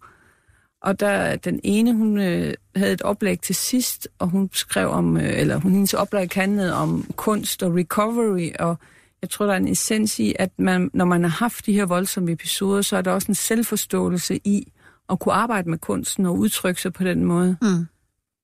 og 0.81 0.99
der, 0.99 1.35
den 1.35 1.59
ene, 1.63 1.93
hun 1.93 2.19
øh, 2.19 2.53
havde 2.75 2.93
et 2.93 3.01
oplæg 3.01 3.39
til 3.39 3.55
sidst, 3.55 4.07
og 4.19 4.27
hun 4.27 4.49
skrev 4.53 4.89
om, 4.89 5.17
øh, 5.17 5.39
eller 5.39 5.57
hun, 5.57 5.71
hendes 5.71 5.93
oplæg 5.93 6.29
handlede 6.33 6.73
om 6.73 7.05
kunst 7.15 7.63
og 7.63 7.75
recovery, 7.75 8.51
og 8.59 8.77
jeg 9.21 9.29
tror, 9.29 9.45
der 9.45 9.53
er 9.53 9.57
en 9.57 9.67
essens 9.67 10.19
i, 10.19 10.35
at 10.39 10.59
man, 10.59 10.91
når 10.93 11.05
man 11.05 11.23
har 11.23 11.29
haft 11.29 11.65
de 11.65 11.73
her 11.73 11.85
voldsomme 11.85 12.31
episoder, 12.31 12.81
så 12.81 12.97
er 12.97 13.01
der 13.01 13.11
også 13.11 13.27
en 13.31 13.35
selvforståelse 13.35 14.39
i 14.43 14.71
at 15.09 15.19
kunne 15.19 15.33
arbejde 15.33 15.69
med 15.69 15.77
kunsten 15.77 16.25
og 16.25 16.37
udtrykke 16.37 16.81
sig 16.81 16.93
på 16.93 17.03
den 17.03 17.25
måde. 17.25 17.57
Mm. 17.61 17.87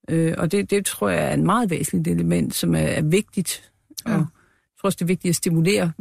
Øh, 0.10 0.36
og 0.38 0.52
det, 0.52 0.70
det 0.70 0.86
tror 0.86 1.10
jeg 1.10 1.30
er 1.30 1.34
en 1.34 1.46
meget 1.46 1.70
væsentligt 1.70 2.16
element, 2.16 2.56
som 2.56 2.76
er, 2.76 2.80
er 2.80 3.02
vigtigt. 3.02 3.72
Ja. 4.08 4.16
Og 4.16 4.26
tror 4.84 4.88
også, 4.88 4.98
det 4.98 5.06
er 5.06 5.08
vigtigt 5.08 5.30
at 5.30 5.36
stimulere 5.36 5.92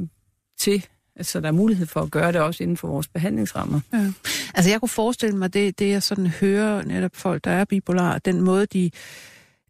til 0.61 0.87
så 1.21 1.41
der 1.41 1.49
er 1.49 1.53
mulighed 1.53 1.87
for 1.87 2.01
at 2.01 2.11
gøre 2.11 2.33
det 2.33 2.41
også 2.41 2.63
inden 2.63 2.77
for 2.77 2.89
vores 2.89 3.09
behandlingsrammer. 3.09 3.81
Ja. 3.93 4.13
Altså 4.55 4.71
jeg 4.71 4.81
kunne 4.81 4.89
forestille 4.89 5.37
mig, 5.37 5.55
det, 5.55 5.79
det 5.79 5.91
jeg 5.91 6.03
sådan 6.03 6.27
hører 6.27 6.83
netop 6.83 7.17
folk, 7.17 7.45
der 7.45 7.51
er 7.51 7.65
bipolar, 7.65 8.19
den 8.19 8.41
måde 8.41 8.67
de 8.67 8.85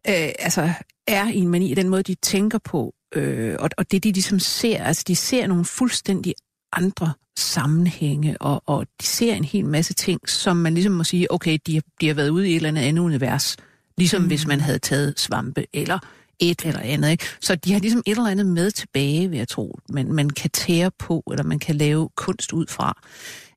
øh, 0.07 0.31
altså 0.39 0.69
er 1.07 1.27
i 1.27 1.37
en 1.37 1.47
mani, 1.47 1.73
den 1.73 1.89
måde 1.89 2.03
de 2.03 2.15
tænker 2.15 2.57
på, 2.57 2.93
øh, 3.15 3.55
og, 3.59 3.69
og 3.77 3.91
det 3.91 4.03
de 4.03 4.11
ligesom 4.11 4.39
ser, 4.39 4.83
altså 4.83 5.03
de 5.07 5.15
ser 5.15 5.47
nogle 5.47 5.65
fuldstændig 5.65 6.35
andre 6.73 7.13
sammenhænge, 7.37 8.41
og, 8.41 8.63
og 8.65 8.87
de 9.01 9.05
ser 9.05 9.33
en 9.33 9.43
hel 9.43 9.65
masse 9.65 9.93
ting, 9.93 10.29
som 10.29 10.57
man 10.57 10.73
ligesom 10.73 10.93
må 10.93 11.03
sige, 11.03 11.31
okay, 11.31 11.57
de 11.67 11.73
har, 11.73 11.83
de 12.01 12.07
har 12.07 12.13
været 12.13 12.29
ude 12.29 12.49
i 12.49 12.51
et 12.51 12.55
eller 12.55 12.69
andet 12.69 12.81
andet 12.81 13.01
univers, 13.01 13.57
ligesom 13.97 14.21
mm. 14.21 14.27
hvis 14.27 14.47
man 14.47 14.59
havde 14.59 14.79
taget 14.79 15.19
svampe, 15.19 15.65
eller 15.73 15.99
et 16.39 16.61
eller 16.65 16.79
andet. 16.79 17.11
Ikke? 17.11 17.25
Så 17.41 17.55
de 17.55 17.73
har 17.73 17.79
ligesom 17.79 18.03
et 18.05 18.11
eller 18.11 18.29
andet 18.29 18.45
med 18.45 18.71
tilbage, 18.71 19.29
vil 19.29 19.37
jeg 19.37 19.47
tro, 19.47 19.79
men 19.89 20.13
man 20.13 20.29
kan 20.29 20.49
tære 20.49 20.91
på, 20.99 21.23
eller 21.31 21.43
man 21.43 21.59
kan 21.59 21.75
lave 21.75 22.09
kunst 22.15 22.53
ud 22.53 22.67
fra. 22.67 23.01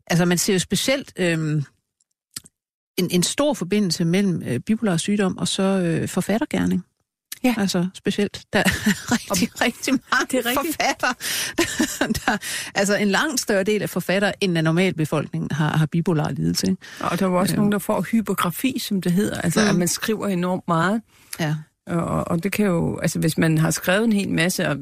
Altså 0.07 0.25
man 0.25 0.39
ser 0.39 0.53
jo 0.53 0.59
specielt 0.59 1.12
øhm, 1.19 1.65
en, 2.99 3.09
en 3.11 3.23
stor 3.23 3.55
forbindelse 3.55 4.05
mellem 4.05 4.43
øh, 4.47 4.61
bipolar 4.61 4.97
sygdom 4.97 5.39
og 5.39 5.49
så 5.49 5.62
øh, 5.62 6.09
forfattergærning. 6.09 6.85
Ja. 7.45 7.55
Altså 7.59 7.87
specielt. 7.95 8.43
Der 8.53 8.59
er 8.59 8.65
rigtig, 9.12 9.51
og, 9.55 9.61
rigtig 9.61 9.95
mange 10.11 10.27
det 10.31 10.47
er 10.47 10.55
forfatter. 10.55 11.12
der, 12.27 12.37
altså 12.75 12.97
en 12.97 13.09
langt 13.09 13.41
større 13.41 13.62
del 13.62 13.83
af 13.83 13.91
forfatter 13.91 14.33
end 14.41 14.59
af 14.59 14.65
normalbefolkningen 14.65 15.51
har, 15.51 15.77
har 15.77 15.87
bipolar 15.87 16.31
lidelse. 16.31 16.77
Og 17.01 17.21
der 17.21 17.27
var 17.27 17.39
også 17.39 17.53
øh. 17.53 17.57
nogen, 17.57 17.73
der 17.73 17.79
får 17.79 18.03
hypografi, 18.03 18.79
som 18.79 19.03
det 19.03 19.12
hedder. 19.12 19.41
Altså 19.41 19.61
mm. 19.61 19.69
at 19.69 19.77
man 19.77 19.89
skriver 19.89 20.29
enormt 20.29 20.69
meget. 20.69 21.03
Ja. 21.41 21.55
Og, 21.87 22.29
og 22.29 22.42
det 22.42 22.53
kan 22.53 22.66
jo, 22.66 22.99
altså 22.99 23.18
hvis 23.18 23.38
man 23.38 23.59
har 23.59 23.70
skrevet 23.70 24.05
en 24.05 24.12
hel 24.12 24.29
masse 24.29 24.68
og 24.68 24.77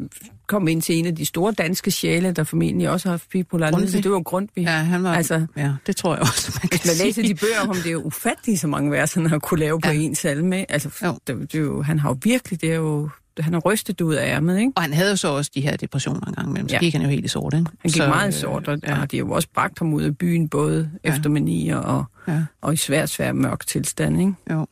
kom 0.46 0.68
ind 0.68 0.82
til 0.82 0.94
en 0.94 1.06
af 1.06 1.16
de 1.16 1.24
store 1.24 1.52
danske 1.52 1.90
sjæle, 1.90 2.32
der 2.32 2.44
formentlig 2.44 2.90
også 2.90 3.08
har 3.08 3.12
haft 3.12 3.30
bipolar 3.30 3.70
lidelse, 3.70 4.02
det 4.02 4.10
var 4.10 4.22
Grundtvig. 4.22 4.62
Ja, 4.64 4.70
han 4.70 5.02
var, 5.02 5.14
altså, 5.14 5.46
ja, 5.56 5.72
det 5.86 5.96
tror 5.96 6.14
jeg 6.14 6.20
også, 6.20 6.60
man 6.62 6.68
kan 6.68 6.80
man 6.84 7.06
læser 7.06 7.22
de 7.22 7.34
bøger 7.34 7.60
om, 7.68 7.76
det 7.76 7.86
er 7.86 7.92
jo 7.92 8.02
ufatteligt 8.02 8.60
så 8.60 8.66
mange 8.66 8.90
vers, 8.90 9.14
han 9.14 9.26
har 9.26 9.38
kunne 9.38 9.60
lave 9.60 9.80
på 9.80 9.88
ja. 9.88 9.94
en 9.94 10.14
salme. 10.14 10.72
Altså, 10.72 11.18
det, 11.26 11.52
det 11.52 11.54
er 11.54 11.62
jo, 11.62 11.82
han 11.82 11.98
har 11.98 12.08
jo 12.08 12.16
virkelig, 12.22 12.60
det 12.60 12.72
er 12.72 12.76
jo, 12.76 13.10
han 13.40 13.52
har 13.52 13.60
rystet 13.60 14.00
ud 14.00 14.14
af 14.14 14.28
ærmet, 14.28 14.58
ikke? 14.58 14.72
Og 14.76 14.82
han 14.82 14.92
havde 14.92 15.10
jo 15.10 15.16
så 15.16 15.28
også 15.28 15.50
de 15.54 15.60
her 15.60 15.76
depressioner 15.76 16.20
en 16.20 16.34
gang 16.34 16.48
imellem, 16.48 16.68
så 16.68 16.74
ja. 16.74 16.80
gik 16.80 16.92
han 16.92 17.02
jo 17.02 17.08
helt 17.08 17.24
i 17.24 17.28
sort, 17.28 17.54
ikke? 17.54 17.66
Han 17.80 17.90
gik 17.90 18.02
så, 18.02 18.08
meget 18.08 18.36
i 18.36 18.40
sort, 18.40 18.68
og, 18.68 18.78
ja. 18.82 19.00
og 19.00 19.10
de 19.10 19.16
har 19.16 19.24
jo 19.24 19.30
også 19.30 19.48
bragt 19.54 19.78
ham 19.78 19.94
ud 19.94 20.02
af 20.02 20.18
byen, 20.18 20.48
både 20.48 20.90
ja. 21.04 21.08
efter 21.08 21.30
manier 21.30 21.76
og, 21.76 22.04
ja. 22.28 22.44
og 22.60 22.72
i 22.72 22.76
svær, 22.76 23.06
svær 23.06 23.32
mørk 23.32 23.66
tilstand, 23.66 24.20
ikke? 24.20 24.32
Jo. 24.50 24.66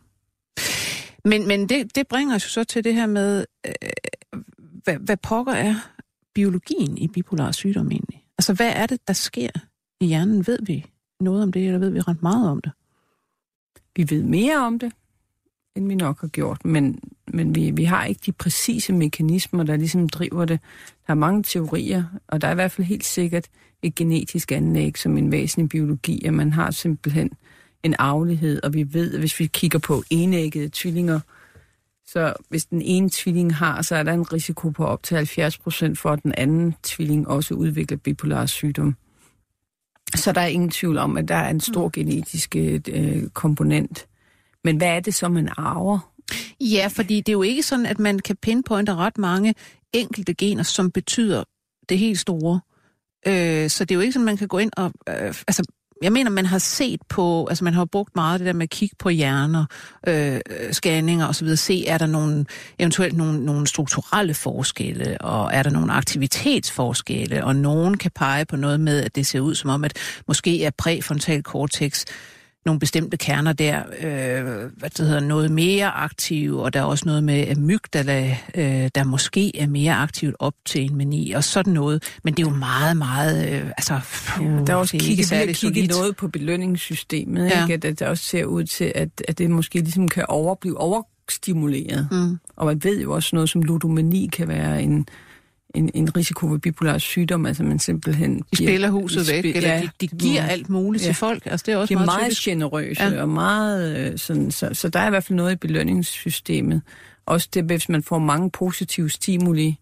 Men, 1.24 1.48
men 1.48 1.68
det, 1.68 1.94
det 1.94 2.08
bringer 2.08 2.34
os 2.34 2.44
jo 2.44 2.48
så 2.48 2.64
til 2.64 2.84
det 2.84 2.94
her 2.94 3.06
med, 3.06 3.44
øh, 3.66 3.72
hvad, 4.84 4.96
hvad 4.96 5.16
pokker 5.16 5.52
er 5.52 5.74
biologien 6.34 6.98
i 6.98 7.08
bipolar 7.08 7.52
sygdom 7.52 7.90
egentlig? 7.90 8.24
Altså, 8.38 8.54
hvad 8.54 8.72
er 8.74 8.86
det, 8.86 9.08
der 9.08 9.12
sker 9.12 9.50
i 10.00 10.06
hjernen? 10.06 10.46
Ved 10.46 10.58
vi 10.62 10.86
noget 11.20 11.42
om 11.42 11.52
det, 11.52 11.66
eller 11.66 11.78
ved 11.78 11.90
vi 11.90 12.00
ret 12.00 12.22
meget 12.22 12.50
om 12.50 12.60
det? 12.60 12.72
Vi 13.96 14.10
ved 14.10 14.22
mere 14.22 14.56
om 14.56 14.78
det, 14.78 14.92
end 15.76 15.88
vi 15.88 15.94
nok 15.94 16.20
har 16.20 16.28
gjort, 16.28 16.64
men, 16.64 17.00
men 17.32 17.54
vi, 17.54 17.70
vi 17.70 17.84
har 17.84 18.04
ikke 18.04 18.20
de 18.26 18.32
præcise 18.32 18.92
mekanismer, 18.92 19.62
der 19.62 19.76
ligesom 19.76 20.08
driver 20.08 20.44
det. 20.44 20.60
Der 21.06 21.10
er 21.10 21.14
mange 21.14 21.42
teorier, 21.42 22.04
og 22.28 22.40
der 22.40 22.48
er 22.48 22.52
i 22.52 22.54
hvert 22.54 22.72
fald 22.72 22.86
helt 22.86 23.04
sikkert 23.04 23.48
et 23.82 23.94
genetisk 23.94 24.52
anlæg 24.52 24.98
som 24.98 25.16
en 25.16 25.32
væsentlig 25.32 25.68
biologi, 25.68 26.24
at 26.24 26.34
man 26.34 26.52
har 26.52 26.70
simpelthen 26.70 27.30
en 27.82 27.94
arvelighed, 27.98 28.60
og 28.62 28.74
vi 28.74 28.94
ved, 28.94 29.14
at 29.14 29.18
hvis 29.18 29.40
vi 29.40 29.46
kigger 29.46 29.78
på 29.78 30.02
enæggede 30.10 30.70
tvillinger, 30.72 31.20
så 32.06 32.34
hvis 32.48 32.64
den 32.64 32.82
ene 32.82 33.10
tvilling 33.12 33.54
har, 33.54 33.82
så 33.82 33.96
er 33.96 34.02
der 34.02 34.12
en 34.12 34.32
risiko 34.32 34.70
på 34.70 34.86
op 34.86 35.02
til 35.02 35.16
70 35.16 35.58
procent 35.58 35.98
for, 35.98 36.10
at 36.10 36.22
den 36.22 36.34
anden 36.36 36.74
tvilling 36.82 37.28
også 37.28 37.54
udvikler 37.54 37.98
bipolar 37.98 38.46
sygdom. 38.46 38.96
Så 40.14 40.32
der 40.32 40.40
er 40.40 40.46
ingen 40.46 40.70
tvivl 40.70 40.98
om, 40.98 41.16
at 41.16 41.28
der 41.28 41.34
er 41.34 41.50
en 41.50 41.60
stor 41.60 41.86
mm. 41.86 41.92
genetisk 41.92 42.56
øh, 42.56 43.28
komponent. 43.28 44.06
Men 44.64 44.76
hvad 44.76 44.88
er 44.88 45.00
det 45.00 45.14
så, 45.14 45.28
man 45.28 45.48
arver? 45.56 46.12
Ja, 46.60 46.88
fordi 46.90 47.16
det 47.16 47.28
er 47.28 47.32
jo 47.32 47.42
ikke 47.42 47.62
sådan, 47.62 47.86
at 47.86 47.98
man 47.98 48.18
kan 48.18 48.36
pinpointe 48.36 48.94
ret 48.94 49.18
mange 49.18 49.54
enkelte 49.92 50.34
gener, 50.34 50.62
som 50.62 50.90
betyder 50.90 51.44
det 51.88 51.98
helt 51.98 52.18
store. 52.18 52.60
Øh, 53.26 53.70
så 53.70 53.84
det 53.84 53.90
er 53.90 53.94
jo 53.94 54.00
ikke 54.00 54.12
sådan, 54.12 54.26
man 54.26 54.36
kan 54.36 54.48
gå 54.48 54.58
ind 54.58 54.70
og... 54.76 54.92
Øh, 55.08 55.14
altså, 55.48 55.64
jeg 56.02 56.12
mener, 56.12 56.30
man 56.30 56.46
har 56.46 56.58
set 56.58 57.00
på, 57.08 57.46
altså 57.46 57.64
man 57.64 57.74
har 57.74 57.84
brugt 57.84 58.16
meget 58.16 58.40
det 58.40 58.46
der 58.46 58.52
med 58.52 58.62
at 58.62 58.70
kigge 58.70 58.96
på 58.98 59.08
hjerner, 59.08 59.64
øh, 60.06 60.34
øh 60.34 60.72
scanninger 60.72 61.28
osv., 61.28 61.56
se, 61.56 61.86
er 61.86 61.98
der 61.98 62.06
nogle, 62.06 62.44
eventuelt 62.78 63.16
nogle, 63.16 63.44
nogle 63.44 63.66
strukturelle 63.66 64.34
forskelle, 64.34 65.20
og 65.20 65.50
er 65.52 65.62
der 65.62 65.70
nogle 65.70 65.92
aktivitetsforskelle, 65.92 67.44
og 67.44 67.56
nogen 67.56 67.98
kan 67.98 68.10
pege 68.14 68.44
på 68.44 68.56
noget 68.56 68.80
med, 68.80 69.04
at 69.04 69.16
det 69.16 69.26
ser 69.26 69.40
ud 69.40 69.54
som 69.54 69.70
om, 69.70 69.84
at 69.84 69.96
måske 70.28 70.64
er 70.64 70.70
præfrontal 70.78 71.42
cortex 71.42 72.04
nogle 72.64 72.80
bestemte 72.80 73.16
kerner 73.16 73.52
der, 73.52 73.82
øh, 74.02 74.44
hvad 74.76 74.90
det 74.90 75.06
hedder, 75.06 75.20
noget 75.20 75.50
mere 75.50 75.90
aktive, 75.90 76.62
og 76.62 76.74
der 76.74 76.80
er 76.80 76.84
også 76.84 77.06
noget 77.06 77.24
med 77.24 77.48
amygdala, 77.48 78.36
øh, 78.54 78.90
der 78.94 79.04
måske 79.04 79.60
er 79.60 79.66
mere 79.66 79.94
aktivt 79.94 80.36
op 80.38 80.54
til 80.64 80.84
en 80.84 80.96
mani, 80.96 81.32
og 81.32 81.44
sådan 81.44 81.72
noget. 81.72 82.02
Men 82.24 82.34
det 82.34 82.46
er 82.46 82.50
jo 82.50 82.56
meget, 82.56 82.96
meget, 82.96 83.52
øh, 83.52 83.66
altså... 83.66 84.00
Ja, 84.40 84.44
der 84.66 84.72
er 84.72 84.76
også 84.76 84.96
kigget, 84.98 85.48
vi 85.48 85.52
kigget 85.52 85.90
noget 85.90 86.16
på 86.16 86.28
belønningssystemet, 86.28 87.50
ja. 87.50 87.62
ikke? 87.62 87.74
At 87.74 87.98
det 87.98 88.02
også 88.02 88.24
ser 88.24 88.44
ud 88.44 88.64
til, 88.64 88.92
at, 88.94 89.08
at 89.28 89.38
det 89.38 89.50
måske 89.50 89.78
ligesom 89.78 90.08
kan 90.08 90.24
over, 90.28 90.54
blive 90.54 90.78
overstimuleret. 90.78 92.08
Mm. 92.10 92.38
Og 92.56 92.66
man 92.66 92.84
ved 92.84 93.02
jo 93.02 93.12
også 93.12 93.36
noget 93.36 93.50
som 93.50 93.62
ludomani 93.62 94.28
kan 94.32 94.48
være 94.48 94.82
en 94.82 95.06
en, 95.74 95.90
en 95.94 96.16
risiko 96.16 96.46
ved 96.46 96.58
bipolar 96.58 96.98
sygdom, 96.98 97.46
altså 97.46 97.62
man 97.62 97.78
simpelthen... 97.78 98.42
De 98.50 98.56
spiller 98.56 98.90
huset 98.90 99.28
væk, 99.28 99.38
spil, 99.38 99.56
eller 99.56 99.68
ja, 99.68 99.88
de, 100.00 100.06
de 100.06 100.16
giver 100.16 100.42
alt 100.42 100.70
muligt 100.70 101.02
ja. 101.02 101.08
til 101.08 101.14
folk. 101.14 101.46
Altså 101.46 101.64
det 101.66 101.74
er 101.74 101.76
også 101.76 101.94
de 101.94 102.00
er 102.00 102.04
meget, 102.04 102.20
meget 102.20 102.36
generøse, 102.36 103.02
ja. 103.02 103.22
og 103.22 103.28
meget 103.28 103.96
øh, 103.96 104.18
sådan, 104.18 104.50
så, 104.50 104.68
så 104.72 104.88
der 104.88 105.00
er 105.00 105.06
i 105.06 105.10
hvert 105.10 105.24
fald 105.24 105.36
noget 105.36 105.52
i 105.52 105.56
belønningssystemet. 105.56 106.82
Også 107.26 107.48
det, 107.54 107.64
hvis 107.64 107.88
man 107.88 108.02
får 108.02 108.18
mange 108.18 108.50
positive 108.50 109.10
stimuli, 109.10 109.78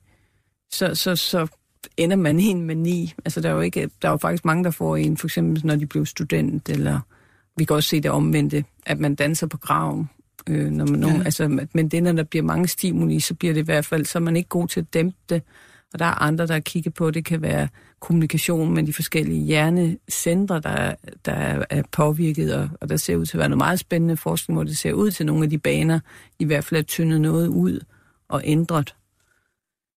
så, 0.70 0.94
så, 0.94 1.16
så 1.16 1.46
ender 1.96 2.16
man 2.16 2.40
i 2.40 2.44
en 2.44 2.62
mani. 2.62 3.14
Altså 3.24 3.40
der 3.40 3.48
er 3.48 3.54
jo 3.54 3.60
ikke, 3.60 3.90
der 4.02 4.08
er 4.08 4.12
jo 4.12 4.18
faktisk 4.18 4.44
mange, 4.44 4.64
der 4.64 4.70
får 4.70 4.96
en, 4.96 5.16
for 5.16 5.26
eksempel 5.26 5.66
når 5.66 5.76
de 5.76 5.86
blev 5.86 6.06
student, 6.06 6.68
eller 6.68 7.00
vi 7.56 7.64
kan 7.64 7.76
også 7.76 7.88
se 7.88 8.00
det 8.00 8.10
omvendte, 8.10 8.64
at 8.86 8.98
man 8.98 9.14
danser 9.14 9.46
på 9.46 9.56
graven. 9.58 10.10
Øh, 10.46 10.70
når 10.70 10.86
man, 10.86 11.04
ja. 11.04 11.22
altså, 11.24 11.66
men 11.72 11.88
det, 11.88 12.02
når 12.02 12.12
der 12.12 12.22
bliver 12.22 12.42
mange 12.42 12.68
stimuli, 12.68 13.20
så 13.20 13.34
bliver 13.34 13.54
det 13.54 13.60
i 13.60 13.64
hvert 13.64 13.86
fald, 13.86 14.06
så 14.06 14.18
er 14.18 14.22
man 14.22 14.36
ikke 14.36 14.48
god 14.48 14.68
til 14.68 14.80
at 14.80 14.94
dæmpe 14.94 15.16
det. 15.28 15.42
Og 15.92 15.98
der 15.98 16.04
er 16.04 16.22
andre, 16.22 16.46
der 16.46 16.60
kigger 16.60 16.90
på, 16.90 17.10
det 17.10 17.24
kan 17.24 17.42
være 17.42 17.68
kommunikation 18.00 18.74
med 18.74 18.82
de 18.82 18.92
forskellige 18.92 19.44
hjernecentre, 19.44 20.60
der, 20.60 20.94
der 21.24 21.64
er 21.70 21.82
påvirket, 21.92 22.54
og, 22.54 22.68
og 22.80 22.88
der 22.88 22.96
ser 22.96 23.16
ud 23.16 23.26
til 23.26 23.36
at 23.36 23.38
være 23.38 23.48
noget 23.48 23.58
meget 23.58 23.78
spændende 23.78 24.16
forskning, 24.16 24.56
hvor 24.56 24.64
det 24.64 24.78
ser 24.78 24.92
ud 24.92 25.10
til 25.10 25.26
nogle 25.26 25.44
af 25.44 25.50
de 25.50 25.58
baner, 25.58 26.00
i 26.38 26.44
hvert 26.44 26.64
fald 26.64 26.80
er 26.80 26.84
tyndet 26.84 27.20
noget 27.20 27.48
ud 27.48 27.80
og 28.28 28.42
ændret. 28.44 28.94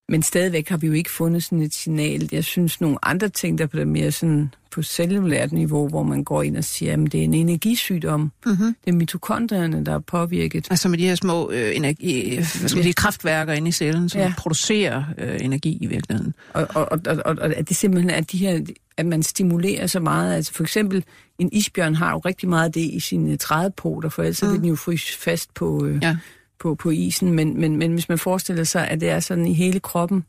Men 0.10 0.24
stadigvæk 0.24 0.70
har 0.70 0.78
vi 0.78 0.88
jo 0.88 0.94
ikke 0.94 1.12
fundet 1.12 1.44
sådan 1.44 1.62
et 1.62 1.74
signal. 1.74 2.30
Jeg 2.32 2.44
synes 2.44 2.82
nogle 2.82 2.98
andre 3.04 3.30
ting, 3.30 3.58
der 3.58 3.68
er 3.74 3.86
mere 3.86 4.12
sådan 4.12 4.54
på 4.72 4.82
cellulært 4.82 5.52
niveau, 5.52 5.88
hvor 5.88 6.04
man 6.04 6.24
går 6.24 6.44
ind 6.44 6.58
og 6.58 6.64
siger, 6.64 6.94
at 6.94 7.00
det 7.00 7.20
er 7.20 7.24
en 7.24 7.34
energisygdom. 7.34 8.32
Mm-hmm. 8.46 8.76
Det 8.86 8.92
er 8.92 8.96
mitokondrierne, 8.96 9.86
der 9.86 9.94
er 9.94 10.00
påvirket. 10.00 10.68
Altså 10.70 10.90
med 10.90 10.98
de 10.98 11.08
her 11.08 11.16
små 11.16 11.52
øh, 11.52 11.76
energi, 11.76 12.36
hvad 12.36 12.46
skal 12.46 12.76
man 12.78 12.84
sige, 12.84 12.94
kraftværker 12.94 13.54
inde 13.54 13.70
i 13.70 13.72
cellen, 13.72 14.10
som 14.10 14.22
ja. 14.22 14.34
producerer 14.38 15.04
øh, 15.18 15.38
energi 15.42 15.78
i 15.82 15.86
virkeligheden. 15.86 16.34
Og, 16.54 16.68
og, 16.70 16.88
og, 16.92 17.18
og, 17.26 17.38
og 17.42 17.70
det 17.70 17.76
simpelthen 17.76 18.10
er 18.10 18.22
de 18.22 18.38
her, 18.38 18.62
at 18.98 19.06
man 19.06 19.24
stimulerer 19.24 19.88
så 19.88 20.00
meget. 20.00 20.36
Altså 20.36 20.54
for 20.54 20.64
eksempel, 20.64 21.04
en 21.40 21.50
isbjørn 21.52 21.96
har 21.96 22.12
jo 22.12 22.20
rigtig 22.20 22.50
meget 22.50 22.66
af 22.66 22.72
det 22.72 22.82
i 22.82 23.00
sine 23.00 23.38
trædepoter, 23.38 24.10
for 24.10 24.24
ellers 24.24 24.44
mm. 24.44 24.52
vil 24.52 24.60
den 24.60 24.66
jo 24.66 24.76
fryse 24.76 25.18
fast 25.18 25.54
på... 25.54 25.86
Øh, 25.86 26.04
ja 26.04 26.18
på, 26.64 26.76
på 26.76 26.90
isen, 26.90 27.32
men, 27.32 27.60
men, 27.60 27.78
men 27.78 27.94
hvis 27.94 28.10
man 28.10 28.18
forestiller 28.18 28.64
sig, 28.64 28.88
at 28.88 29.02
det 29.02 29.10
er 29.10 29.20
sådan 29.20 29.48
i 29.48 29.54
hele 29.54 29.80
kroppen, 29.80 30.24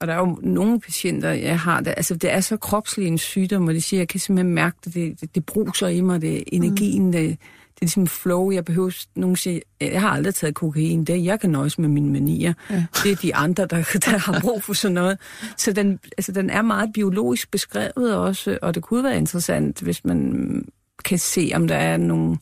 og 0.00 0.06
der 0.06 0.14
er 0.14 0.18
jo 0.18 0.38
nogle 0.42 0.80
patienter, 0.80 1.30
jeg 1.30 1.60
har, 1.60 1.80
der, 1.80 1.92
altså 1.92 2.14
det 2.14 2.32
er 2.32 2.40
så 2.40 2.56
kropslig 2.56 3.06
en 3.06 3.18
sygdom, 3.18 3.68
og 3.68 3.74
de 3.74 3.82
siger, 3.82 4.00
jeg 4.00 4.08
kan 4.08 4.20
simpelthen 4.20 4.54
mærke 4.54 4.76
det, 4.84 4.94
det, 4.94 5.20
det, 5.20 5.34
det 5.34 5.46
bruser 5.46 5.88
i 5.88 6.00
mig, 6.00 6.22
det 6.22 6.44
energien, 6.46 7.04
mm. 7.04 7.12
det, 7.12 7.22
det 7.30 7.76
er 7.76 7.80
ligesom 7.80 8.06
flow, 8.06 8.50
jeg 8.50 8.64
behøver, 8.64 9.06
nogen 9.16 9.36
siger, 9.36 9.60
jeg 9.80 10.00
har 10.00 10.10
aldrig 10.10 10.34
taget 10.34 10.54
kokain, 10.54 11.04
det 11.04 11.24
jeg 11.24 11.40
kan 11.40 11.50
nøjes 11.50 11.78
med 11.78 11.88
mine 11.88 12.12
manier. 12.12 12.52
Ja. 12.70 12.84
Det 13.04 13.12
er 13.12 13.16
de 13.16 13.34
andre, 13.34 13.66
der, 13.66 13.76
der 14.06 14.18
har 14.18 14.40
brug 14.40 14.62
for 14.62 14.72
sådan 14.72 14.94
noget. 14.94 15.18
Så 15.56 15.72
den, 15.72 15.98
altså, 16.18 16.32
den 16.32 16.50
er 16.50 16.62
meget 16.62 16.90
biologisk 16.94 17.50
beskrevet 17.50 18.16
også, 18.16 18.58
og 18.62 18.74
det 18.74 18.82
kunne 18.82 19.04
være 19.04 19.16
interessant, 19.16 19.80
hvis 19.80 20.04
man 20.04 20.64
kan 21.04 21.18
se, 21.18 21.52
om 21.54 21.68
der 21.68 21.76
er 21.76 21.96
nogle 21.96 22.38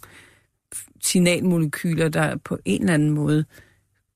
signalmolekyler, 1.03 2.09
der 2.09 2.37
på 2.37 2.59
en 2.65 2.81
eller 2.81 2.95
anden 2.95 3.11
måde 3.11 3.45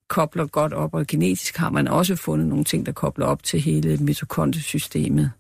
kobler 0.09 0.47
godt 0.47 0.73
op, 0.73 0.95
og 0.95 1.07
genetisk 1.07 1.57
har 1.57 1.71
man 1.71 1.89
også 1.89 2.17
fundet 2.17 2.49
nogle 2.49 2.65
ting, 2.65 2.87
der 2.87 2.93
kobler 2.93 3.27
op 3.27 3.43
til 3.43 3.61
hele 3.61 3.97
mitokondriesystemet. 3.97 5.31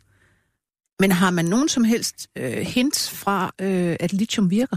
Men 1.00 1.12
har 1.12 1.30
man 1.30 1.44
nogen 1.44 1.68
som 1.68 1.84
helst 1.84 2.28
øh, 2.36 2.52
hint 2.52 3.10
fra, 3.12 3.52
øh, 3.60 3.96
at 4.00 4.12
lithium 4.12 4.50
virker? 4.50 4.76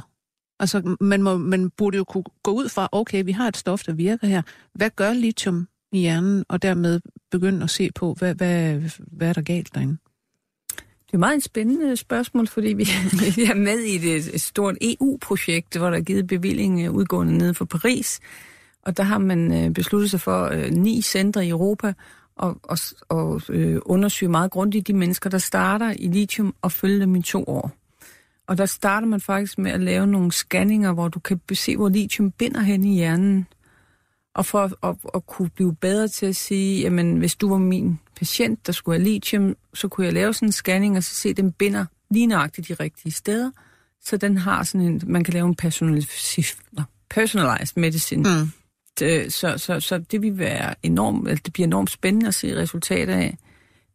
Altså, 0.59 0.95
man, 1.01 1.24
må, 1.24 1.38
man 1.38 1.70
burde 1.70 1.97
jo 1.97 2.03
kunne 2.03 2.24
gå 2.43 2.51
ud 2.51 2.70
fra, 2.70 2.89
okay, 2.91 3.26
vi 3.26 3.32
har 3.32 3.47
et 3.47 3.57
stof, 3.57 3.84
der 3.84 3.93
virker 3.93 4.28
her. 4.28 4.41
Hvad 4.74 4.89
gør 4.89 5.13
lithium 5.13 5.68
i 5.91 5.99
hjernen? 5.99 6.45
Og 6.49 6.61
dermed 6.61 7.01
begynde 7.32 7.63
at 7.63 7.70
se 7.70 7.91
på, 7.95 8.13
hvad, 8.13 8.36
hvad, 8.36 8.82
hvad 8.97 9.30
er 9.30 9.34
der 9.34 9.41
galt 9.41 9.76
derinde? 9.76 9.97
Det 11.08 11.14
er 11.14 11.18
meget 11.18 11.38
et 11.38 11.43
spændende 11.43 11.95
spørgsmål, 11.95 12.47
fordi 12.47 12.68
vi, 12.68 12.84
vi 13.36 13.43
er 13.43 13.56
med 13.56 13.80
i 13.80 13.95
et, 13.95 14.36
et 14.36 14.41
stort 14.41 14.78
EU-projekt, 14.82 15.78
hvor 15.78 15.89
der 15.89 15.97
er 15.97 16.01
givet 16.01 16.28
bevilling 16.28 16.86
øh, 16.86 16.91
udgående 16.91 17.38
nede 17.38 17.53
for 17.53 17.66
Paris. 17.66 18.20
Og 18.82 18.97
der 18.97 19.03
har 19.03 19.18
man 19.18 19.66
øh, 19.66 19.74
besluttet 19.74 20.12
sig 20.12 20.22
for 20.22 20.45
øh, 20.45 20.72
ni 20.72 21.01
centre 21.01 21.45
i 21.45 21.49
Europa 21.49 21.93
og, 22.36 22.58
og, 22.64 22.78
og 23.10 23.41
øh, 23.49 23.80
undersøge 23.86 24.32
meget 24.32 24.51
grundigt 24.51 24.88
de 24.88 24.93
mennesker, 24.93 25.30
der 25.30 25.38
starter 25.38 25.93
i 25.99 26.08
lithium 26.08 26.56
og 26.62 26.72
følge 26.72 26.99
dem 26.99 27.16
i 27.16 27.22
to 27.22 27.43
år. 27.47 27.72
Og 28.47 28.58
der 28.58 28.66
starter 28.66 29.08
man 29.08 29.22
faktisk 29.22 29.58
med 29.58 29.72
at 29.72 29.82
lave 29.82 30.08
nogle 30.08 30.32
scanninger, 30.32 30.93
hvor 30.93 31.08
du 31.08 31.20
kan 31.20 31.39
se, 31.53 31.78
hvor 31.78 31.89
lithium 31.89 32.32
binder 32.32 32.62
hen 32.62 32.84
i 32.84 32.95
hjernen. 32.95 33.47
Og 34.36 34.45
for 34.45 34.63
at, 34.63 34.73
at, 34.83 34.95
at 35.15 35.25
kunne 35.25 35.49
blive 35.49 35.75
bedre 35.75 36.07
til 36.07 36.25
at 36.25 36.36
sige, 36.36 36.81
jamen 36.81 37.17
hvis 37.17 37.36
du 37.36 37.49
var 37.49 37.57
min 37.57 37.99
patient, 38.15 38.67
der 38.67 38.73
skulle 38.73 38.99
have 38.99 39.09
lithium, 39.09 39.55
så 39.73 39.88
kunne 39.88 40.05
jeg 40.05 40.13
lave 40.13 40.33
sådan 40.33 40.47
en 40.47 40.51
scanning 40.51 40.97
og 40.97 41.03
så 41.03 41.15
se, 41.15 41.29
at 41.29 41.38
den 41.38 41.51
binder 41.51 41.86
lige 42.09 42.27
nøjagtigt 42.27 42.67
de 42.67 42.73
rigtige 42.73 43.11
steder. 43.11 43.51
Så 44.01 44.17
den 44.17 44.38
har 44.38 44.63
sådan 44.63 44.88
en, 44.88 45.01
man 45.05 45.23
kan 45.23 45.33
lave 45.33 45.47
en 45.47 45.55
personalized 47.09 47.81
medicine. 47.81 48.29
Mm. 48.29 48.51
Det, 48.99 49.33
så, 49.33 49.57
så, 49.57 49.79
så 49.79 49.97
det 49.97 50.21
vil 50.21 50.38
være 50.38 50.75
enormt, 50.83 51.29
altså 51.29 51.41
det 51.45 51.53
bliver 51.53 51.67
enormt 51.67 51.89
spændende 51.89 52.27
at 52.27 52.33
se 52.33 52.55
resultater 52.55 53.15
af. 53.15 53.38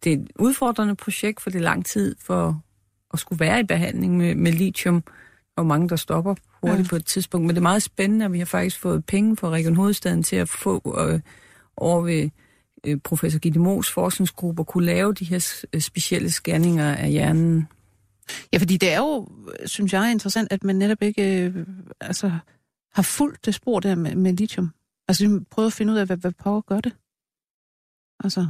Det 0.04 0.12
er 0.12 0.16
et 0.16 0.28
udfordrende 0.38 0.94
projekt, 0.94 1.40
for 1.40 1.50
det 1.50 1.58
er 1.58 1.62
lang 1.62 1.86
tid 1.86 2.16
for 2.20 2.62
at 3.12 3.18
skulle 3.18 3.40
være 3.40 3.60
i 3.60 3.64
behandling 3.64 4.16
med, 4.16 4.34
med 4.34 4.52
lithium. 4.52 5.04
Og 5.56 5.66
mange, 5.66 5.88
der 5.88 5.96
stopper 5.96 6.34
hurtigt 6.62 6.86
ja. 6.86 6.90
på 6.90 6.96
et 6.96 7.06
tidspunkt. 7.06 7.46
Men 7.46 7.54
det 7.54 7.60
er 7.60 7.62
meget 7.62 7.82
spændende, 7.82 8.24
at 8.24 8.32
vi 8.32 8.38
har 8.38 8.46
faktisk 8.46 8.78
fået 8.78 9.04
penge 9.04 9.36
fra 9.36 9.50
Region 9.50 9.76
Hovedstaden 9.76 10.22
til 10.22 10.36
at 10.36 10.48
få 10.48 10.96
øh, 11.08 11.20
over 11.76 12.02
ved 12.02 12.30
øh, 12.86 12.98
professor 12.98 13.38
Gitte 13.38 13.60
Moos 13.60 13.90
forskningsgruppe 13.90 14.64
kunne 14.64 14.86
lave 14.86 15.14
de 15.14 15.24
her 15.24 15.64
øh, 15.72 15.80
specielle 15.80 16.30
scanninger 16.30 16.94
af 16.94 17.10
hjernen. 17.10 17.68
Ja, 18.52 18.58
fordi 18.58 18.76
det 18.76 18.92
er 18.92 18.98
jo, 18.98 19.28
synes 19.64 19.92
jeg, 19.92 20.12
interessant, 20.12 20.52
at 20.52 20.64
man 20.64 20.76
netop 20.76 21.02
ikke 21.02 21.44
øh, 21.44 21.66
altså, 22.00 22.32
har 22.92 23.02
fulgt 23.02 23.46
det 23.46 23.54
spor 23.54 23.80
der 23.80 23.94
med, 23.94 24.14
med 24.14 24.32
lithium. 24.32 24.70
Altså, 25.08 25.28
vi 25.28 25.44
prøver 25.50 25.66
at 25.66 25.72
finde 25.72 25.92
ud 25.92 25.98
af, 25.98 26.06
hvad, 26.06 26.16
hvad 26.16 26.32
power 26.42 26.60
gør 26.60 26.80
det. 26.80 26.92
Altså, 28.24 28.46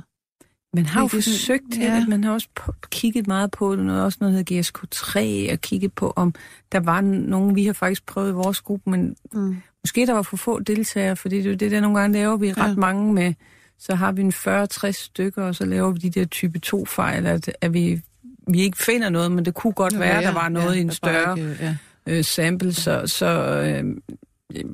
man 0.74 0.86
har 0.86 1.00
jo 1.00 1.06
forsøgt 1.06 1.78
ja. 1.78 1.96
det, 1.96 2.08
man 2.08 2.24
har 2.24 2.32
også 2.32 2.48
på, 2.54 2.72
kigget 2.90 3.26
meget 3.26 3.50
på 3.50 3.76
det, 3.76 3.84
noget, 3.84 4.04
også 4.04 4.18
noget 4.20 4.36
hedder 4.36 4.60
GSK3, 4.60 5.52
og 5.52 5.60
kigget 5.60 5.92
på, 5.92 6.12
om 6.16 6.34
der 6.72 6.80
var 6.80 7.00
nogen, 7.00 7.54
vi 7.54 7.66
har 7.66 7.72
faktisk 7.72 8.06
prøvet 8.06 8.30
i 8.30 8.32
vores 8.32 8.60
gruppe, 8.60 8.90
men 8.90 9.16
mm. 9.32 9.56
måske 9.84 10.06
der 10.06 10.12
var 10.12 10.22
for 10.22 10.36
få 10.36 10.60
deltagere, 10.60 11.16
fordi 11.16 11.42
det 11.42 11.52
er 11.52 11.56
det 11.56 11.70
der 11.70 11.80
nogle 11.80 12.00
gange 12.00 12.18
laver 12.18 12.36
vi 12.36 12.52
ret 12.52 12.70
ja. 12.70 12.74
mange 12.74 13.12
med, 13.12 13.34
så 13.78 13.94
har 13.94 14.12
vi 14.12 14.22
en 14.22 14.32
40-60 14.32 14.90
stykker, 14.90 15.42
og 15.42 15.54
så 15.54 15.64
laver 15.64 15.90
vi 15.90 15.98
de 15.98 16.10
der 16.10 16.24
type 16.24 16.60
2-fejl, 16.66 17.26
at, 17.26 17.52
at 17.60 17.74
vi, 17.74 18.00
vi 18.48 18.60
ikke 18.60 18.78
finder 18.78 19.08
noget, 19.08 19.32
men 19.32 19.44
det 19.44 19.54
kunne 19.54 19.72
godt 19.72 19.92
ja, 19.92 19.98
være, 19.98 20.14
ja, 20.14 20.22
der 20.22 20.32
var 20.32 20.48
noget 20.48 20.74
ja, 20.74 20.78
i 20.78 20.80
en 20.80 20.90
større 20.90 21.38
ikke, 21.38 21.56
ja. 21.60 21.76
øh, 22.06 22.24
sample, 22.24 22.72
så, 22.72 23.02
så 23.06 23.26
øh, 23.26 23.96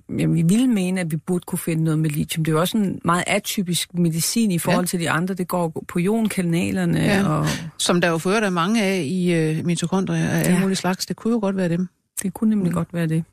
vi 0.08 0.42
ville 0.42 0.66
mene, 0.66 1.00
at 1.00 1.10
vi 1.10 1.16
burde 1.16 1.44
kunne 1.46 1.58
finde 1.58 1.84
noget 1.84 1.98
med 1.98 2.10
lithium. 2.10 2.44
Det 2.44 2.52
er 2.52 2.54
jo 2.54 2.60
også 2.60 2.78
en 2.78 3.00
meget 3.04 3.24
atypisk 3.26 3.94
medicin 3.94 4.50
i 4.50 4.58
forhold 4.58 4.84
ja. 4.84 4.86
til 4.86 5.00
de 5.00 5.10
andre. 5.10 5.34
Det 5.34 5.48
går 5.48 5.84
på 5.88 5.98
ionkanalerne. 5.98 7.00
Ja. 7.00 7.28
Og... 7.28 7.46
Som 7.78 8.00
der 8.00 8.08
jo 8.08 8.18
fører 8.18 8.40
der 8.40 8.50
mange 8.50 8.82
af 8.82 9.02
i 9.04 9.50
uh, 9.58 9.66
mitokondrier 9.66 10.28
af 10.28 10.42
ja. 10.42 10.48
alle 10.48 10.60
mulige 10.60 10.76
slags. 10.76 11.06
Det 11.06 11.16
kunne 11.16 11.32
jo 11.32 11.40
godt 11.40 11.56
være 11.56 11.68
dem. 11.68 11.88
Det 12.22 12.34
kunne 12.34 12.50
nemlig 12.50 12.70
mm. 12.70 12.74
godt 12.74 12.94
være 12.94 13.06
det. 13.06 13.24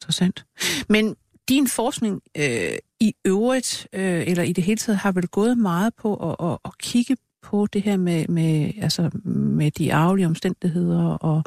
Interessant. 0.00 0.44
Men 0.88 1.16
din 1.48 1.68
forskning 1.68 2.20
øh, 2.38 2.78
i 3.00 3.14
øvrigt, 3.24 3.88
øh, 3.92 4.24
eller 4.26 4.42
i 4.42 4.52
det 4.52 4.64
hele 4.64 4.78
taget, 4.78 4.98
har 4.98 5.12
vel 5.12 5.28
gået 5.28 5.58
meget 5.58 5.94
på 5.94 6.30
at, 6.30 6.46
at, 6.52 6.58
at 6.64 6.78
kigge 6.78 7.16
på 7.42 7.66
det 7.72 7.82
her 7.82 7.96
med, 7.96 8.28
med, 8.28 8.70
altså 8.82 9.10
med 9.24 9.70
de 9.70 9.94
arvelige 9.94 10.26
omstændigheder 10.26 11.04
og 11.04 11.42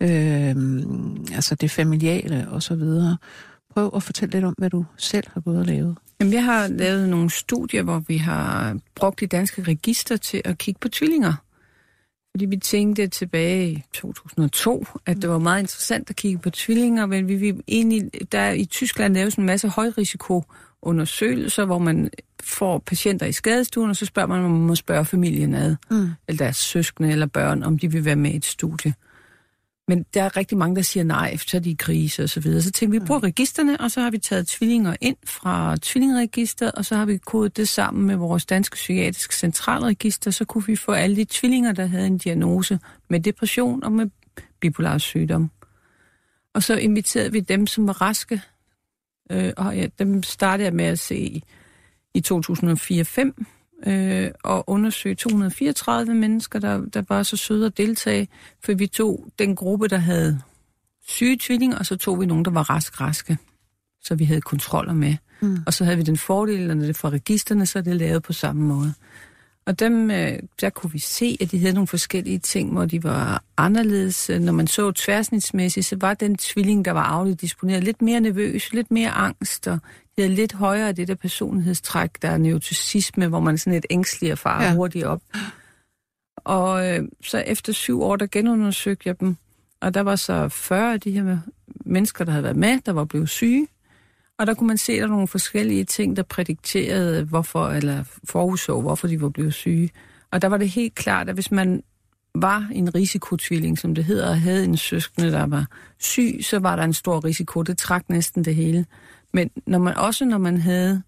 øh, 0.00 0.56
altså 1.34 1.54
det 1.54 1.70
familiale 1.70 2.46
og 2.50 2.62
så 2.62 2.74
videre. 2.74 3.16
Prøv 3.74 3.90
at 3.96 4.02
fortælle 4.02 4.32
lidt 4.32 4.44
om, 4.44 4.54
hvad 4.58 4.70
du 4.70 4.84
selv 4.96 5.24
har 5.32 5.40
gået 5.40 5.58
og 5.58 5.66
lavet. 5.66 5.96
Jamen, 6.20 6.32
jeg 6.32 6.44
har 6.44 6.68
lavet 6.68 7.08
nogle 7.08 7.30
studier, 7.30 7.82
hvor 7.82 8.02
vi 8.08 8.16
har 8.16 8.78
brugt 8.94 9.20
de 9.20 9.26
danske 9.26 9.62
register 9.62 10.16
til 10.16 10.42
at 10.44 10.58
kigge 10.58 10.78
på 10.80 10.88
tvillinger. 10.88 11.34
Fordi 12.34 12.46
vi 12.46 12.56
tænkte 12.56 13.06
tilbage 13.06 13.70
i 13.70 13.82
2002, 13.92 14.86
at 15.06 15.16
det 15.16 15.30
var 15.30 15.38
meget 15.38 15.60
interessant 15.60 16.10
at 16.10 16.16
kigge 16.16 16.38
på 16.38 16.50
tvillinger, 16.50 17.06
men 17.06 17.28
vi, 17.28 17.34
vi 17.34 17.54
egentlig, 17.68 18.10
der 18.32 18.50
i 18.50 18.64
Tyskland 18.64 19.14
lavet 19.14 19.32
sådan 19.32 19.42
en 19.42 19.46
masse 19.46 19.68
højrisikoundersøgelser, 19.68 21.64
hvor 21.64 21.78
man 21.78 22.10
får 22.42 22.78
patienter 22.78 23.26
i 23.26 23.32
skadestuen, 23.32 23.90
og 23.90 23.96
så 23.96 24.06
spørger 24.06 24.26
man, 24.26 24.44
om 24.44 24.50
man 24.50 24.60
må 24.60 24.74
spørge 24.74 25.04
familien 25.04 25.54
ad, 25.54 25.76
mm. 25.90 26.08
eller 26.28 26.38
deres 26.38 26.56
søskende 26.56 27.10
eller 27.10 27.26
børn, 27.26 27.62
om 27.62 27.78
de 27.78 27.92
vil 27.92 28.04
være 28.04 28.16
med 28.16 28.30
i 28.30 28.36
et 28.36 28.44
studie. 28.44 28.94
Men 29.88 30.04
der 30.14 30.22
er 30.22 30.36
rigtig 30.36 30.58
mange, 30.58 30.76
der 30.76 30.82
siger 30.82 31.04
nej, 31.04 31.36
så 31.36 31.56
er 31.56 31.60
de 31.60 31.70
i 31.70 31.76
krise 31.78 32.22
og 32.22 32.28
så 32.28 32.40
videre. 32.40 32.62
Så 32.62 32.70
tænkte 32.70 32.92
vi, 32.92 32.98
vi 32.98 33.06
bruger 33.06 33.22
registerne, 33.22 33.80
og 33.80 33.90
så 33.90 34.00
har 34.00 34.10
vi 34.10 34.18
taget 34.18 34.46
tvillinger 34.46 34.96
ind 35.00 35.16
fra 35.24 35.76
tvillingeregisteret, 35.82 36.72
og 36.72 36.84
så 36.84 36.96
har 36.96 37.04
vi 37.04 37.18
kodet 37.18 37.56
det 37.56 37.68
sammen 37.68 38.06
med 38.06 38.16
vores 38.16 38.46
danske 38.46 38.74
psykiatriske 38.74 39.34
centralregister, 39.34 40.30
så 40.30 40.44
kunne 40.44 40.66
vi 40.66 40.76
få 40.76 40.92
alle 40.92 41.16
de 41.16 41.26
tvillinger, 41.30 41.72
der 41.72 41.86
havde 41.86 42.06
en 42.06 42.18
diagnose 42.18 42.78
med 43.10 43.20
depression 43.20 43.84
og 43.84 43.92
med 43.92 44.06
bipolar 44.60 44.98
sygdom. 44.98 45.50
Og 46.54 46.62
så 46.62 46.76
inviterede 46.76 47.32
vi 47.32 47.40
dem, 47.40 47.66
som 47.66 47.86
var 47.86 48.00
raske, 48.02 48.42
øh, 49.30 49.52
og 49.56 49.76
ja, 49.76 49.86
dem 49.98 50.22
startede 50.22 50.64
jeg 50.64 50.74
med 50.74 50.84
at 50.84 50.98
se 50.98 51.16
i, 51.16 51.42
i 52.14 52.22
2004-5, 52.32 53.44
øh, 53.86 54.30
og 54.44 54.70
undersøge 54.70 55.14
234 55.14 56.14
mennesker, 56.14 56.58
der, 56.58 56.84
der 56.84 57.02
var 57.08 57.22
så 57.22 57.36
søde 57.36 57.66
at 57.66 57.76
deltage, 57.76 58.28
for 58.64 58.74
vi 58.74 58.86
tog 58.86 59.26
den 59.38 59.56
gruppe, 59.56 59.88
der 59.88 59.96
havde 59.98 60.40
syge 61.06 61.38
tvillinger, 61.40 61.78
og 61.78 61.86
så 61.86 61.96
tog 61.96 62.20
vi 62.20 62.26
nogen, 62.26 62.44
der 62.44 62.50
var 62.50 62.70
rask-raske, 62.70 63.38
så 64.02 64.14
vi 64.14 64.24
havde 64.24 64.40
kontroller 64.40 64.92
med. 64.92 65.16
Mm. 65.40 65.58
Og 65.66 65.74
så 65.74 65.84
havde 65.84 65.96
vi 65.96 66.02
den 66.02 66.16
fordel, 66.16 66.76
når 66.76 66.86
det 66.86 66.96
fra 66.96 67.10
registerne, 67.10 67.66
så 67.66 67.78
er 67.78 67.82
det 67.82 67.96
lavet 67.96 68.22
på 68.22 68.32
samme 68.32 68.62
måde. 68.62 68.94
Og 69.66 69.78
dem, 69.80 70.10
øh, 70.10 70.38
der 70.60 70.70
kunne 70.70 70.92
vi 70.92 70.98
se, 70.98 71.36
at 71.40 71.50
de 71.50 71.58
havde 71.58 71.74
nogle 71.74 71.86
forskellige 71.86 72.38
ting, 72.38 72.72
hvor 72.72 72.84
de 72.84 73.04
var 73.04 73.44
anderledes. 73.56 74.30
Når 74.40 74.52
man 74.52 74.66
så 74.66 74.92
tværsnitsmæssigt, 74.92 75.86
så 75.86 75.96
var 76.00 76.14
den 76.14 76.36
tvilling, 76.36 76.84
der 76.84 76.90
var 76.90 77.02
afligt 77.02 77.40
disponeret, 77.40 77.84
lidt 77.84 78.02
mere 78.02 78.20
nervøs, 78.20 78.72
lidt 78.72 78.90
mere 78.90 79.10
angst, 79.10 79.68
og 79.68 79.78
det 80.16 80.24
er 80.24 80.28
lidt 80.28 80.52
højere 80.52 80.92
det 80.92 81.08
der 81.08 81.14
personlighedstræk, 81.14 82.10
der 82.22 82.28
er 82.28 82.38
neuroticisme, 82.38 83.28
hvor 83.28 83.40
man 83.40 83.54
er 83.54 83.58
sådan 83.58 83.72
lidt 83.72 83.86
ængstelig 83.90 84.32
og 84.32 84.38
farer 84.38 84.64
ja. 84.64 84.74
hurtigt 84.74 85.04
op. 85.04 85.20
Og 86.36 86.88
øh, 86.88 87.08
så 87.24 87.38
efter 87.38 87.72
syv 87.72 88.02
år, 88.02 88.16
der 88.16 88.26
genundersøgte 88.26 89.08
jeg 89.08 89.20
dem, 89.20 89.36
og 89.80 89.94
der 89.94 90.00
var 90.00 90.16
så 90.16 90.48
40 90.48 90.92
af 90.92 91.00
de 91.00 91.10
her 91.10 91.38
mennesker, 91.68 92.24
der 92.24 92.32
havde 92.32 92.44
været 92.44 92.56
med, 92.56 92.80
der 92.86 92.92
var 92.92 93.04
blevet 93.04 93.28
syge. 93.28 93.68
Og 94.38 94.46
der 94.46 94.54
kunne 94.54 94.68
man 94.68 94.78
se, 94.78 94.92
at 94.92 94.96
der 94.96 95.06
var 95.06 95.14
nogle 95.14 95.28
forskellige 95.28 95.84
ting, 95.84 96.16
der 96.16 96.22
prædikterede, 96.22 97.24
hvorfor, 97.24 97.68
eller 97.68 98.04
forudså, 98.24 98.80
hvorfor 98.80 99.08
de 99.08 99.20
var 99.20 99.28
blevet 99.28 99.54
syge. 99.54 99.90
Og 100.30 100.42
der 100.42 100.48
var 100.48 100.56
det 100.56 100.68
helt 100.68 100.94
klart, 100.94 101.28
at 101.28 101.34
hvis 101.34 101.50
man 101.50 101.82
var 102.34 102.68
en 102.72 102.94
risikotvilling, 102.94 103.78
som 103.78 103.94
det 103.94 104.04
hedder, 104.04 104.28
og 104.28 104.40
havde 104.40 104.64
en 104.64 104.76
søskende, 104.76 105.30
der 105.32 105.46
var 105.46 105.66
syg, 105.98 106.38
så 106.42 106.58
var 106.58 106.76
der 106.76 106.82
en 106.82 106.92
stor 106.92 107.24
risiko. 107.24 107.62
Det 107.62 107.78
trak 107.78 108.08
næsten 108.08 108.44
det 108.44 108.54
hele. 108.54 108.86
Men 109.34 109.50
når 109.66 109.78
man, 109.78 109.96
også 109.96 110.24
når 110.24 110.38
man 110.38 110.58
havde 110.58 111.02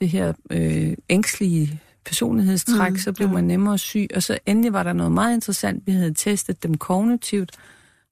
det 0.00 0.08
her 0.08 0.32
øh, 0.50 0.96
ængstlige 1.08 1.80
personlighedstræk, 2.04 2.92
mm, 2.92 2.98
så 2.98 3.12
blev 3.12 3.26
ja. 3.26 3.32
man 3.32 3.44
nemmere 3.44 3.78
syg. 3.78 4.06
Og 4.14 4.22
så 4.22 4.38
endelig 4.46 4.72
var 4.72 4.82
der 4.82 4.92
noget 4.92 5.12
meget 5.12 5.34
interessant. 5.34 5.86
Vi 5.86 5.92
havde 5.92 6.14
testet 6.14 6.62
dem 6.62 6.76
kognitivt, 6.76 7.50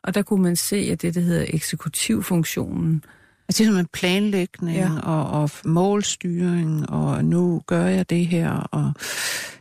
og 0.03 0.15
der 0.15 0.23
kunne 0.23 0.43
man 0.43 0.57
se, 0.57 0.77
at 0.77 1.03
det, 1.03 1.15
der 1.15 1.21
hedder 1.21 1.47
eksekutivfunktionen, 1.49 3.05
Altså 3.49 3.65
det 3.65 3.75
er 3.75 3.79
en 3.79 3.87
planlægning 3.93 4.77
ja. 4.77 4.91
og, 5.03 5.43
og 5.43 5.51
målstyring, 5.65 6.91
og 6.91 7.25
nu 7.25 7.63
gør 7.67 7.87
jeg 7.87 8.11
det 8.11 8.27
her. 8.27 8.51
Og, 8.51 8.93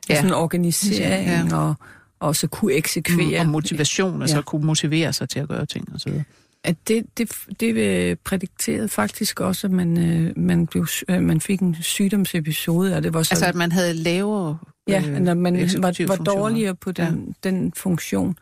ja. 0.09 0.15
Sådan 0.15 0.29
en 0.29 0.33
organisering 0.33 1.49
ja. 1.49 1.57
og, 1.57 1.75
og 2.19 2.35
så 2.35 2.47
kunne 2.47 2.73
eksekvere. 2.73 3.43
Mm, 3.43 3.47
og 3.47 3.51
motivation, 3.51 4.21
altså 4.21 4.35
ja. 4.35 4.41
kunne 4.41 4.65
motivere 4.65 5.13
sig 5.13 5.29
til 5.29 5.39
at 5.39 5.47
gøre 5.47 5.65
ting 5.65 5.93
og 5.93 5.99
så 5.99 6.09
videre. 6.09 6.23
At 6.65 6.75
det, 6.87 7.05
det, 7.17 7.31
det 7.59 7.75
øh, 7.75 8.15
prædikterede 8.23 8.89
faktisk 8.89 9.39
også, 9.39 9.67
at 9.67 9.71
man, 9.71 9.97
øh, 9.97 10.33
man, 10.37 10.67
blev, 10.67 10.87
øh, 11.09 11.21
man 11.21 11.41
fik 11.41 11.59
en 11.59 11.75
sygdomsepisode. 11.81 12.95
Og 12.95 13.03
det 13.03 13.13
var 13.13 13.23
så, 13.23 13.33
altså 13.33 13.45
at 13.45 13.55
man 13.55 13.71
havde 13.71 13.93
lavere 13.93 14.57
Ja, 14.87 15.19
når 15.19 15.33
man 15.33 15.53
var, 15.77 16.07
var 16.07 16.15
dårligere 16.15 16.75
på 16.75 16.91
den, 16.91 17.35
ja. 17.43 17.49
den 17.49 17.73
funktion. 17.75 18.37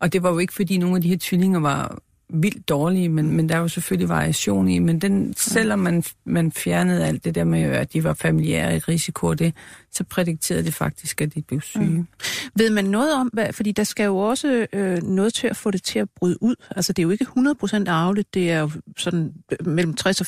Og 0.00 0.12
det 0.12 0.22
var 0.22 0.30
jo 0.30 0.38
ikke, 0.38 0.52
fordi 0.52 0.78
nogle 0.78 0.96
af 0.96 1.02
de 1.02 1.08
her 1.08 1.16
tvillinger 1.20 1.60
var 1.60 1.98
vildt 2.30 2.68
dårlige, 2.68 3.08
men, 3.08 3.36
men 3.36 3.48
der 3.48 3.54
er 3.54 3.58
jo 3.58 3.68
selvfølgelig 3.68 4.08
variation 4.08 4.68
i. 4.68 4.78
Men 4.78 4.98
den, 4.98 5.34
selvom 5.36 5.78
man, 5.78 6.04
man 6.24 6.52
fjernede 6.52 7.06
alt 7.06 7.24
det 7.24 7.34
der 7.34 7.44
med, 7.44 7.62
at 7.62 7.92
de 7.92 8.04
var 8.04 8.14
familiære 8.14 8.76
i 8.76 8.78
risiko, 8.78 9.34
det, 9.34 9.54
så 9.92 10.04
prædikterede 10.04 10.64
det 10.64 10.74
faktisk, 10.74 11.20
at 11.20 11.34
de 11.34 11.42
blev 11.42 11.60
syge. 11.60 11.84
Mm. 11.84 12.06
Ved 12.54 12.70
man 12.70 12.84
noget 12.84 13.14
om, 13.14 13.30
hvad, 13.32 13.52
fordi 13.52 13.72
der 13.72 13.84
skal 13.84 14.04
jo 14.04 14.16
også 14.18 14.66
øh, 14.72 15.02
noget 15.02 15.34
til 15.34 15.46
at 15.46 15.56
få 15.56 15.70
det 15.70 15.82
til 15.82 15.98
at 15.98 16.08
bryde 16.16 16.42
ud. 16.42 16.54
Altså 16.70 16.92
det 16.92 17.02
er 17.02 17.04
jo 17.04 17.10
ikke 17.10 17.26
100% 17.36 17.88
arveligt, 17.88 18.34
det 18.34 18.50
er 18.50 18.60
jo 18.60 18.70
sådan 18.96 19.32
mellem 19.64 19.94
60 19.94 20.20
og 20.20 20.26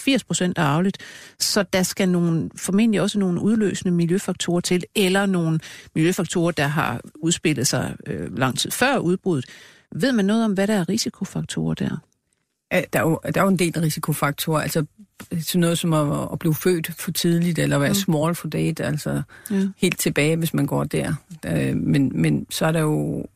80% 0.49 0.53
arveligt. 0.57 0.99
Så 1.39 1.63
der 1.63 1.83
skal 1.83 2.09
nogle, 2.09 2.51
formentlig 2.57 3.01
også 3.01 3.19
nogle 3.19 3.41
udløsende 3.41 3.95
miljøfaktorer 3.95 4.61
til, 4.61 4.85
eller 4.95 5.27
nogle 5.27 5.61
miljøfaktorer, 5.95 6.51
der 6.51 6.67
har 6.67 7.01
udspillet 7.15 7.67
sig 7.67 7.97
øh, 8.07 8.39
lang 8.39 8.59
tid 8.59 8.71
før 8.71 8.99
udbruddet. 8.99 9.45
Ved 9.95 10.13
man 10.13 10.25
noget 10.25 10.45
om, 10.45 10.53
hvad 10.53 10.67
der 10.67 10.75
er 10.75 10.89
risikofaktorer 10.89 11.75
der? 11.75 11.97
Der, 12.71 12.99
er 12.99 13.01
jo, 13.01 13.21
der 13.35 13.41
er 13.41 13.45
jo 13.45 13.51
en 13.51 13.59
del 13.59 13.81
risikofaktorer. 13.81 14.63
Altså 14.63 14.85
sådan 15.41 15.61
noget 15.61 15.79
som 15.79 15.93
at, 15.93 16.29
at 16.33 16.39
blive 16.39 16.55
født 16.55 16.93
for 16.95 17.11
tidligt, 17.11 17.59
eller 17.59 17.79
være 17.79 17.89
mm. 17.89 17.95
small 17.95 18.35
for 18.35 18.49
date, 18.49 18.85
altså 18.85 19.23
ja. 19.51 19.69
helt 19.77 19.99
tilbage, 19.99 20.37
hvis 20.37 20.55
man 20.55 20.67
går 20.67 20.85
der. 20.85 21.15
Øh, 21.47 21.77
men, 21.77 22.13
men 22.15 22.47
så 22.51 22.67
er 22.67 22.73
der 22.73 22.81
jo, 22.81 23.27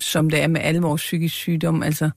som 0.00 0.30
det 0.30 0.42
er 0.42 0.46
med 0.46 0.60
alle 0.60 0.80
vores 0.80 1.02
psykiske 1.02 1.36
sygdomme, 1.36 1.86
altså 1.86 2.10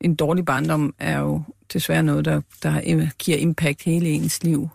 en 0.00 0.14
dårlig 0.14 0.44
barndom 0.44 0.94
er 0.98 1.18
jo 1.18 1.42
desværre 1.72 2.02
noget, 2.02 2.24
der, 2.24 2.40
der 2.62 3.08
giver 3.18 3.38
impact 3.38 3.82
hele 3.82 4.08
ens 4.08 4.44
liv. 4.44 4.68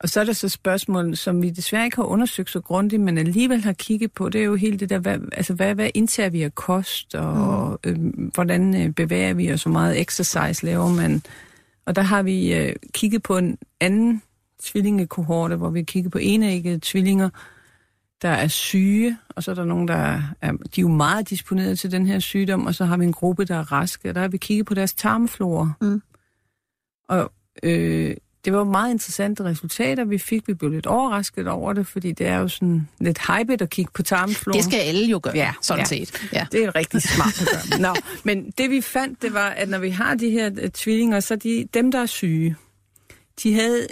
Og 0.00 0.08
så 0.08 0.20
er 0.20 0.24
der 0.24 0.32
så 0.32 0.48
spørgsmål, 0.48 1.16
som 1.16 1.42
vi 1.42 1.50
desværre 1.50 1.84
ikke 1.84 1.96
har 1.96 2.04
undersøgt 2.04 2.50
så 2.50 2.60
grundigt, 2.60 3.02
men 3.02 3.18
alligevel 3.18 3.62
har 3.62 3.72
kigget 3.72 4.12
på, 4.12 4.28
det 4.28 4.40
er 4.40 4.44
jo 4.44 4.54
hele 4.54 4.78
det 4.78 4.90
der, 4.90 4.98
hvad, 4.98 5.18
altså 5.32 5.54
hvad, 5.54 5.74
hvad 5.74 5.90
indtager 5.94 6.30
vi 6.30 6.42
af 6.42 6.54
kost, 6.54 7.14
og 7.14 7.80
mm. 7.84 7.90
øh, 7.90 8.30
hvordan 8.34 8.82
øh, 8.82 8.90
bevæger 8.90 9.34
vi 9.34 9.52
os, 9.52 9.60
så 9.60 9.68
meget 9.68 10.00
exercise 10.00 10.66
laver 10.66 10.88
man. 10.88 11.22
Og 11.86 11.96
der 11.96 12.02
har 12.02 12.22
vi 12.22 12.54
øh, 12.54 12.76
kigget 12.92 13.22
på 13.22 13.38
en 13.38 13.58
anden 13.80 14.22
tvillingekohorte, 14.62 15.56
hvor 15.56 15.70
vi 15.70 15.82
kigger 15.82 16.10
på 16.10 16.18
enæggede 16.18 16.78
tvillinger, 16.82 17.30
der 18.22 18.28
er 18.28 18.48
syge, 18.48 19.18
og 19.28 19.42
så 19.42 19.50
er 19.50 19.54
der 19.54 19.64
nogen, 19.64 19.88
der 19.88 20.22
er, 20.40 20.52
de 20.52 20.80
er 20.80 20.82
jo 20.82 20.88
meget 20.88 21.30
disponeret 21.30 21.78
til 21.78 21.92
den 21.92 22.06
her 22.06 22.18
sygdom, 22.18 22.66
og 22.66 22.74
så 22.74 22.84
har 22.84 22.96
vi 22.96 23.04
en 23.04 23.12
gruppe, 23.12 23.44
der 23.44 23.56
er 23.56 23.72
raske, 23.72 24.08
og 24.08 24.14
der 24.14 24.20
har 24.20 24.28
vi 24.28 24.36
kigget 24.36 24.66
på 24.66 24.74
deres 24.74 24.94
tarmflora. 24.94 25.72
Mm. 25.80 26.02
Og 27.08 27.32
øh, 27.62 28.16
det 28.48 28.56
var 28.56 28.64
meget 28.64 28.90
interessante 28.90 29.44
resultater, 29.44 30.04
vi 30.04 30.18
fik. 30.18 30.48
Vi 30.48 30.54
blev 30.54 30.70
lidt 30.70 30.86
overrasket 30.86 31.48
over 31.48 31.72
det, 31.72 31.86
fordi 31.86 32.12
det 32.12 32.26
er 32.26 32.36
jo 32.36 32.48
sådan 32.48 32.88
lidt 33.00 33.18
hypet 33.26 33.62
at 33.62 33.70
kigge 33.70 33.90
på 33.94 34.02
tarmflora. 34.02 34.56
Det 34.56 34.64
skal 34.64 34.78
alle 34.78 35.06
jo 35.06 35.20
gøre, 35.22 35.36
ja, 35.36 35.52
sådan 35.62 35.80
ja. 35.80 35.84
set. 35.84 36.28
Ja. 36.32 36.46
Det 36.52 36.64
er 36.64 36.74
rigtig 36.74 37.02
smart 37.02 37.42
at 37.42 37.48
gøre. 37.48 37.80
Nå, 37.80 37.94
men 38.24 38.50
det 38.58 38.70
vi 38.70 38.80
fandt, 38.80 39.22
det 39.22 39.34
var, 39.34 39.48
at 39.48 39.68
når 39.68 39.78
vi 39.78 39.90
har 39.90 40.14
de 40.14 40.30
her 40.30 40.50
uh, 40.50 40.68
tvillinger, 40.74 41.20
så 41.20 41.36
de, 41.36 41.68
dem, 41.74 41.92
der 41.92 41.98
er 41.98 42.06
syge, 42.06 42.56
de 43.42 43.54
havde 43.54 43.86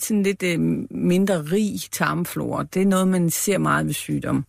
sådan 0.00 0.22
lidt 0.22 0.42
uh, 0.42 0.60
mindre 0.90 1.42
rig 1.42 1.80
tarmflora. 1.92 2.62
Det 2.62 2.82
er 2.82 2.86
noget, 2.86 3.08
man 3.08 3.30
ser 3.30 3.58
meget 3.58 3.86
ved 3.86 3.94
sygdom. 3.94 4.44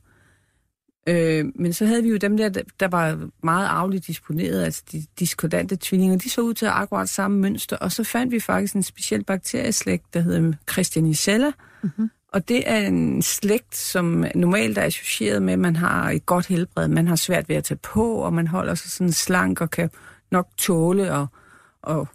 Øh, 1.08 1.46
men 1.56 1.74
så 1.74 1.86
havde 1.86 2.04
vi 2.04 2.10
jo 2.10 2.18
dem 2.18 2.38
der, 2.38 2.50
der 2.80 2.88
var 2.88 3.30
meget 3.44 3.68
arveligt 3.68 4.08
disponeret, 4.08 4.64
altså 4.64 4.84
de 4.92 5.06
diskordante 5.20 5.78
tvillinger, 5.82 6.18
de 6.18 6.30
så 6.30 6.42
ud 6.42 6.54
til 6.54 6.66
akkurat 6.66 7.10
samme 7.10 7.40
mønster, 7.40 7.78
og 7.78 7.92
så 7.92 8.04
fandt 8.04 8.32
vi 8.32 8.40
faktisk 8.40 8.74
en 8.74 8.84
speciel 8.84 9.24
bakterieslægt, 9.24 10.14
der 10.14 10.20
hedder 10.20 10.54
Christianicella, 10.72 11.52
mm-hmm. 11.82 12.10
og 12.34 12.50
det 12.50 12.70
er 12.70 12.78
en 12.78 13.22
slægt, 13.22 13.76
som 13.76 14.26
normalt 14.36 14.78
er 14.78 14.84
associeret 14.84 15.42
med, 15.42 15.54
at 15.54 15.60
man 15.60 15.76
har 15.76 16.10
et 16.10 16.26
godt 16.26 16.48
helbred, 16.48 16.88
man 16.88 17.08
har 17.08 17.16
svært 17.16 17.50
ved 17.50 17.56
at 17.56 17.64
tage 17.64 17.80
på, 17.94 18.14
og 18.14 18.34
man 18.34 18.48
holder 18.48 18.76
sig 18.76 18.92
sådan 18.92 19.12
slank 19.12 19.62
og 19.62 19.70
kan 19.70 19.90
nok 20.32 20.48
tåle 20.58 21.14
og, 21.14 21.28
og 21.82 22.08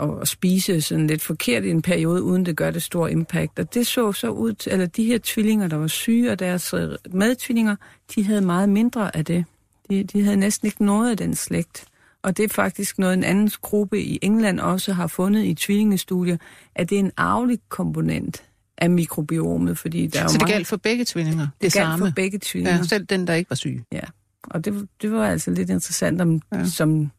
at 0.00 0.28
spise 0.28 0.80
sådan 0.80 1.06
lidt 1.06 1.22
forkert 1.22 1.64
i 1.64 1.70
en 1.70 1.82
periode, 1.82 2.22
uden 2.22 2.46
det 2.46 2.56
gør 2.56 2.70
det 2.70 2.82
store 2.82 3.12
impact. 3.12 3.58
Og 3.58 3.74
det 3.74 3.86
så 3.86 4.12
så 4.12 4.28
ud 4.28 4.52
til, 4.52 4.72
eller 4.72 4.86
de 4.86 5.04
her 5.04 5.18
tvillinger, 5.22 5.68
der 5.68 5.76
var 5.76 5.86
syge, 5.86 6.32
og 6.32 6.38
deres 6.38 6.74
øh, 6.74 6.88
medtvillinger, 7.10 7.76
de 8.14 8.24
havde 8.24 8.40
meget 8.40 8.68
mindre 8.68 9.16
af 9.16 9.24
det. 9.24 9.44
De, 9.90 10.04
de 10.04 10.22
havde 10.22 10.36
næsten 10.36 10.66
ikke 10.66 10.84
noget 10.84 11.10
af 11.10 11.16
den 11.16 11.34
slægt. 11.34 11.84
Og 12.22 12.36
det 12.36 12.44
er 12.44 12.48
faktisk 12.48 12.98
noget, 12.98 13.14
en 13.14 13.24
anden 13.24 13.50
gruppe 13.62 14.02
i 14.02 14.18
England 14.22 14.60
også 14.60 14.92
har 14.92 15.06
fundet 15.06 15.44
i 15.44 15.54
tvillingestudier, 15.54 16.36
at 16.74 16.90
det 16.90 16.96
er 16.96 17.00
en 17.00 17.12
arvelig 17.16 17.58
komponent 17.68 18.42
af 18.78 18.90
mikrobiomet, 18.90 19.78
fordi 19.78 20.06
der 20.06 20.18
Så 20.18 20.24
er 20.24 20.28
det 20.28 20.40
mange... 20.40 20.52
galt 20.52 20.66
for 20.66 20.76
begge 20.76 21.04
tvillinger? 21.04 21.42
Det, 21.42 21.52
det 21.52 21.72
galt 21.72 21.72
samme. 21.72 22.06
for 22.06 22.12
begge 22.16 22.38
tvillinger. 22.42 22.76
Ja, 22.78 22.82
selv 22.82 23.04
den, 23.04 23.26
der 23.26 23.34
ikke 23.34 23.50
var 23.50 23.56
syg? 23.56 23.82
Ja, 23.92 24.00
og 24.44 24.64
det, 24.64 24.88
det 25.02 25.12
var 25.12 25.26
altså 25.26 25.50
lidt 25.50 25.70
interessant, 25.70 26.20
om, 26.20 26.40
ja. 26.54 26.64
som 26.64 27.10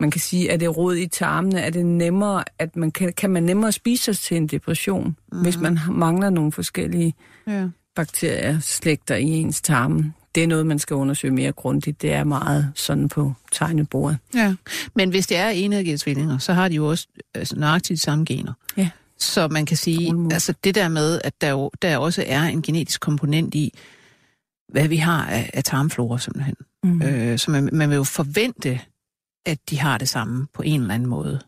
man 0.00 0.10
kan 0.10 0.20
sige, 0.20 0.50
er 0.50 0.56
det 0.56 0.76
rod 0.76 0.96
i 0.96 1.06
tarmene? 1.06 1.60
Er 1.60 1.70
det 1.70 1.86
nemmere, 1.86 2.44
at 2.58 2.76
man 2.76 2.90
kan, 2.90 3.12
kan 3.12 3.30
man 3.30 3.42
nemmere 3.42 3.72
spise 3.72 4.04
sig 4.04 4.18
til 4.18 4.36
en 4.36 4.46
depression, 4.46 5.16
mm. 5.32 5.42
hvis 5.42 5.58
man 5.58 5.78
mangler 5.90 6.30
nogle 6.30 6.52
forskellige 6.52 7.14
ja. 7.46 7.68
bakterier, 7.96 8.60
slægter 8.60 9.16
i 9.16 9.28
ens 9.28 9.60
tarme? 9.60 10.12
Det 10.34 10.42
er 10.42 10.46
noget, 10.46 10.66
man 10.66 10.78
skal 10.78 10.96
undersøge 10.96 11.34
mere 11.34 11.52
grundigt. 11.52 12.02
Det 12.02 12.12
er 12.12 12.24
meget 12.24 12.72
sådan 12.74 13.08
på 13.08 13.32
tegnebordet. 13.52 14.18
Ja, 14.34 14.54
men 14.94 15.10
hvis 15.10 15.26
det 15.26 15.36
er 15.36 15.48
enæggede 15.48 15.98
tvillinger, 15.98 16.38
så 16.38 16.52
har 16.52 16.68
de 16.68 16.74
jo 16.74 16.86
også 16.86 17.06
altså, 17.34 17.56
nøjagtigt 17.56 18.00
samme 18.00 18.24
gener. 18.24 18.52
Ja. 18.76 18.90
Så 19.18 19.48
man 19.48 19.66
kan 19.66 19.76
sige, 19.76 20.14
altså 20.32 20.54
det 20.64 20.74
der 20.74 20.88
med, 20.88 21.20
at 21.24 21.40
der, 21.40 21.50
jo, 21.50 21.70
der 21.82 21.98
også 21.98 22.24
er 22.26 22.42
en 22.42 22.62
genetisk 22.62 23.00
komponent 23.00 23.54
i, 23.54 23.72
hvad 24.68 24.88
vi 24.88 24.96
har 24.96 25.26
af, 25.26 25.50
af 25.52 25.64
tarmflora 25.64 26.18
simpelthen. 26.18 26.54
Mm. 26.84 27.02
Øh, 27.02 27.38
så 27.38 27.50
man, 27.50 27.68
man 27.72 27.90
vil 27.90 27.96
jo 27.96 28.04
forvente, 28.04 28.80
at 29.46 29.70
de 29.70 29.78
har 29.78 29.98
det 29.98 30.08
samme 30.08 30.46
på 30.52 30.62
en 30.62 30.80
eller 30.80 30.94
anden 30.94 31.08
måde. 31.08 31.40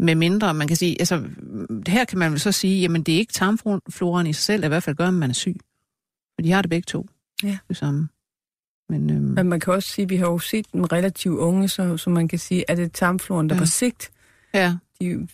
Med 0.00 0.14
mindre, 0.14 0.54
man 0.54 0.68
kan 0.68 0.76
sige, 0.76 0.96
altså, 1.00 1.24
her 1.88 2.04
kan 2.04 2.18
man 2.18 2.30
vel 2.30 2.40
så 2.40 2.52
sige, 2.52 2.80
jamen 2.80 3.02
det 3.02 3.14
er 3.14 3.18
ikke 3.18 3.32
tarmfloraen 3.32 4.26
i 4.26 4.32
sig 4.32 4.42
selv, 4.42 4.62
der 4.62 4.68
i 4.68 4.68
hvert 4.68 4.82
fald 4.82 4.96
gør, 4.96 5.08
at 5.08 5.14
man 5.14 5.30
er 5.30 5.34
syg. 5.34 5.56
For 6.34 6.42
de 6.42 6.52
har 6.52 6.62
det 6.62 6.70
begge 6.70 6.86
to. 6.86 7.06
Ja. 7.42 7.58
Det 7.68 7.76
samme. 7.76 8.08
Men, 8.88 9.10
øhm... 9.10 9.22
Men 9.22 9.48
man 9.48 9.60
kan 9.60 9.74
også 9.74 9.88
sige, 9.88 10.02
at 10.02 10.10
vi 10.10 10.16
har 10.16 10.26
jo 10.26 10.38
set 10.38 10.66
dem 10.72 10.84
relativt 10.84 11.38
unge, 11.38 11.68
så, 11.68 11.96
så 11.96 12.10
man 12.10 12.28
kan 12.28 12.38
sige, 12.38 12.70
at 12.70 12.76
det 12.76 12.92
tarmfloren, 12.92 13.48
der 13.48 13.54
ja. 13.54 13.60
på 13.60 13.66
sigt, 13.66 14.10
ja. 14.54 14.76
de, 15.00 15.28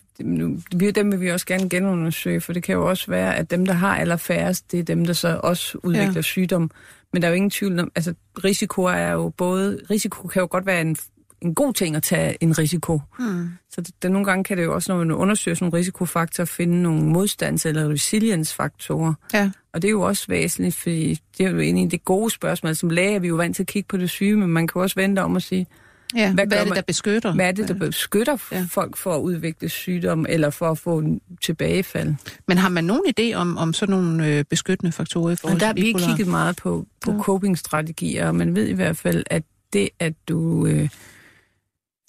de, 0.72 0.92
dem 0.92 1.12
vil 1.12 1.20
vi 1.20 1.30
også 1.30 1.46
gerne 1.46 1.68
genundersøge, 1.68 2.40
for 2.40 2.52
det 2.52 2.62
kan 2.62 2.72
jo 2.72 2.88
også 2.88 3.10
være, 3.10 3.36
at 3.36 3.50
dem, 3.50 3.66
der 3.66 3.72
har 3.72 3.96
allerfærrest, 3.96 4.72
det 4.72 4.78
er 4.78 4.84
dem, 4.84 5.06
der 5.06 5.12
så 5.12 5.40
også 5.42 5.78
udvikler 5.82 6.12
ja. 6.14 6.22
sygdom. 6.22 6.70
Men 7.12 7.22
der 7.22 7.28
er 7.28 7.32
jo 7.32 7.36
ingen 7.36 7.50
tvivl 7.50 7.78
om, 7.78 7.92
altså 7.94 8.14
risiko 8.44 8.82
er 8.82 9.10
jo 9.10 9.28
både, 9.36 9.80
risiko 9.90 10.28
kan 10.28 10.40
jo 10.40 10.48
godt 10.50 10.66
være 10.66 10.80
en 10.80 10.96
en 11.44 11.54
god 11.54 11.72
ting 11.72 11.96
at 11.96 12.02
tage 12.02 12.36
en 12.40 12.58
risiko. 12.58 13.00
Mm. 13.18 13.48
Så 13.70 13.80
det, 13.80 14.02
det, 14.02 14.10
nogle 14.10 14.24
gange 14.24 14.44
kan 14.44 14.56
det 14.56 14.64
jo 14.64 14.74
også, 14.74 14.92
når 14.92 14.98
man 14.98 15.10
undersøger 15.10 15.54
sådan 15.54 15.68
en 15.68 15.74
risikofaktor, 15.74 16.44
finde 16.44 16.82
nogle 16.82 17.12
modstands- 17.12 17.66
eller 17.66 17.88
resilience-faktorer. 17.88 19.14
Ja. 19.34 19.50
Og 19.72 19.82
det 19.82 19.88
er 19.88 19.92
jo 19.92 20.02
også 20.02 20.24
væsentligt, 20.28 20.74
fordi 20.74 21.20
det 21.38 21.46
er 21.46 21.50
jo 21.50 21.58
egentlig 21.58 21.90
det 21.90 22.04
gode 22.04 22.30
spørgsmål. 22.30 22.74
Som 22.74 22.90
læge 22.90 23.14
er 23.14 23.18
vi 23.18 23.28
jo 23.28 23.36
vant 23.36 23.56
til 23.56 23.62
at 23.62 23.66
kigge 23.66 23.86
på 23.88 23.96
det 23.96 24.10
syge, 24.10 24.36
men 24.36 24.48
man 24.48 24.66
kan 24.66 24.82
også 24.82 24.96
vente 24.96 25.20
om 25.20 25.36
at 25.36 25.42
sige, 25.42 25.66
Ja, 26.14 26.32
hvad, 26.32 26.46
hvad 26.46 26.58
er 26.58 26.64
det, 26.64 26.76
der 26.76 26.82
beskytter? 26.82 27.32
Hvad 27.34 27.48
er 27.48 27.52
det, 27.52 27.68
der 27.68 27.74
beskytter 27.74 28.36
ja. 28.52 28.66
folk 28.70 28.96
for 28.96 29.14
at 29.14 29.20
udvikle 29.20 29.68
sygdom, 29.68 30.26
eller 30.28 30.50
for 30.50 30.70
at 30.70 30.78
få 30.78 30.98
en 30.98 31.20
tilbagefald? 31.42 32.14
Men 32.48 32.58
har 32.58 32.68
man 32.68 32.84
nogen 32.84 33.02
idé 33.20 33.34
om, 33.34 33.56
om 33.56 33.72
sådan 33.72 33.94
nogle 33.94 34.26
øh, 34.26 34.44
beskyttende 34.44 34.92
faktorer 34.92 35.32
i 35.32 35.36
forhold 35.36 35.58
til 35.58 35.60
Der 35.60 35.66
har 35.66 35.74
vi 35.74 35.94
kigget 35.98 36.26
meget 36.26 36.56
på, 36.56 36.86
på 37.00 37.12
ja. 37.12 37.18
coping-strategier, 37.18 38.26
og 38.28 38.34
man 38.34 38.54
ved 38.54 38.66
i 38.66 38.72
hvert 38.72 38.96
fald, 38.96 39.24
at 39.26 39.42
det, 39.72 39.88
at 39.98 40.14
du 40.28 40.66
øh, 40.66 40.88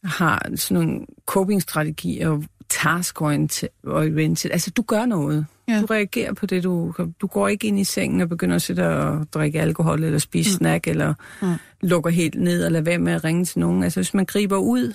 har 0.06 0.47
sådan 0.56 0.84
nogle 0.84 1.06
coping-strategier, 1.26 2.41
task-oriented. 2.70 4.51
Altså, 4.51 4.72
du 4.72 4.82
gør 4.82 5.06
noget. 5.06 5.45
Ja. 5.68 5.82
Du 5.82 5.86
reagerer 5.86 6.34
på 6.34 6.45
det, 6.45 6.64
du... 6.64 6.93
Du 7.22 7.28
går 7.28 7.47
ikke 7.47 7.68
ind 7.68 7.80
i 7.80 7.84
sengen 7.84 8.22
og 8.22 8.30
begynder 8.30 8.56
at 8.56 8.62
sidde 8.62 8.97
og 8.97 9.28
drikke 9.34 9.62
alkohol, 9.62 10.03
eller 10.03 10.20
spise 10.20 10.49
mm. 10.49 10.58
snack, 10.58 10.88
eller 10.88 11.14
mm. 11.41 11.53
lukker 11.82 12.10
helt 12.10 12.36
ned, 12.36 12.66
og 12.66 12.72
lade 12.72 12.86
være 12.86 12.97
med 12.97 13.14
at 13.14 13.24
ringe 13.24 13.45
til 13.45 13.60
nogen. 13.60 13.84
Altså, 13.84 13.99
hvis 13.99 14.14
man 14.14 14.26
griber 14.26 14.58
ud 14.58 14.93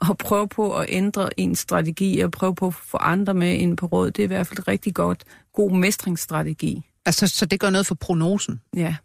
og 0.00 0.18
prøver 0.18 0.46
på 0.46 0.76
at 0.76 0.86
ændre 0.88 1.40
en 1.40 1.54
strategi, 1.54 2.20
og 2.20 2.30
prøve 2.30 2.54
på 2.54 2.66
at 2.66 2.74
få 2.74 2.96
andre 2.96 3.34
med 3.34 3.54
ind 3.54 3.76
på 3.76 3.86
råd, 3.86 4.10
det 4.10 4.22
er 4.22 4.24
i 4.24 4.26
hvert 4.26 4.46
fald 4.46 4.68
rigtig 4.68 4.94
godt. 4.94 5.24
God 5.52 5.70
mestringsstrategi. 5.70 6.82
Altså, 7.06 7.26
så 7.28 7.46
det 7.46 7.60
gør 7.60 7.70
noget 7.70 7.86
for 7.86 7.94
prognosen? 7.94 8.60
Ja. 8.76 8.96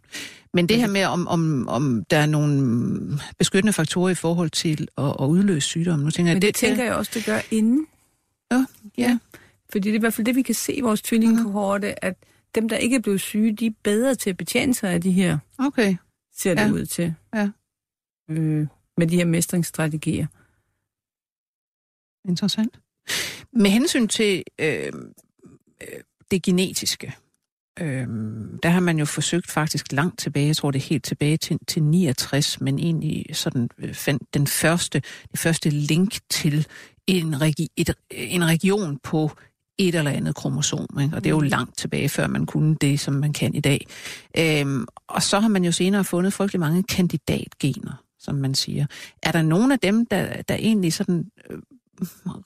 Men 0.54 0.68
det 0.68 0.76
her 0.76 0.86
med, 0.88 1.04
om, 1.04 1.28
om, 1.28 1.68
om 1.68 2.04
der 2.10 2.16
er 2.18 2.26
nogle 2.26 3.18
beskyttende 3.38 3.72
faktorer 3.72 4.10
i 4.10 4.14
forhold 4.14 4.50
til 4.50 4.88
at, 4.98 5.04
at 5.20 5.26
udløse 5.26 5.68
sygdommen, 5.68 6.04
nu 6.04 6.10
tænker 6.10 6.30
Men 6.30 6.34
jeg... 6.34 6.42
det, 6.42 6.48
det 6.48 6.54
tænker 6.54 6.84
jeg 6.84 6.94
også, 6.94 7.10
det 7.14 7.24
gør 7.24 7.38
inden. 7.50 7.86
Ja, 8.52 8.66
ja. 8.98 9.18
Fordi 9.72 9.88
det 9.88 9.94
er 9.94 9.98
i 9.98 10.00
hvert 10.00 10.14
fald 10.14 10.24
det, 10.24 10.36
vi 10.36 10.42
kan 10.42 10.54
se 10.54 10.72
i 10.74 10.80
vores 10.80 11.02
tvillingkohorte, 11.02 11.88
mm. 11.88 11.94
at 12.02 12.14
dem, 12.54 12.68
der 12.68 12.76
ikke 12.76 12.96
er 12.96 13.00
blevet 13.00 13.20
syge, 13.20 13.56
de 13.56 13.66
er 13.66 13.70
bedre 13.82 14.14
til 14.14 14.30
at 14.30 14.36
betjene 14.36 14.74
sig 14.74 14.90
af 14.90 15.00
de 15.00 15.12
her, 15.12 15.38
Okay, 15.58 15.96
ser 16.36 16.54
det 16.54 16.62
Ja. 16.62 16.70
ud 16.70 16.86
til. 16.86 17.14
Ja. 17.34 17.48
Øh, 18.30 18.66
med 18.96 19.06
de 19.06 19.16
her 19.16 19.24
mestringsstrategier. 19.24 20.26
interessant. 22.28 22.80
Med 23.52 23.70
hensyn 23.70 24.08
til 24.08 24.42
øh, 24.58 24.92
øh, 25.82 26.00
det 26.30 26.42
genetiske, 26.42 27.14
øh, 27.80 28.06
der 28.62 28.68
har 28.68 28.80
man 28.80 28.98
jo 28.98 29.04
forsøgt 29.04 29.50
faktisk 29.50 29.92
langt 29.92 30.18
tilbage, 30.18 30.46
jeg 30.46 30.56
tror 30.56 30.70
det 30.70 30.78
er 30.78 30.88
helt 30.88 31.04
tilbage 31.04 31.36
til, 31.36 31.58
til 31.68 31.82
69, 31.82 32.60
men 32.60 32.78
egentlig 32.78 33.26
sådan 33.32 33.68
øh, 33.78 33.94
fandt 33.94 34.22
den 34.34 34.46
første, 34.46 35.02
det 35.32 35.38
første 35.38 35.70
link 35.70 36.18
til 36.30 36.66
en, 37.06 37.40
regi, 37.40 37.68
et, 37.76 37.94
en 38.10 38.44
region 38.44 38.98
på 39.02 39.30
et 39.78 39.94
eller 39.94 40.10
andet 40.10 40.34
kromosom. 40.34 40.86
Ikke? 41.00 41.16
Og 41.16 41.24
det 41.24 41.30
er 41.30 41.34
jo 41.34 41.40
langt 41.40 41.78
tilbage, 41.78 42.08
før 42.08 42.26
man 42.26 42.46
kunne 42.46 42.74
det, 42.74 43.00
som 43.00 43.14
man 43.14 43.32
kan 43.32 43.54
i 43.54 43.60
dag. 43.60 43.86
Øhm, 44.38 44.86
og 45.08 45.22
så 45.22 45.40
har 45.40 45.48
man 45.48 45.64
jo 45.64 45.72
senere 45.72 46.04
fundet 46.04 46.32
frygtelig 46.32 46.60
mange 46.60 46.82
kandidatgener, 46.82 48.04
som 48.18 48.34
man 48.34 48.54
siger. 48.54 48.86
Er 49.22 49.32
der 49.32 49.42
nogen 49.42 49.72
af 49.72 49.78
dem, 49.78 50.06
der, 50.06 50.42
der 50.42 50.54
egentlig 50.54 50.92
sådan 50.92 51.30
øh, 51.50 51.58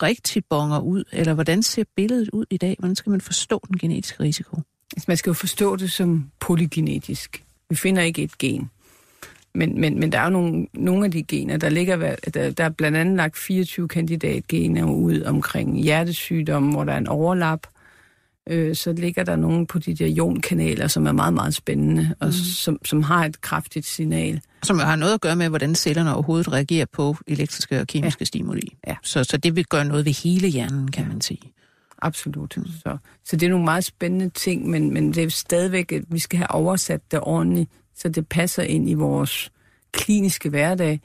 rigtig 0.03 0.45
bonger 0.51 0.79
ud, 0.79 1.05
eller 1.13 1.35
hvordan 1.35 1.63
ser 1.63 1.85
billedet 1.97 2.31
ud 2.33 2.45
i 2.51 2.57
dag? 2.57 2.77
Hvordan 2.79 2.97
skal 2.97 3.11
man 3.11 3.21
forstå 3.21 3.61
den 3.69 3.79
genetiske 3.79 4.23
risiko? 4.23 4.61
Altså, 4.93 5.05
man 5.09 5.17
skal 5.17 5.31
jo 5.31 5.35
forstå 5.35 5.77
det 5.77 5.93
som 5.93 6.31
polygenetisk. 6.41 7.45
Vi 7.71 7.77
finder 7.77 8.03
ikke 8.03 8.23
et 8.23 8.39
gen. 8.39 8.71
Men, 9.55 9.81
men, 9.81 10.01
men 10.01 10.13
der 10.13 10.19
er 10.19 10.25
jo 10.25 10.31
nogle, 10.31 10.67
nogle 10.75 11.05
af 11.05 11.11
de 11.11 11.23
gener, 11.23 11.57
der 11.57 11.69
ligger, 11.69 12.17
der, 12.35 12.51
der 12.51 12.65
er 12.65 12.69
blandt 12.69 12.99
andet 12.99 13.17
lagt 13.17 13.39
24 13.39 13.89
kandidatgener 13.89 14.85
ud 14.85 15.23
omkring 15.23 15.83
hjertesygdomme, 15.83 16.73
hvor 16.73 16.85
der 16.85 16.93
er 16.93 16.99
en 16.99 17.09
overlap. 17.09 17.67
Øh, 18.51 18.77
så 18.77 18.93
ligger 18.93 19.25
der 19.25 19.37
nogle 19.37 19.67
på 19.67 19.79
de 19.79 19.95
der 19.95 20.07
ionkanaler, 20.07 20.87
som 20.87 21.07
er 21.07 21.13
meget, 21.13 21.35
meget 21.35 21.55
spændende, 21.55 22.15
og 22.21 22.33
som, 22.33 22.79
som 22.85 23.03
har 23.03 23.25
et 23.25 23.41
kraftigt 23.41 23.87
signal. 23.87 24.41
Som 24.63 24.79
jo 24.79 24.85
har 24.85 24.97
noget 24.97 25.15
at 25.15 25.21
gøre 25.21 25.37
med, 25.37 25.49
hvordan 25.49 25.75
cellerne 25.75 26.15
overhovedet 26.15 26.53
reagerer 26.53 26.87
på 26.93 27.17
elektriske 27.27 27.81
og 27.81 27.87
kemiske 27.87 28.21
ja. 28.21 28.25
stimuli. 28.25 28.77
Ja. 28.87 28.97
Så, 29.03 29.25
så 29.25 29.37
det 29.37 29.57
vil 29.57 29.67
gøre 29.67 29.85
noget 29.85 30.05
ved 30.05 30.13
hele 30.13 30.49
hjernen, 30.49 30.91
kan 30.91 31.05
ja. 31.05 31.09
man 31.09 31.21
sige. 31.21 31.53
Absolut. 32.03 32.57
Mm. 32.57 32.67
Så, 32.67 32.97
så 33.25 33.37
det 33.37 33.47
er 33.47 33.51
nogle 33.51 33.65
meget 33.65 33.85
spændende 33.85 34.29
ting, 34.29 34.69
men, 34.71 34.95
men 34.95 35.15
det 35.15 35.25
er 35.25 35.29
stadigvæk, 35.29 35.93
at 35.93 36.03
vi 36.09 36.19
skal 36.19 36.37
have 36.37 36.51
oversat 36.51 37.11
det 37.11 37.21
ordentligt, 37.23 37.71
så 37.95 38.09
det 38.09 38.29
passer 38.29 38.63
ind 38.63 38.91
i 38.91 38.95
vores 38.95 39.53
kliniske 39.93 40.49
hverdag. 40.49 41.01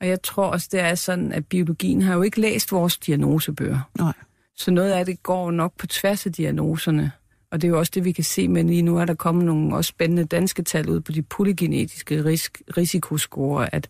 Og 0.00 0.08
jeg 0.08 0.22
tror 0.22 0.46
også, 0.46 0.68
det 0.72 0.80
er 0.80 0.94
sådan, 0.94 1.32
at 1.32 1.46
biologien 1.46 2.02
har 2.02 2.14
jo 2.14 2.22
ikke 2.22 2.40
læst 2.40 2.72
vores 2.72 2.98
diagnosebøger. 2.98 3.90
Nej. 3.98 4.12
Så 4.56 4.70
noget 4.70 4.90
af 4.92 5.06
det 5.06 5.22
går 5.22 5.50
nok 5.50 5.72
på 5.78 5.86
tværs 5.86 6.26
af 6.26 6.32
diagnoserne. 6.32 7.12
Og 7.50 7.62
det 7.62 7.68
er 7.68 7.70
jo 7.70 7.78
også 7.78 7.92
det, 7.94 8.04
vi 8.04 8.12
kan 8.12 8.24
se, 8.24 8.48
men 8.48 8.66
lige 8.66 8.82
nu 8.82 8.96
er 8.98 9.04
der 9.04 9.14
kommet 9.14 9.44
nogle 9.44 9.76
også 9.76 9.88
spændende 9.88 10.24
danske 10.24 10.62
tal 10.62 10.88
ud 10.88 11.00
på 11.00 11.12
de 11.12 11.22
polygenetiske 11.22 12.24
risk, 12.24 12.62
risikoscore, 12.76 13.74
at 13.74 13.88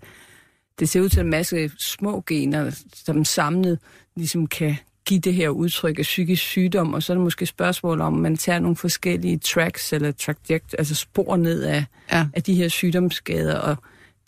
det 0.79 0.89
ser 0.89 1.01
ud 1.01 1.09
til 1.09 1.21
en 1.21 1.31
masse 1.31 1.71
små 1.79 2.25
gener, 2.27 2.85
som 2.95 3.25
samlet 3.25 3.79
ligesom 4.17 4.47
kan 4.47 4.77
give 5.09 5.21
det 5.21 5.35
her 5.35 5.49
udtryk 5.49 5.99
af 5.99 6.03
psykisk 6.03 6.43
sygdom, 6.43 6.95
og 6.95 7.03
så 7.03 7.13
er 7.13 7.17
det 7.17 7.25
måske 7.25 7.43
et 7.43 7.49
spørgsmål 7.49 8.01
om, 8.01 8.13
man 8.13 8.37
tager 8.37 8.59
nogle 8.59 8.77
forskellige 8.77 9.39
tracks 9.39 9.93
eller 9.93 10.13
traject, 10.13 10.75
altså 10.79 10.95
spor 10.95 11.37
ned 11.37 11.63
af, 11.63 11.85
Ja. 12.13 12.27
af 12.35 12.43
de 12.43 12.55
her 12.55 12.69
sygdomsskader, 12.69 13.57
og 13.57 13.77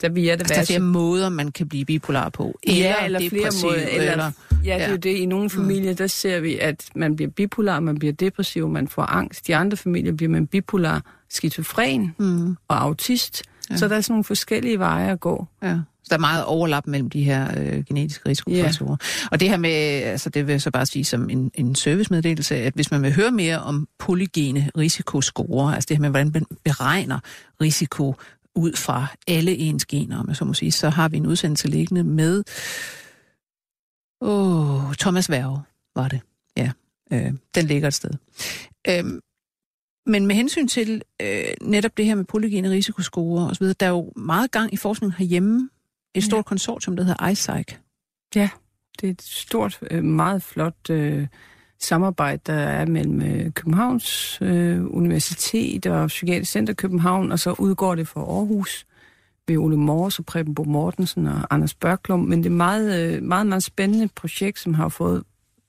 der 0.00 0.08
vil 0.08 0.22
jeg 0.22 0.38
da 0.38 0.42
Altså, 0.42 0.54
der 0.54 0.60
er 0.60 0.64
flere 0.64 0.80
måder, 0.80 1.28
man 1.28 1.52
kan 1.52 1.68
blive 1.68 1.84
bipolar 1.84 2.28
på. 2.28 2.58
Ja, 2.66 3.04
eller 3.04 3.18
flere 3.28 3.50
måder. 3.64 3.86
Eller, 3.86 4.12
eller, 4.12 4.30
ja, 4.64 4.74
det 4.74 4.84
er 4.84 4.90
jo 4.90 4.96
det. 4.96 5.10
I 5.10 5.26
nogle 5.26 5.50
familier, 5.50 5.94
der 5.94 6.06
ser 6.06 6.40
vi, 6.40 6.58
at 6.58 6.84
man 6.94 7.16
bliver 7.16 7.30
bipolar, 7.30 7.80
man 7.80 7.98
bliver 7.98 8.12
depressiv, 8.12 8.68
man 8.68 8.88
får 8.88 9.02
angst. 9.02 9.48
I 9.48 9.52
andre 9.52 9.76
familier 9.76 10.12
bliver 10.12 10.30
man 10.30 10.46
bipolar, 10.46 11.02
skizofren 11.30 12.14
mm, 12.18 12.56
og 12.68 12.82
autist. 12.82 13.42
Ja. 13.70 13.76
Så 13.76 13.88
der 13.88 13.96
er 13.96 14.00
sådan 14.00 14.12
nogle 14.12 14.24
forskellige 14.24 14.78
veje 14.78 15.12
at 15.12 15.20
gå. 15.20 15.46
ja. 15.62 15.78
Der 16.10 16.16
er 16.16 16.20
meget 16.20 16.44
overlap 16.44 16.86
mellem 16.86 17.10
de 17.10 17.24
her 17.24 17.60
øh, 17.60 17.84
genetiske 17.84 18.28
risikofaktorer. 18.28 18.96
Og 19.30 19.40
det 19.40 19.50
her 19.50 19.56
med, 19.56 19.70
altså 20.02 20.30
det 20.30 20.46
vil 20.46 20.52
jeg 20.52 20.62
så 20.62 20.70
bare 20.70 20.86
sige 20.86 21.04
som 21.04 21.30
en, 21.30 21.50
en 21.54 21.74
servicemeddelelse, 21.74 22.56
at 22.56 22.74
hvis 22.74 22.90
man 22.90 23.02
vil 23.02 23.14
høre 23.14 23.30
mere 23.30 23.58
om 23.58 23.88
polygene 23.98 24.70
risikoscore, 24.78 25.74
altså 25.74 25.86
det 25.88 25.96
her 25.96 26.00
med, 26.00 26.10
hvordan 26.10 26.30
man 26.34 26.44
beregner 26.64 27.18
risiko 27.60 28.14
ud 28.54 28.76
fra 28.76 29.06
alle 29.28 29.56
ens 29.56 29.86
gener, 29.86 30.18
om 30.18 30.34
så 30.34 30.44
må 30.44 30.54
sige, 30.54 30.72
så 30.72 30.88
har 30.88 31.08
vi 31.08 31.16
en 31.16 31.26
udsendelse 31.26 31.68
liggende 31.68 32.04
med 32.04 32.42
åh, 34.20 34.94
Thomas 34.94 35.30
Værge, 35.30 35.62
var 35.96 36.08
det. 36.08 36.20
Ja, 36.56 36.70
øh, 37.12 37.32
den 37.54 37.66
ligger 37.66 37.88
et 37.88 37.94
sted. 37.94 38.10
Øhm, 38.88 39.20
men 40.06 40.26
med 40.26 40.36
hensyn 40.36 40.68
til 40.68 41.02
øh, 41.22 41.44
netop 41.62 41.96
det 41.96 42.04
her 42.04 42.14
med 42.14 42.24
polygene 42.24 42.70
risikoscore 42.70 43.50
osv., 43.50 43.66
der 43.66 43.86
er 43.86 43.90
jo 43.90 44.12
meget 44.16 44.50
gang 44.50 44.72
i 44.72 44.76
forskningen 44.76 45.14
herhjemme. 45.18 45.70
Et 46.14 46.24
stort 46.24 46.38
ja. 46.38 46.42
konsortium, 46.42 46.96
der 46.96 47.04
hedder 47.04 47.28
ISIC. 47.28 47.76
Det 49.00 49.06
er 49.06 49.12
et 49.12 49.22
stort, 49.22 49.78
øh, 49.90 50.04
meget 50.04 50.42
flot 50.42 50.90
øh, 50.90 51.26
samarbejde, 51.78 52.40
der 52.46 52.52
er 52.52 52.86
mellem 52.86 53.22
øh, 53.22 53.52
Københavns 53.52 54.38
øh, 54.42 54.96
Universitet 54.96 55.86
og 55.86 56.06
Psykiatrisk 56.06 56.52
Center 56.52 56.74
København, 56.74 57.32
og 57.32 57.38
så 57.38 57.54
udgår 57.58 57.94
det 57.94 58.08
fra 58.08 58.20
Aarhus 58.20 58.86
ved 59.48 59.56
Ole 59.56 59.76
Mors 59.76 60.18
og 60.18 60.26
Preben 60.26 60.54
Bo 60.54 60.64
Mortensen 60.64 61.26
og 61.26 61.46
Anders 61.50 61.74
Børklum. 61.74 62.20
Men 62.20 62.38
det 62.38 62.46
er 62.46 62.54
meget, 62.54 63.00
øh, 63.00 63.22
meget, 63.22 63.46
meget 63.46 63.62
spændende 63.62 64.08
projekt, 64.08 64.58
som 64.58 64.74
har 64.74 64.88
fået 64.88 65.24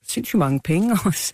sindssygt 0.08 0.40
mange 0.40 0.60
penge 0.60 0.92
også. 1.06 1.34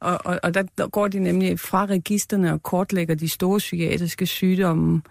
Og, 0.00 0.20
og, 0.24 0.40
og 0.42 0.54
der 0.54 0.88
går 0.88 1.08
de 1.08 1.18
nemlig 1.18 1.60
fra 1.60 1.86
registerne 1.86 2.52
og 2.52 2.62
kortlægger 2.62 3.14
de 3.14 3.28
store 3.28 3.58
psykiatriske 3.58 4.26
sygdomme, 4.26 5.02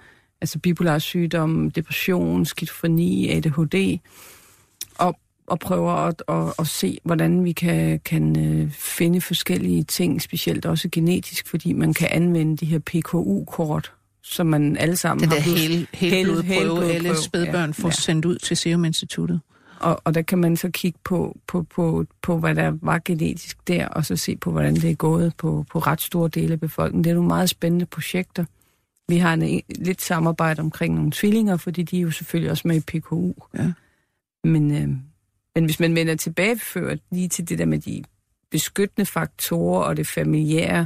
altså 0.41 0.59
bipolar 0.59 0.99
sygdom, 0.99 1.71
depression, 1.71 2.45
skizofreni, 2.45 3.29
ADHD, 3.29 3.97
og, 4.97 5.19
og 5.47 5.59
prøver 5.59 5.91
at, 5.91 6.23
at, 6.27 6.53
at 6.59 6.67
se, 6.67 6.97
hvordan 7.03 7.43
vi 7.43 7.51
kan, 7.51 7.99
kan 8.05 8.39
øh, 8.61 8.71
finde 8.71 9.21
forskellige 9.21 9.83
ting, 9.83 10.21
specielt 10.21 10.65
også 10.65 10.89
genetisk, 10.91 11.47
fordi 11.47 11.73
man 11.73 11.93
kan 11.93 12.07
anvende 12.11 12.57
de 12.57 12.65
her 12.65 12.79
PKU-kort, 12.79 13.93
som 14.21 14.47
man 14.47 14.77
alle 14.77 14.95
sammen 14.95 15.21
Den 15.23 15.29
har 15.29 15.35
der 15.35 15.43
blevet- 15.43 15.59
hele, 15.59 15.87
hele 15.93 16.23
blodprøve, 16.23 16.53
helblodprøve, 16.55 16.91
alle 16.93 17.15
spædbørn 17.17 17.69
ja, 17.77 17.83
får 17.83 17.87
ja. 17.87 17.91
sendt 17.93 18.25
ud 18.25 18.37
til 18.37 18.57
Serum 18.57 18.85
Instituttet. 18.85 19.41
Og, 19.79 20.01
og 20.03 20.13
der 20.13 20.21
kan 20.21 20.37
man 20.37 20.57
så 20.57 20.69
kigge 20.69 20.99
på, 21.03 21.37
på, 21.47 21.63
på, 21.75 22.05
på, 22.21 22.37
hvad 22.37 22.55
der 22.55 22.73
var 22.81 23.01
genetisk 23.05 23.67
der, 23.67 23.87
og 23.87 24.05
så 24.05 24.15
se 24.15 24.35
på, 24.35 24.51
hvordan 24.51 24.75
det 24.75 24.89
er 24.91 24.95
gået 24.95 25.33
på, 25.37 25.65
på 25.71 25.79
ret 25.79 26.01
store 26.01 26.29
dele 26.29 26.53
af 26.53 26.59
befolkningen. 26.59 27.03
Det 27.03 27.09
er 27.09 27.13
nogle 27.13 27.27
meget 27.27 27.49
spændende 27.49 27.85
projekter. 27.85 28.45
Vi 29.09 29.17
har 29.17 29.33
en, 29.33 29.61
lidt 29.69 30.01
samarbejde 30.01 30.59
omkring 30.59 30.95
nogle 30.95 31.11
tvillinger, 31.11 31.57
fordi 31.57 31.83
de 31.83 31.97
er 31.97 32.01
jo 32.01 32.11
selvfølgelig 32.11 32.51
også 32.51 32.67
med 32.67 32.75
i 32.75 32.99
PKU. 32.99 33.33
Ja. 33.57 33.71
Men, 34.43 34.71
øh, 34.71 34.87
men 35.55 35.65
hvis 35.65 35.79
man 35.79 35.95
vender 35.95 36.15
tilbageført 36.15 36.99
lige 37.11 37.29
til 37.29 37.49
det 37.49 37.59
der 37.59 37.65
med 37.65 37.79
de 37.79 38.03
beskyttende 38.51 39.05
faktorer 39.05 39.83
og 39.83 39.97
det 39.97 40.07
familiære, 40.07 40.85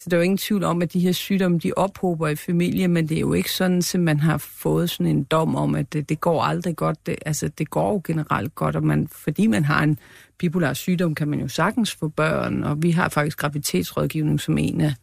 så 0.00 0.10
der 0.10 0.16
er 0.16 0.18
jo 0.18 0.24
ingen 0.24 0.38
tvivl 0.38 0.64
om, 0.64 0.82
at 0.82 0.92
de 0.92 1.00
her 1.00 1.12
sygdomme, 1.12 1.58
de 1.58 1.72
ophober 1.76 2.28
i 2.28 2.36
familie, 2.36 2.88
men 2.88 3.08
det 3.08 3.16
er 3.16 3.20
jo 3.20 3.32
ikke 3.32 3.52
sådan, 3.52 3.78
at 3.78 4.00
man 4.00 4.20
har 4.20 4.38
fået 4.38 4.90
sådan 4.90 5.16
en 5.16 5.24
dom 5.24 5.56
om, 5.56 5.74
at 5.74 5.92
det, 5.92 6.08
det 6.08 6.20
går 6.20 6.42
aldrig 6.42 6.76
godt. 6.76 7.06
Det, 7.06 7.16
altså, 7.26 7.48
det 7.48 7.70
går 7.70 7.92
jo 7.92 8.00
generelt 8.04 8.54
godt, 8.54 8.76
og 8.76 8.84
man, 8.84 9.08
fordi 9.08 9.46
man 9.46 9.64
har 9.64 9.82
en 9.82 9.98
bipolar 10.38 10.72
sygdom, 10.72 11.14
kan 11.14 11.28
man 11.28 11.40
jo 11.40 11.48
sagtens 11.48 11.94
få 11.94 12.08
børn, 12.08 12.64
og 12.64 12.82
vi 12.82 12.90
har 12.90 13.08
faktisk 13.08 13.38
graviditetsrådgivning 13.38 14.40
som 14.40 14.58
en 14.58 14.80
af, 14.80 14.94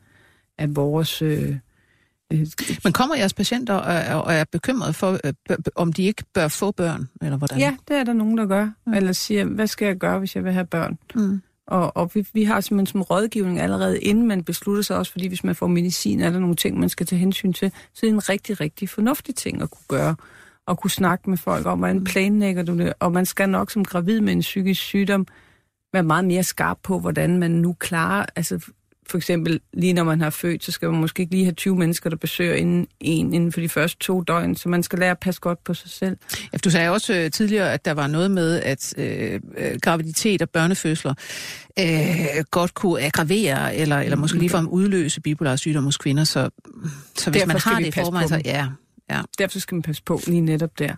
af 0.58 0.76
vores... 0.76 1.22
Øh, 1.22 1.56
Men 2.84 2.94
kommer 2.94 3.16
jeres 3.16 3.34
patienter 3.34 3.74
og, 3.74 4.22
og 4.22 4.34
er 4.34 4.44
bekymret 4.52 4.96
for, 4.96 5.20
øh, 5.24 5.58
om 5.76 5.94
de 5.94 6.04
ikke 6.04 6.24
bør 6.34 6.48
få 6.48 6.72
børn, 6.72 7.10
eller 7.22 7.38
hvordan? 7.38 7.60
ja, 7.60 7.76
det 7.88 7.96
er 7.98 8.04
der 8.04 8.14
nogen, 8.14 8.38
der 8.38 8.46
gør. 8.46 8.70
Eller 8.96 9.12
siger, 9.14 9.46
hvad 9.46 9.68
skal 9.68 9.86
jeg 9.86 9.96
gøre, 9.96 10.20
hvis 10.20 10.36
jeg 10.36 10.44
vil 10.44 10.52
have 10.52 10.66
børn? 10.66 10.98
Mm. 11.16 11.42
Og, 11.68 11.98
og 11.98 12.12
vi, 12.14 12.28
vi 12.34 12.44
har 12.44 12.62
simpelthen 12.62 12.92
som 12.92 13.02
rådgivning 13.02 13.60
allerede, 13.60 14.00
inden 14.00 14.28
man 14.28 14.44
beslutter 14.44 14.84
sig 14.84 14.98
også, 14.98 15.12
fordi 15.12 15.28
hvis 15.28 15.44
man 15.44 15.56
får 15.56 15.68
medicin, 15.68 16.20
er 16.20 16.30
der 16.30 16.40
nogle 16.40 16.56
ting, 16.56 16.80
man 16.80 16.90
skal 16.90 17.06
tage 17.06 17.20
hensyn 17.20 17.54
til. 17.54 17.72
Så 17.94 18.00
det 18.02 18.10
er 18.10 18.14
en 18.14 18.30
rigtig, 18.30 18.60
rigtig 18.60 18.90
fornuftig 18.90 19.36
ting 19.36 19.62
at 19.62 19.70
kunne 19.72 19.86
gøre. 19.88 20.16
og 20.68 20.80
kunne 20.80 20.92
snakke 20.92 21.30
med 21.30 21.38
folk 21.38 21.66
om, 21.66 21.78
hvordan 21.78 22.04
planlægger 22.04 22.64
du 22.64 22.78
det. 22.78 22.94
Og 23.00 23.12
man 23.12 23.26
skal 23.26 23.50
nok 23.50 23.72
som 23.72 23.86
gravid 23.86 24.22
med 24.22 24.34
en 24.34 24.40
psykisk 24.40 24.82
sygdom 24.82 25.28
være 25.94 26.04
meget 26.04 26.26
mere 26.26 26.44
skarp 26.44 26.78
på, 26.84 27.00
hvordan 27.00 27.40
man 27.40 27.52
nu 27.52 27.74
klarer, 27.74 28.26
altså 28.36 28.60
for 29.10 29.18
eksempel 29.18 29.60
lige 29.74 29.94
når 29.94 30.04
man 30.04 30.22
har 30.22 30.30
født, 30.30 30.64
så 30.64 30.72
skal 30.72 30.90
man 30.90 31.02
måske 31.02 31.22
ikke 31.22 31.34
lige 31.34 31.46
have 31.46 31.54
20 31.54 31.76
mennesker, 31.76 32.10
der 32.10 32.18
besøger 32.18 32.56
inden, 32.56 32.88
en 33.00 33.34
inden 33.34 33.52
for 33.52 33.60
de 33.60 33.70
første 33.70 34.00
to 34.00 34.22
døgn, 34.22 34.56
så 34.56 34.70
man 34.70 34.84
skal 34.84 35.00
lære 35.00 35.12
at 35.12 35.20
passe 35.20 35.42
godt 35.42 35.64
på 35.64 35.74
sig 35.74 35.90
selv. 35.90 36.18
Ja, 36.54 36.58
du 36.58 36.70
sagde 36.70 36.90
også 36.90 37.14
øh, 37.14 37.32
tidligere, 37.32 37.74
at 37.74 37.86
der 37.86 37.92
var 37.92 38.08
noget 38.08 38.32
med, 38.32 38.62
at 38.62 38.94
øh, 38.98 39.40
øh 39.58 39.78
graviditet 39.82 40.42
og 40.42 40.50
børnefødsler 40.50 41.14
øh, 41.80 42.44
godt 42.52 42.74
kunne 42.74 43.02
aggravere, 43.02 43.76
eller, 43.76 44.00
eller 44.00 44.18
måske 44.18 44.38
ligefrem 44.38 44.68
udløse 44.68 45.22
bipolar 45.22 45.56
sygdom 45.56 45.84
hos 45.84 45.98
kvinder, 45.98 46.24
så, 46.24 46.50
så 47.16 47.32
hvis 47.32 47.42
Derfor 47.42 47.48
man 47.48 47.62
har 47.62 47.80
det 47.80 47.88
i 47.88 47.92
forvejen, 47.92 48.28
så 48.28 48.42
ja. 48.46 48.68
ja. 49.10 49.22
Derfor 49.38 49.60
skal 49.60 49.76
man 49.76 49.82
passe 49.82 50.04
på 50.04 50.20
lige 50.28 50.42
netop 50.42 50.80
der. 50.80 50.96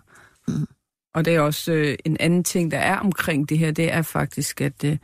Mm. 0.48 0.66
Og 1.14 1.24
det 1.24 1.34
er 1.34 1.40
også 1.40 1.72
øh, 1.72 1.96
en 2.04 2.16
anden 2.20 2.44
ting, 2.44 2.70
der 2.70 2.78
er 2.78 2.96
omkring 2.96 3.48
det 3.48 3.58
her, 3.58 3.70
det 3.70 3.92
er 3.92 4.02
faktisk, 4.02 4.60
at 4.60 4.84
øh, 4.84 4.98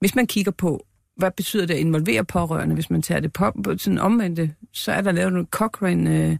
hvis 0.00 0.14
man 0.14 0.26
kigger 0.26 0.52
på, 0.52 0.86
hvad 1.22 1.30
betyder 1.30 1.66
det 1.66 1.74
at 1.74 1.80
involvere 1.80 2.24
pårørende, 2.24 2.74
hvis 2.74 2.90
man 2.90 3.02
tager 3.02 3.20
det 3.20 3.32
på, 3.32 3.50
på 3.64 3.78
sådan 3.78 3.98
omvendte, 3.98 4.54
så 4.72 4.92
er 4.92 5.00
der 5.00 5.12
lavet 5.12 5.34
en 5.34 5.46
Cochrane 5.50 6.26
øh, 6.26 6.36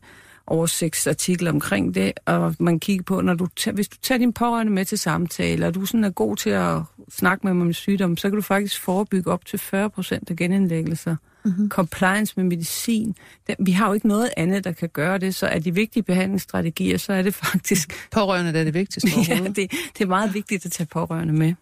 oversigtsartikel 0.47 1.49
omkring 1.49 1.95
det, 1.95 2.13
og 2.27 2.55
man 2.59 2.81
kigger 2.81 3.03
på, 3.03 3.21
når 3.21 3.35
du 3.35 3.47
tager, 3.57 3.75
hvis 3.75 3.89
du 3.89 3.97
tager 4.03 4.19
din 4.19 4.33
pårørende 4.33 4.73
med 4.73 4.85
til 4.85 4.99
samtale, 4.99 5.67
og 5.67 5.75
du 5.75 5.87
sådan 5.87 6.05
er 6.05 6.11
god 6.11 6.37
til 6.37 6.51
at 6.51 6.81
snakke 7.11 7.47
med 7.47 7.53
dem 7.53 7.61
om 7.61 7.73
sygdom, 7.73 8.17
så 8.17 8.29
kan 8.29 8.37
du 8.37 8.43
faktisk 8.43 8.81
forebygge 8.81 9.31
op 9.31 9.47
til 9.47 9.59
40 9.59 9.91
procent 9.91 10.31
af 10.31 10.37
genindlæggelser. 10.37 11.17
Mm-hmm. 11.45 11.69
Compliance 11.69 12.35
med 12.37 12.45
medicin. 12.45 13.15
Den, 13.47 13.57
vi 13.59 13.73
har 13.73 13.87
jo 13.87 13.93
ikke 13.93 14.09
noget 14.09 14.31
andet, 14.37 14.65
der 14.65 14.73
kan 14.73 14.89
gøre 14.89 15.19
det, 15.19 15.35
så 15.35 15.47
er 15.47 15.59
de 15.59 15.75
vigtige 15.75 16.03
behandlingsstrategier, 16.03 16.99
så 16.99 17.13
er 17.13 17.23
det 17.23 17.35
faktisk... 17.35 18.09
Pårørende 18.11 18.53
der 18.53 18.61
er 18.61 18.65
det 18.65 18.75
vigtigste 18.75 19.11
ja, 19.29 19.39
det, 19.39 19.57
det 19.99 20.01
er 20.01 20.07
meget 20.07 20.35
vigtigt 20.35 20.67
at 20.67 20.73
tage 20.73 20.87
pårørende 20.87 21.33
med. 21.33 21.55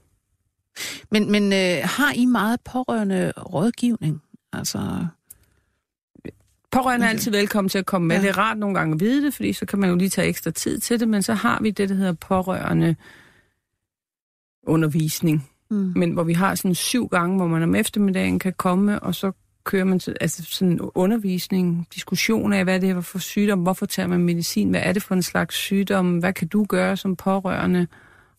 Men, 1.10 1.32
men 1.32 1.52
øh, 1.52 1.82
har 1.84 2.12
I 2.12 2.24
meget 2.24 2.60
pårørende 2.60 3.32
rådgivning? 3.36 4.22
Altså, 4.52 5.06
Pårørende 6.70 7.06
er 7.06 7.10
altid 7.10 7.30
velkommen 7.30 7.68
til 7.68 7.78
at 7.78 7.86
komme 7.86 8.08
med. 8.08 8.16
Ja. 8.16 8.22
Det 8.22 8.28
er 8.28 8.38
rart 8.38 8.58
nogle 8.58 8.78
gange 8.78 8.94
at 8.94 9.00
vide 9.00 9.24
det, 9.24 9.34
fordi 9.34 9.52
så 9.52 9.66
kan 9.66 9.78
man 9.78 9.90
jo 9.90 9.96
lige 9.96 10.08
tage 10.08 10.28
ekstra 10.28 10.50
tid 10.50 10.78
til 10.78 11.00
det, 11.00 11.08
men 11.08 11.22
så 11.22 11.34
har 11.34 11.58
vi 11.62 11.70
det, 11.70 11.88
der 11.88 11.94
hedder 11.94 12.12
pårørende 12.12 12.96
undervisning. 14.66 15.48
mm. 15.70 15.92
Men 15.96 16.12
hvor 16.12 16.22
vi 16.22 16.32
har 16.32 16.54
sådan 16.54 16.74
syv 16.74 17.08
gange, 17.08 17.36
hvor 17.36 17.46
man 17.46 17.62
om 17.62 17.74
eftermiddagen 17.74 18.38
kan 18.38 18.52
komme, 18.52 19.00
og 19.00 19.14
så 19.14 19.32
kører 19.64 19.84
man 19.84 19.98
til, 19.98 20.16
altså 20.20 20.42
sådan 20.42 20.80
undervisning, 20.80 21.88
diskussion 21.94 22.52
af, 22.52 22.64
hvad 22.64 22.80
det 22.80 22.90
er 22.90 23.00
for 23.00 23.18
sygdom, 23.18 23.62
hvorfor 23.62 23.86
tager 23.86 24.06
man 24.06 24.20
medicin, 24.20 24.70
hvad 24.70 24.80
er 24.84 24.92
det 24.92 25.02
for 25.02 25.14
en 25.14 25.22
slags 25.22 25.54
sygdom, 25.54 26.18
hvad 26.18 26.32
kan 26.32 26.48
du 26.48 26.64
gøre 26.64 26.96
som 26.96 27.16
pårørende, 27.16 27.86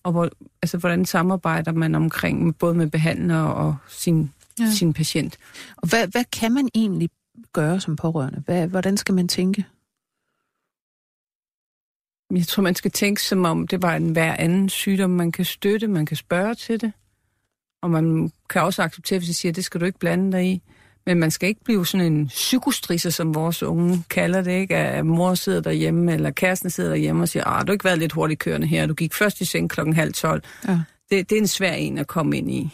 og 0.03 0.11
hvor, 0.11 0.29
altså, 0.61 0.77
hvordan 0.77 1.05
samarbejder 1.05 1.71
man 1.71 1.95
omkring, 1.95 2.57
både 2.57 2.73
med 2.73 2.87
behandler 2.87 3.39
og 3.41 3.75
sin, 3.87 4.31
Ja. 4.59 4.71
sin 4.71 4.93
patient. 4.93 5.37
Og 5.77 5.89
hvad, 5.89 6.07
hvad 6.07 6.23
kan 6.31 6.51
man 6.53 6.69
egentlig 6.75 7.09
gøre 7.53 7.79
som 7.79 7.95
pårørende? 7.95 8.39
Hvad, 8.45 8.67
hvordan 8.67 8.97
skal 8.97 9.15
man 9.15 9.27
tænke? 9.27 9.65
Jeg 12.31 12.47
tror, 12.47 12.63
man 12.63 12.75
skal 12.75 12.91
tænke 12.91 13.23
som 13.23 13.45
om, 13.45 13.67
det 13.67 13.81
var 13.81 13.95
en 13.95 14.09
hver 14.11 14.35
anden 14.35 14.69
sygdom, 14.69 15.09
man 15.09 15.31
kan 15.31 15.45
støtte, 15.45 15.87
man 15.87 16.05
kan 16.05 16.17
spørge 16.17 16.55
til 16.55 16.81
det. 16.81 16.93
Og 17.81 17.89
man 17.89 18.31
kan 18.49 18.61
også 18.61 18.83
acceptere, 18.83 19.19
hvis 19.19 19.29
jeg 19.29 19.35
siger, 19.35 19.51
det 19.51 19.65
skal 19.65 19.81
du 19.81 19.85
ikke 19.85 19.99
blande 19.99 20.31
dig 20.37 20.45
i. 20.45 20.61
Men 21.05 21.19
man 21.19 21.31
skal 21.31 21.49
ikke 21.49 21.63
blive 21.63 21.85
sådan 21.85 22.13
en 22.13 22.27
psykostrisser, 22.27 23.09
som 23.09 23.35
vores 23.35 23.63
unge 23.63 24.03
kalder 24.09 24.41
det, 24.41 24.51
ikke? 24.51 24.75
At 24.75 25.05
mor 25.05 25.33
sidder 25.33 25.61
derhjemme, 25.61 26.13
eller 26.13 26.31
kæresten 26.31 26.69
sidder 26.69 26.89
derhjemme 26.89 27.23
og 27.23 27.29
siger, 27.29 27.43
ah, 27.47 27.61
du 27.61 27.71
har 27.71 27.73
ikke 27.73 27.85
været 27.85 27.99
lidt 27.99 28.11
hurtigt 28.11 28.39
kørende 28.39 28.67
her, 28.67 28.85
du 28.85 28.93
gik 28.93 29.13
først 29.13 29.41
i 29.41 29.45
seng 29.45 29.69
klokken 29.69 29.95
halv 29.95 30.13
tolv. 30.13 30.41
Ja. 30.67 30.79
Det, 31.09 31.29
det 31.29 31.35
er 31.35 31.41
en 31.41 31.47
svær 31.47 31.73
en 31.73 31.97
at 31.97 32.07
komme 32.07 32.37
ind 32.37 32.51
i. 32.51 32.69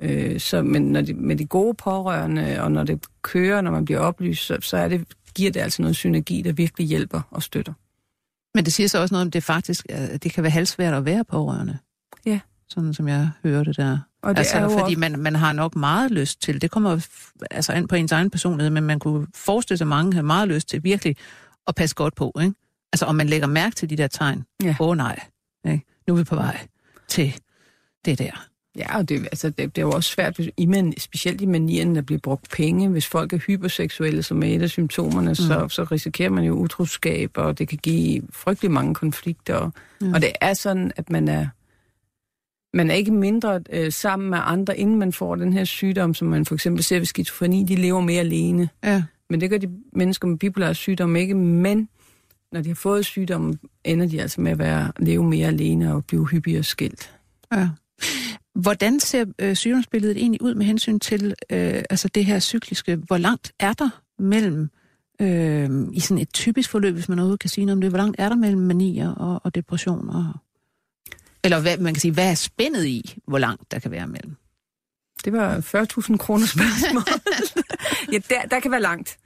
Øh, 0.00 0.40
så, 0.40 0.62
men 0.62 0.82
når 0.82 1.00
de, 1.00 1.14
med 1.14 1.36
de 1.36 1.46
gode 1.46 1.74
pårørende, 1.74 2.62
og 2.62 2.72
når 2.72 2.84
det 2.84 3.06
kører, 3.22 3.60
når 3.60 3.70
man 3.70 3.84
bliver 3.84 4.00
oplyst, 4.00 4.46
så, 4.46 4.58
så 4.60 4.76
er 4.76 4.88
det, 4.88 5.04
giver 5.34 5.50
det 5.50 5.60
altså 5.60 5.82
noget 5.82 5.96
synergi, 5.96 6.42
der 6.42 6.52
virkelig 6.52 6.86
hjælper 6.86 7.20
og 7.30 7.42
støtter. 7.42 7.72
Men 8.54 8.64
det 8.64 8.72
siger 8.72 8.88
så 8.88 8.98
også 8.98 9.14
noget 9.14 9.26
om, 9.26 9.30
det 9.30 9.42
faktisk 9.42 9.86
det 10.22 10.32
kan 10.32 10.42
være 10.42 10.50
halvsvært 10.50 10.94
at 10.94 11.04
være 11.04 11.24
pårørende. 11.24 11.78
Ja. 12.26 12.40
Sådan 12.68 12.94
som 12.94 13.08
jeg 13.08 13.30
hører 13.42 13.64
det 13.64 13.76
der. 13.76 13.98
Og 14.24 14.34
det 14.34 14.38
altså, 14.38 14.56
er 14.56 14.62
jo 14.62 14.78
fordi 14.78 14.94
man, 14.94 15.18
man 15.18 15.36
har 15.36 15.52
nok 15.52 15.76
meget 15.76 16.10
lyst 16.10 16.42
til, 16.42 16.62
det 16.62 16.70
kommer 16.70 17.06
altså 17.50 17.72
an 17.72 17.88
på 17.88 17.94
ens 17.94 18.12
egen 18.12 18.30
personlighed, 18.30 18.70
men 18.70 18.84
man 18.84 18.98
kunne 18.98 19.26
forestille 19.34 19.78
sig, 19.78 19.84
at 19.84 19.88
mange 19.88 20.14
har 20.14 20.22
meget 20.22 20.48
lyst 20.48 20.68
til 20.68 20.84
virkelig 20.84 21.16
at 21.66 21.74
passe 21.74 21.94
godt 21.94 22.14
på, 22.14 22.32
ikke? 22.40 22.54
Altså, 22.92 23.06
om 23.06 23.14
man 23.14 23.26
lægger 23.26 23.46
mærke 23.46 23.76
til 23.76 23.90
de 23.90 23.96
der 23.96 24.06
tegn. 24.06 24.38
Åh 24.62 24.66
Ja. 24.66 24.76
oh, 24.80 24.96
nej, 24.96 25.20
ikke? 25.66 25.84
nu 26.06 26.14
er 26.14 26.18
vi 26.18 26.24
på 26.24 26.34
vej 26.34 26.66
til 27.08 27.34
det 28.04 28.18
der. 28.18 28.48
Ja, 28.78 28.98
og 28.98 29.08
det, 29.08 29.20
altså, 29.20 29.50
det, 29.50 29.76
det 29.76 29.78
er 29.78 29.86
jo 29.86 29.92
også 29.92 30.10
svært, 30.10 30.36
hvis, 30.36 30.50
i 30.56 30.66
man, 30.66 30.94
specielt 30.98 31.40
i 31.40 31.46
manieren, 31.46 31.94
der 31.94 32.02
bliver 32.02 32.18
brugt 32.18 32.50
penge. 32.50 32.88
Hvis 32.88 33.06
folk 33.06 33.32
er 33.32 33.38
hyperseksuelle, 33.38 34.22
som 34.22 34.42
er 34.42 34.46
et 34.46 34.62
af 34.62 34.70
symptomerne, 34.70 35.28
mm. 35.28 35.34
så, 35.34 35.66
så 35.68 35.84
risikerer 35.84 36.30
man 36.30 36.44
jo 36.44 36.54
utroskab, 36.54 37.30
og 37.34 37.58
det 37.58 37.68
kan 37.68 37.78
give 37.78 38.22
frygtelig 38.32 38.70
mange 38.70 38.94
konflikter. 38.94 39.70
Mm. 40.00 40.12
og 40.12 40.20
det 40.20 40.32
er 40.40 40.54
sådan, 40.54 40.92
at 40.96 41.10
man 41.10 41.28
er, 41.28 41.46
man 42.74 42.90
er 42.90 42.94
ikke 42.94 43.12
mindre 43.12 43.60
øh, 43.70 43.92
sammen 43.92 44.30
med 44.30 44.38
andre, 44.42 44.78
inden 44.78 44.98
man 44.98 45.12
får 45.12 45.36
den 45.36 45.52
her 45.52 45.64
sygdom, 45.64 46.14
som 46.14 46.28
man 46.28 46.44
for 46.44 46.54
eksempel 46.54 46.84
ser 46.84 46.98
ved 46.98 47.06
skizofreni, 47.06 47.64
de 47.68 47.74
lever 47.74 48.00
mere 48.00 48.20
alene. 48.20 48.68
Ja. 48.84 49.02
Men 49.30 49.40
det 49.40 49.50
gør 49.50 49.58
de 49.58 49.70
mennesker 49.92 50.28
med 50.28 50.38
bipolar 50.38 50.72
sygdom 50.72 51.16
ikke, 51.16 51.34
men 51.34 51.88
når 52.52 52.60
de 52.60 52.68
har 52.68 52.74
fået 52.74 53.06
sygdommen, 53.06 53.58
ender 53.84 54.06
de 54.06 54.22
altså 54.22 54.40
med 54.40 54.52
at 54.52 54.58
være, 54.58 54.92
leve 54.98 55.24
mere 55.24 55.46
alene 55.46 55.94
og 55.94 56.04
blive 56.04 56.28
hyppigere 56.28 56.62
skilt. 56.62 57.10
Ja. 57.52 57.68
Hvordan 58.54 59.00
ser 59.00 59.24
øh, 59.38 59.56
sygdomsbilledet 59.56 60.16
egentlig 60.16 60.42
ud 60.42 60.54
med 60.54 60.66
hensyn 60.66 60.98
til 60.98 61.34
øh, 61.50 61.82
altså 61.90 62.08
det 62.08 62.24
her 62.24 62.38
cykliske? 62.38 62.96
Hvor 62.96 63.16
langt 63.18 63.52
er 63.60 63.72
der 63.72 63.88
mellem, 64.18 64.68
øh, 65.20 65.70
i 65.92 66.00
sådan 66.00 66.22
et 66.22 66.32
typisk 66.32 66.70
forløb, 66.70 66.94
hvis 66.94 67.08
man 67.08 67.18
overhovedet 67.18 67.40
kan 67.40 67.50
sige 67.50 67.64
noget 67.64 67.76
om 67.76 67.80
det, 67.80 67.90
hvor 67.90 67.98
langt 67.98 68.16
er 68.18 68.28
der 68.28 68.36
mellem 68.36 68.60
manier 68.60 69.10
og, 69.10 69.40
og 69.44 69.54
depressioner? 69.54 70.40
Eller 71.44 71.60
hvad, 71.60 71.78
man 71.78 71.94
kan 71.94 72.00
sige, 72.00 72.12
hvad 72.12 72.30
er 72.30 72.34
spændet 72.34 72.84
i, 72.86 73.18
hvor 73.28 73.38
langt 73.38 73.70
der 73.70 73.78
kan 73.78 73.90
være 73.90 74.06
mellem? 74.06 74.36
Det 75.24 75.32
var 75.32 75.56
40.000 76.10 76.16
kroner 76.16 76.46
spørgsmål. 76.46 77.02
ja, 78.12 78.18
der, 78.30 78.42
der 78.50 78.60
kan 78.60 78.70
være 78.70 78.80
langt 78.82 79.16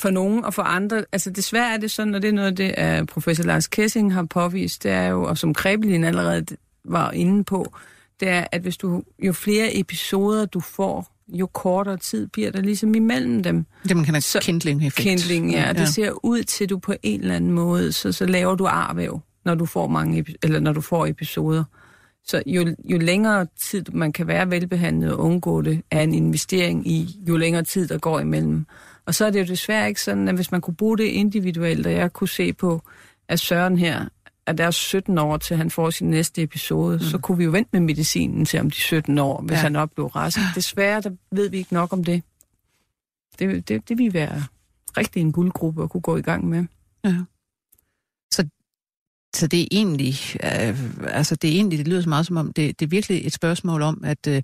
for 0.00 0.10
nogen 0.10 0.44
og 0.44 0.54
for 0.54 0.62
andre. 0.62 1.04
Altså 1.12 1.30
desværre 1.30 1.72
er 1.72 1.76
det 1.76 1.90
sådan, 1.90 2.14
og 2.14 2.22
det 2.22 2.28
er 2.28 2.32
noget 2.32 2.56
det, 2.56 2.70
at 2.70 3.06
professor 3.06 3.44
Lars 3.44 3.66
Kessing 3.68 4.14
har 4.14 4.22
påvist, 4.24 4.82
det 4.82 4.90
er 4.90 5.06
jo, 5.06 5.22
og 5.22 5.38
som 5.38 5.54
Krebelin 5.54 6.04
allerede 6.04 6.56
var 6.84 7.10
inde 7.10 7.44
på, 7.44 7.74
det 8.20 8.28
er, 8.28 8.46
at 8.52 8.60
hvis 8.60 8.76
du 8.76 9.02
jo 9.22 9.32
flere 9.32 9.76
episoder 9.76 10.46
du 10.46 10.60
får, 10.60 11.12
jo 11.28 11.46
kortere 11.46 11.96
tid 11.96 12.26
bliver 12.26 12.50
der 12.50 12.60
ligesom 12.60 12.94
imellem 12.94 13.42
dem. 13.42 13.66
Det 13.88 13.96
man 13.96 14.04
kalder 14.04 14.20
Så- 14.20 14.40
kindling-effekt. 14.42 15.08
Kindling, 15.08 15.52
ja. 15.52 15.72
Det 15.72 15.88
ser 15.88 16.24
ud 16.24 16.42
til, 16.42 16.64
at 16.64 16.70
du 16.70 16.78
på 16.78 16.94
en 17.02 17.20
eller 17.20 17.36
anden 17.36 17.50
måde, 17.50 17.92
så, 17.92 18.12
så 18.12 18.26
laver 18.26 18.54
du 18.54 18.66
arvæv, 18.66 19.20
når 19.44 19.54
du 19.54 19.66
får 19.66 19.86
mange 19.88 20.24
eller 20.42 20.60
når 20.60 20.72
du 20.72 20.80
får 20.80 21.06
episoder. 21.06 21.64
Så 22.24 22.42
jo, 22.46 22.76
jo 22.84 22.98
længere 22.98 23.46
tid 23.60 23.84
man 23.92 24.12
kan 24.12 24.26
være 24.26 24.50
velbehandlet 24.50 25.12
og 25.12 25.18
undgå 25.20 25.62
det, 25.62 25.82
er 25.90 26.00
en 26.00 26.14
investering 26.14 26.86
i, 26.88 27.16
jo 27.28 27.36
længere 27.36 27.62
tid 27.62 27.88
der 27.88 27.98
går 27.98 28.20
imellem. 28.20 28.66
Og 29.06 29.14
så 29.14 29.26
er 29.26 29.30
det 29.30 29.40
jo 29.40 29.44
desværre 29.44 29.88
ikke 29.88 30.02
sådan, 30.02 30.28
at 30.28 30.34
hvis 30.34 30.52
man 30.52 30.60
kunne 30.60 30.74
bruge 30.74 30.98
det 30.98 31.04
individuelt, 31.04 31.86
og 31.86 31.92
jeg 31.92 32.12
kunne 32.12 32.28
se 32.28 32.52
på, 32.52 32.82
at 33.28 33.40
Søren 33.40 33.78
her, 33.78 34.04
at 34.46 34.58
der 34.58 34.64
er 34.66 34.70
17 34.70 35.18
år 35.18 35.36
til 35.36 35.56
han 35.56 35.70
får 35.70 35.90
sin 35.90 36.10
næste 36.10 36.42
episode, 36.42 36.96
mm. 36.96 37.02
så 37.02 37.18
kunne 37.18 37.38
vi 37.38 37.44
jo 37.44 37.50
vente 37.50 37.68
med 37.72 37.80
medicinen 37.80 38.44
til 38.44 38.60
om 38.60 38.70
de 38.70 38.76
17 38.76 39.18
år, 39.18 39.42
hvis 39.42 39.52
Ja. 39.52 39.56
han 39.56 39.76
oplever 39.76 40.16
rask. 40.16 40.38
Desværre, 40.54 41.00
der 41.00 41.10
ved 41.32 41.50
vi 41.50 41.56
ikke 41.58 41.74
nok 41.74 41.92
om 41.92 42.04
det. 42.04 42.22
Det, 43.38 43.68
det, 43.68 43.88
det 43.88 43.98
vil 43.98 44.14
være 44.14 44.42
rigtig 44.96 45.20
en 45.20 45.32
guldgruppe 45.32 45.82
at 45.82 45.90
kunne 45.90 46.00
gå 46.00 46.16
i 46.16 46.22
gang 46.22 46.48
med. 46.48 46.64
Ja. 47.04 47.14
Så, 49.36 49.46
det 49.46 49.62
er 49.62 49.66
egentlig, 49.70 50.14
øh, 50.44 50.80
altså 51.06 51.36
det 51.36 51.50
er 51.50 51.54
egentlig, 51.54 51.78
det 51.78 51.88
lyder 51.88 52.00
så 52.00 52.08
meget 52.08 52.26
som 52.26 52.36
om, 52.36 52.52
det, 52.52 52.80
det 52.80 52.86
er 52.86 52.90
virkelig 52.90 53.26
et 53.26 53.32
spørgsmål 53.32 53.82
om 53.82 54.02
at 54.04 54.26
øh, 54.28 54.42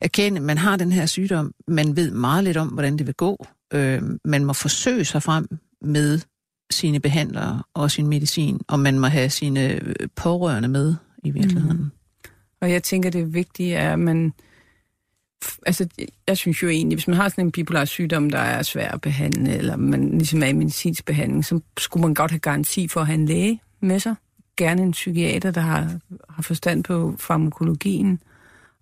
erkende, 0.00 0.40
man 0.40 0.58
har 0.58 0.76
den 0.76 0.92
her 0.92 1.06
sygdom, 1.06 1.54
man 1.68 1.96
ved 1.96 2.10
meget 2.10 2.44
lidt 2.44 2.56
om, 2.56 2.68
hvordan 2.68 2.96
det 2.98 3.06
vil 3.06 3.14
gå. 3.14 3.46
Øh, 3.72 4.02
man 4.24 4.44
må 4.44 4.52
forsøge 4.52 5.04
sig 5.04 5.22
frem 5.22 5.58
med 5.82 6.20
sine 6.70 7.00
behandlere 7.00 7.62
og 7.74 7.90
sin 7.90 8.06
medicin, 8.06 8.60
og 8.68 8.80
man 8.80 8.98
må 8.98 9.06
have 9.06 9.30
sine 9.30 9.72
øh, 9.72 9.94
pårørende 10.16 10.68
med 10.68 10.94
i 11.24 11.30
virkeligheden. 11.30 11.78
Mm. 11.78 11.90
Og 12.60 12.70
jeg 12.70 12.82
tænker, 12.82 13.10
det 13.10 13.34
vigtige 13.34 13.74
er 13.74 13.92
at 13.92 13.98
man... 13.98 14.32
Altså, 15.66 15.88
jeg 16.26 16.36
synes 16.36 16.62
jo 16.62 16.68
egentlig, 16.68 16.96
hvis 16.96 17.08
man 17.08 17.16
har 17.16 17.28
sådan 17.28 17.44
en 17.44 17.52
bipolar 17.52 17.84
sygdom, 17.84 18.30
der 18.30 18.38
er 18.38 18.62
svær 18.62 18.90
at 18.90 19.00
behandle, 19.00 19.56
eller 19.56 19.76
man 19.76 20.10
ligesom 20.10 20.42
er 20.42 20.46
i 20.46 20.52
medicinsk 20.52 21.04
behandling, 21.04 21.44
så 21.44 21.60
skulle 21.78 22.02
man 22.02 22.14
godt 22.14 22.30
have 22.30 22.38
garanti 22.38 22.88
for 22.88 23.00
at 23.00 23.06
have 23.06 23.18
en 23.18 23.26
læge 23.26 23.60
med 23.80 24.00
sig. 24.00 24.14
Gerne 24.56 24.82
en 24.82 24.90
psykiater, 24.90 25.50
der 25.50 25.60
har, 25.60 25.98
har 26.28 26.42
forstand 26.42 26.84
på 26.84 27.16
farmakologien. 27.18 28.22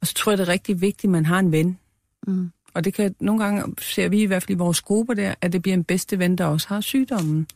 Og 0.00 0.06
så 0.06 0.14
tror 0.14 0.32
jeg, 0.32 0.38
det 0.38 0.48
er 0.48 0.52
rigtig 0.52 0.80
vigtigt, 0.80 1.04
at 1.04 1.10
man 1.10 1.26
har 1.26 1.38
en 1.38 1.52
ven. 1.52 1.78
Mm. 2.26 2.50
Og 2.74 2.84
det 2.84 2.94
kan 2.94 3.14
nogle 3.20 3.44
gange, 3.44 3.74
ser 3.78 4.08
vi 4.08 4.22
i 4.22 4.26
hvert 4.26 4.42
fald 4.42 4.50
i 4.50 4.58
vores 4.58 4.80
grupper 4.80 5.14
der, 5.14 5.34
at 5.40 5.52
det 5.52 5.62
bliver 5.62 5.74
en 5.74 5.84
bedste 5.84 6.18
ven, 6.18 6.38
der 6.38 6.44
også 6.44 6.68
har 6.68 6.80
sygdommen. 6.80 7.46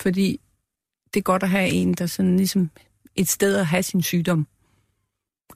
Fordi 0.00 0.40
det 1.14 1.20
er 1.20 1.24
godt 1.24 1.42
at 1.42 1.48
have 1.48 1.68
en, 1.68 1.94
der 1.94 2.06
sådan 2.06 2.36
ligesom 2.36 2.70
et 3.16 3.28
sted 3.28 3.56
at 3.56 3.66
have 3.66 3.82
sin 3.82 4.02
sygdom. 4.02 4.46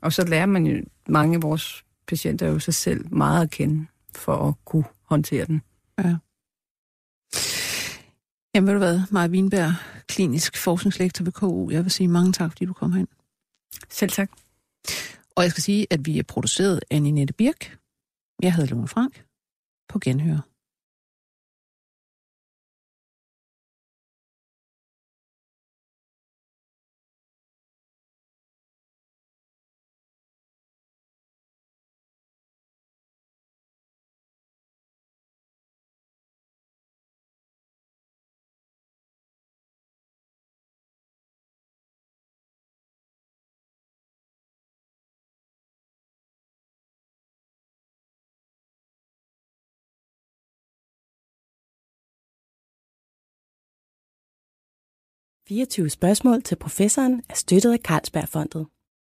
Og 0.00 0.12
så 0.12 0.26
lærer 0.26 0.46
man 0.46 0.66
jo 0.66 0.84
mange 1.08 1.34
af 1.34 1.42
vores 1.42 1.84
patienter 2.06 2.46
jo 2.46 2.58
sig 2.58 2.74
selv 2.74 3.14
meget 3.14 3.42
at 3.42 3.50
kende, 3.50 3.86
for 4.14 4.48
at 4.48 4.54
kunne 4.64 4.84
håndtere 5.02 5.46
den. 5.46 5.62
Ja. 5.98 6.16
Jamen 8.56 8.66
ved 8.66 8.74
du 8.74 8.78
hvad, 8.78 9.00
Maja 9.10 9.28
Wienberg, 9.28 9.72
klinisk 10.08 10.56
forskningslektor 10.56 11.24
ved 11.24 11.32
KU. 11.32 11.70
Jeg 11.70 11.84
vil 11.84 11.90
sige 11.90 12.08
mange 12.08 12.32
tak, 12.32 12.52
fordi 12.52 12.64
du 12.64 12.72
kom 12.72 12.92
hen. 12.92 13.08
Selv 13.90 14.10
tak. 14.10 14.30
Og 15.36 15.42
jeg 15.42 15.50
skal 15.50 15.62
sige, 15.62 15.86
at 15.90 16.06
vi 16.06 16.18
er 16.18 16.22
produceret 16.22 16.80
af 16.90 17.02
Ninette 17.02 17.34
Birk. 17.34 17.78
Jeg 18.42 18.54
hedder 18.54 18.74
Lone 18.74 18.88
Frank. 18.88 19.24
På 19.88 19.98
genhør. 19.98 20.38
...24 55.50 55.88
spørgsmål 55.88 56.42
til 56.42 56.56
professoren 56.56 57.22
er 57.28 57.34
støttet 57.34 57.72
af 57.72 57.78
Carlsbergfondet. 57.78 58.66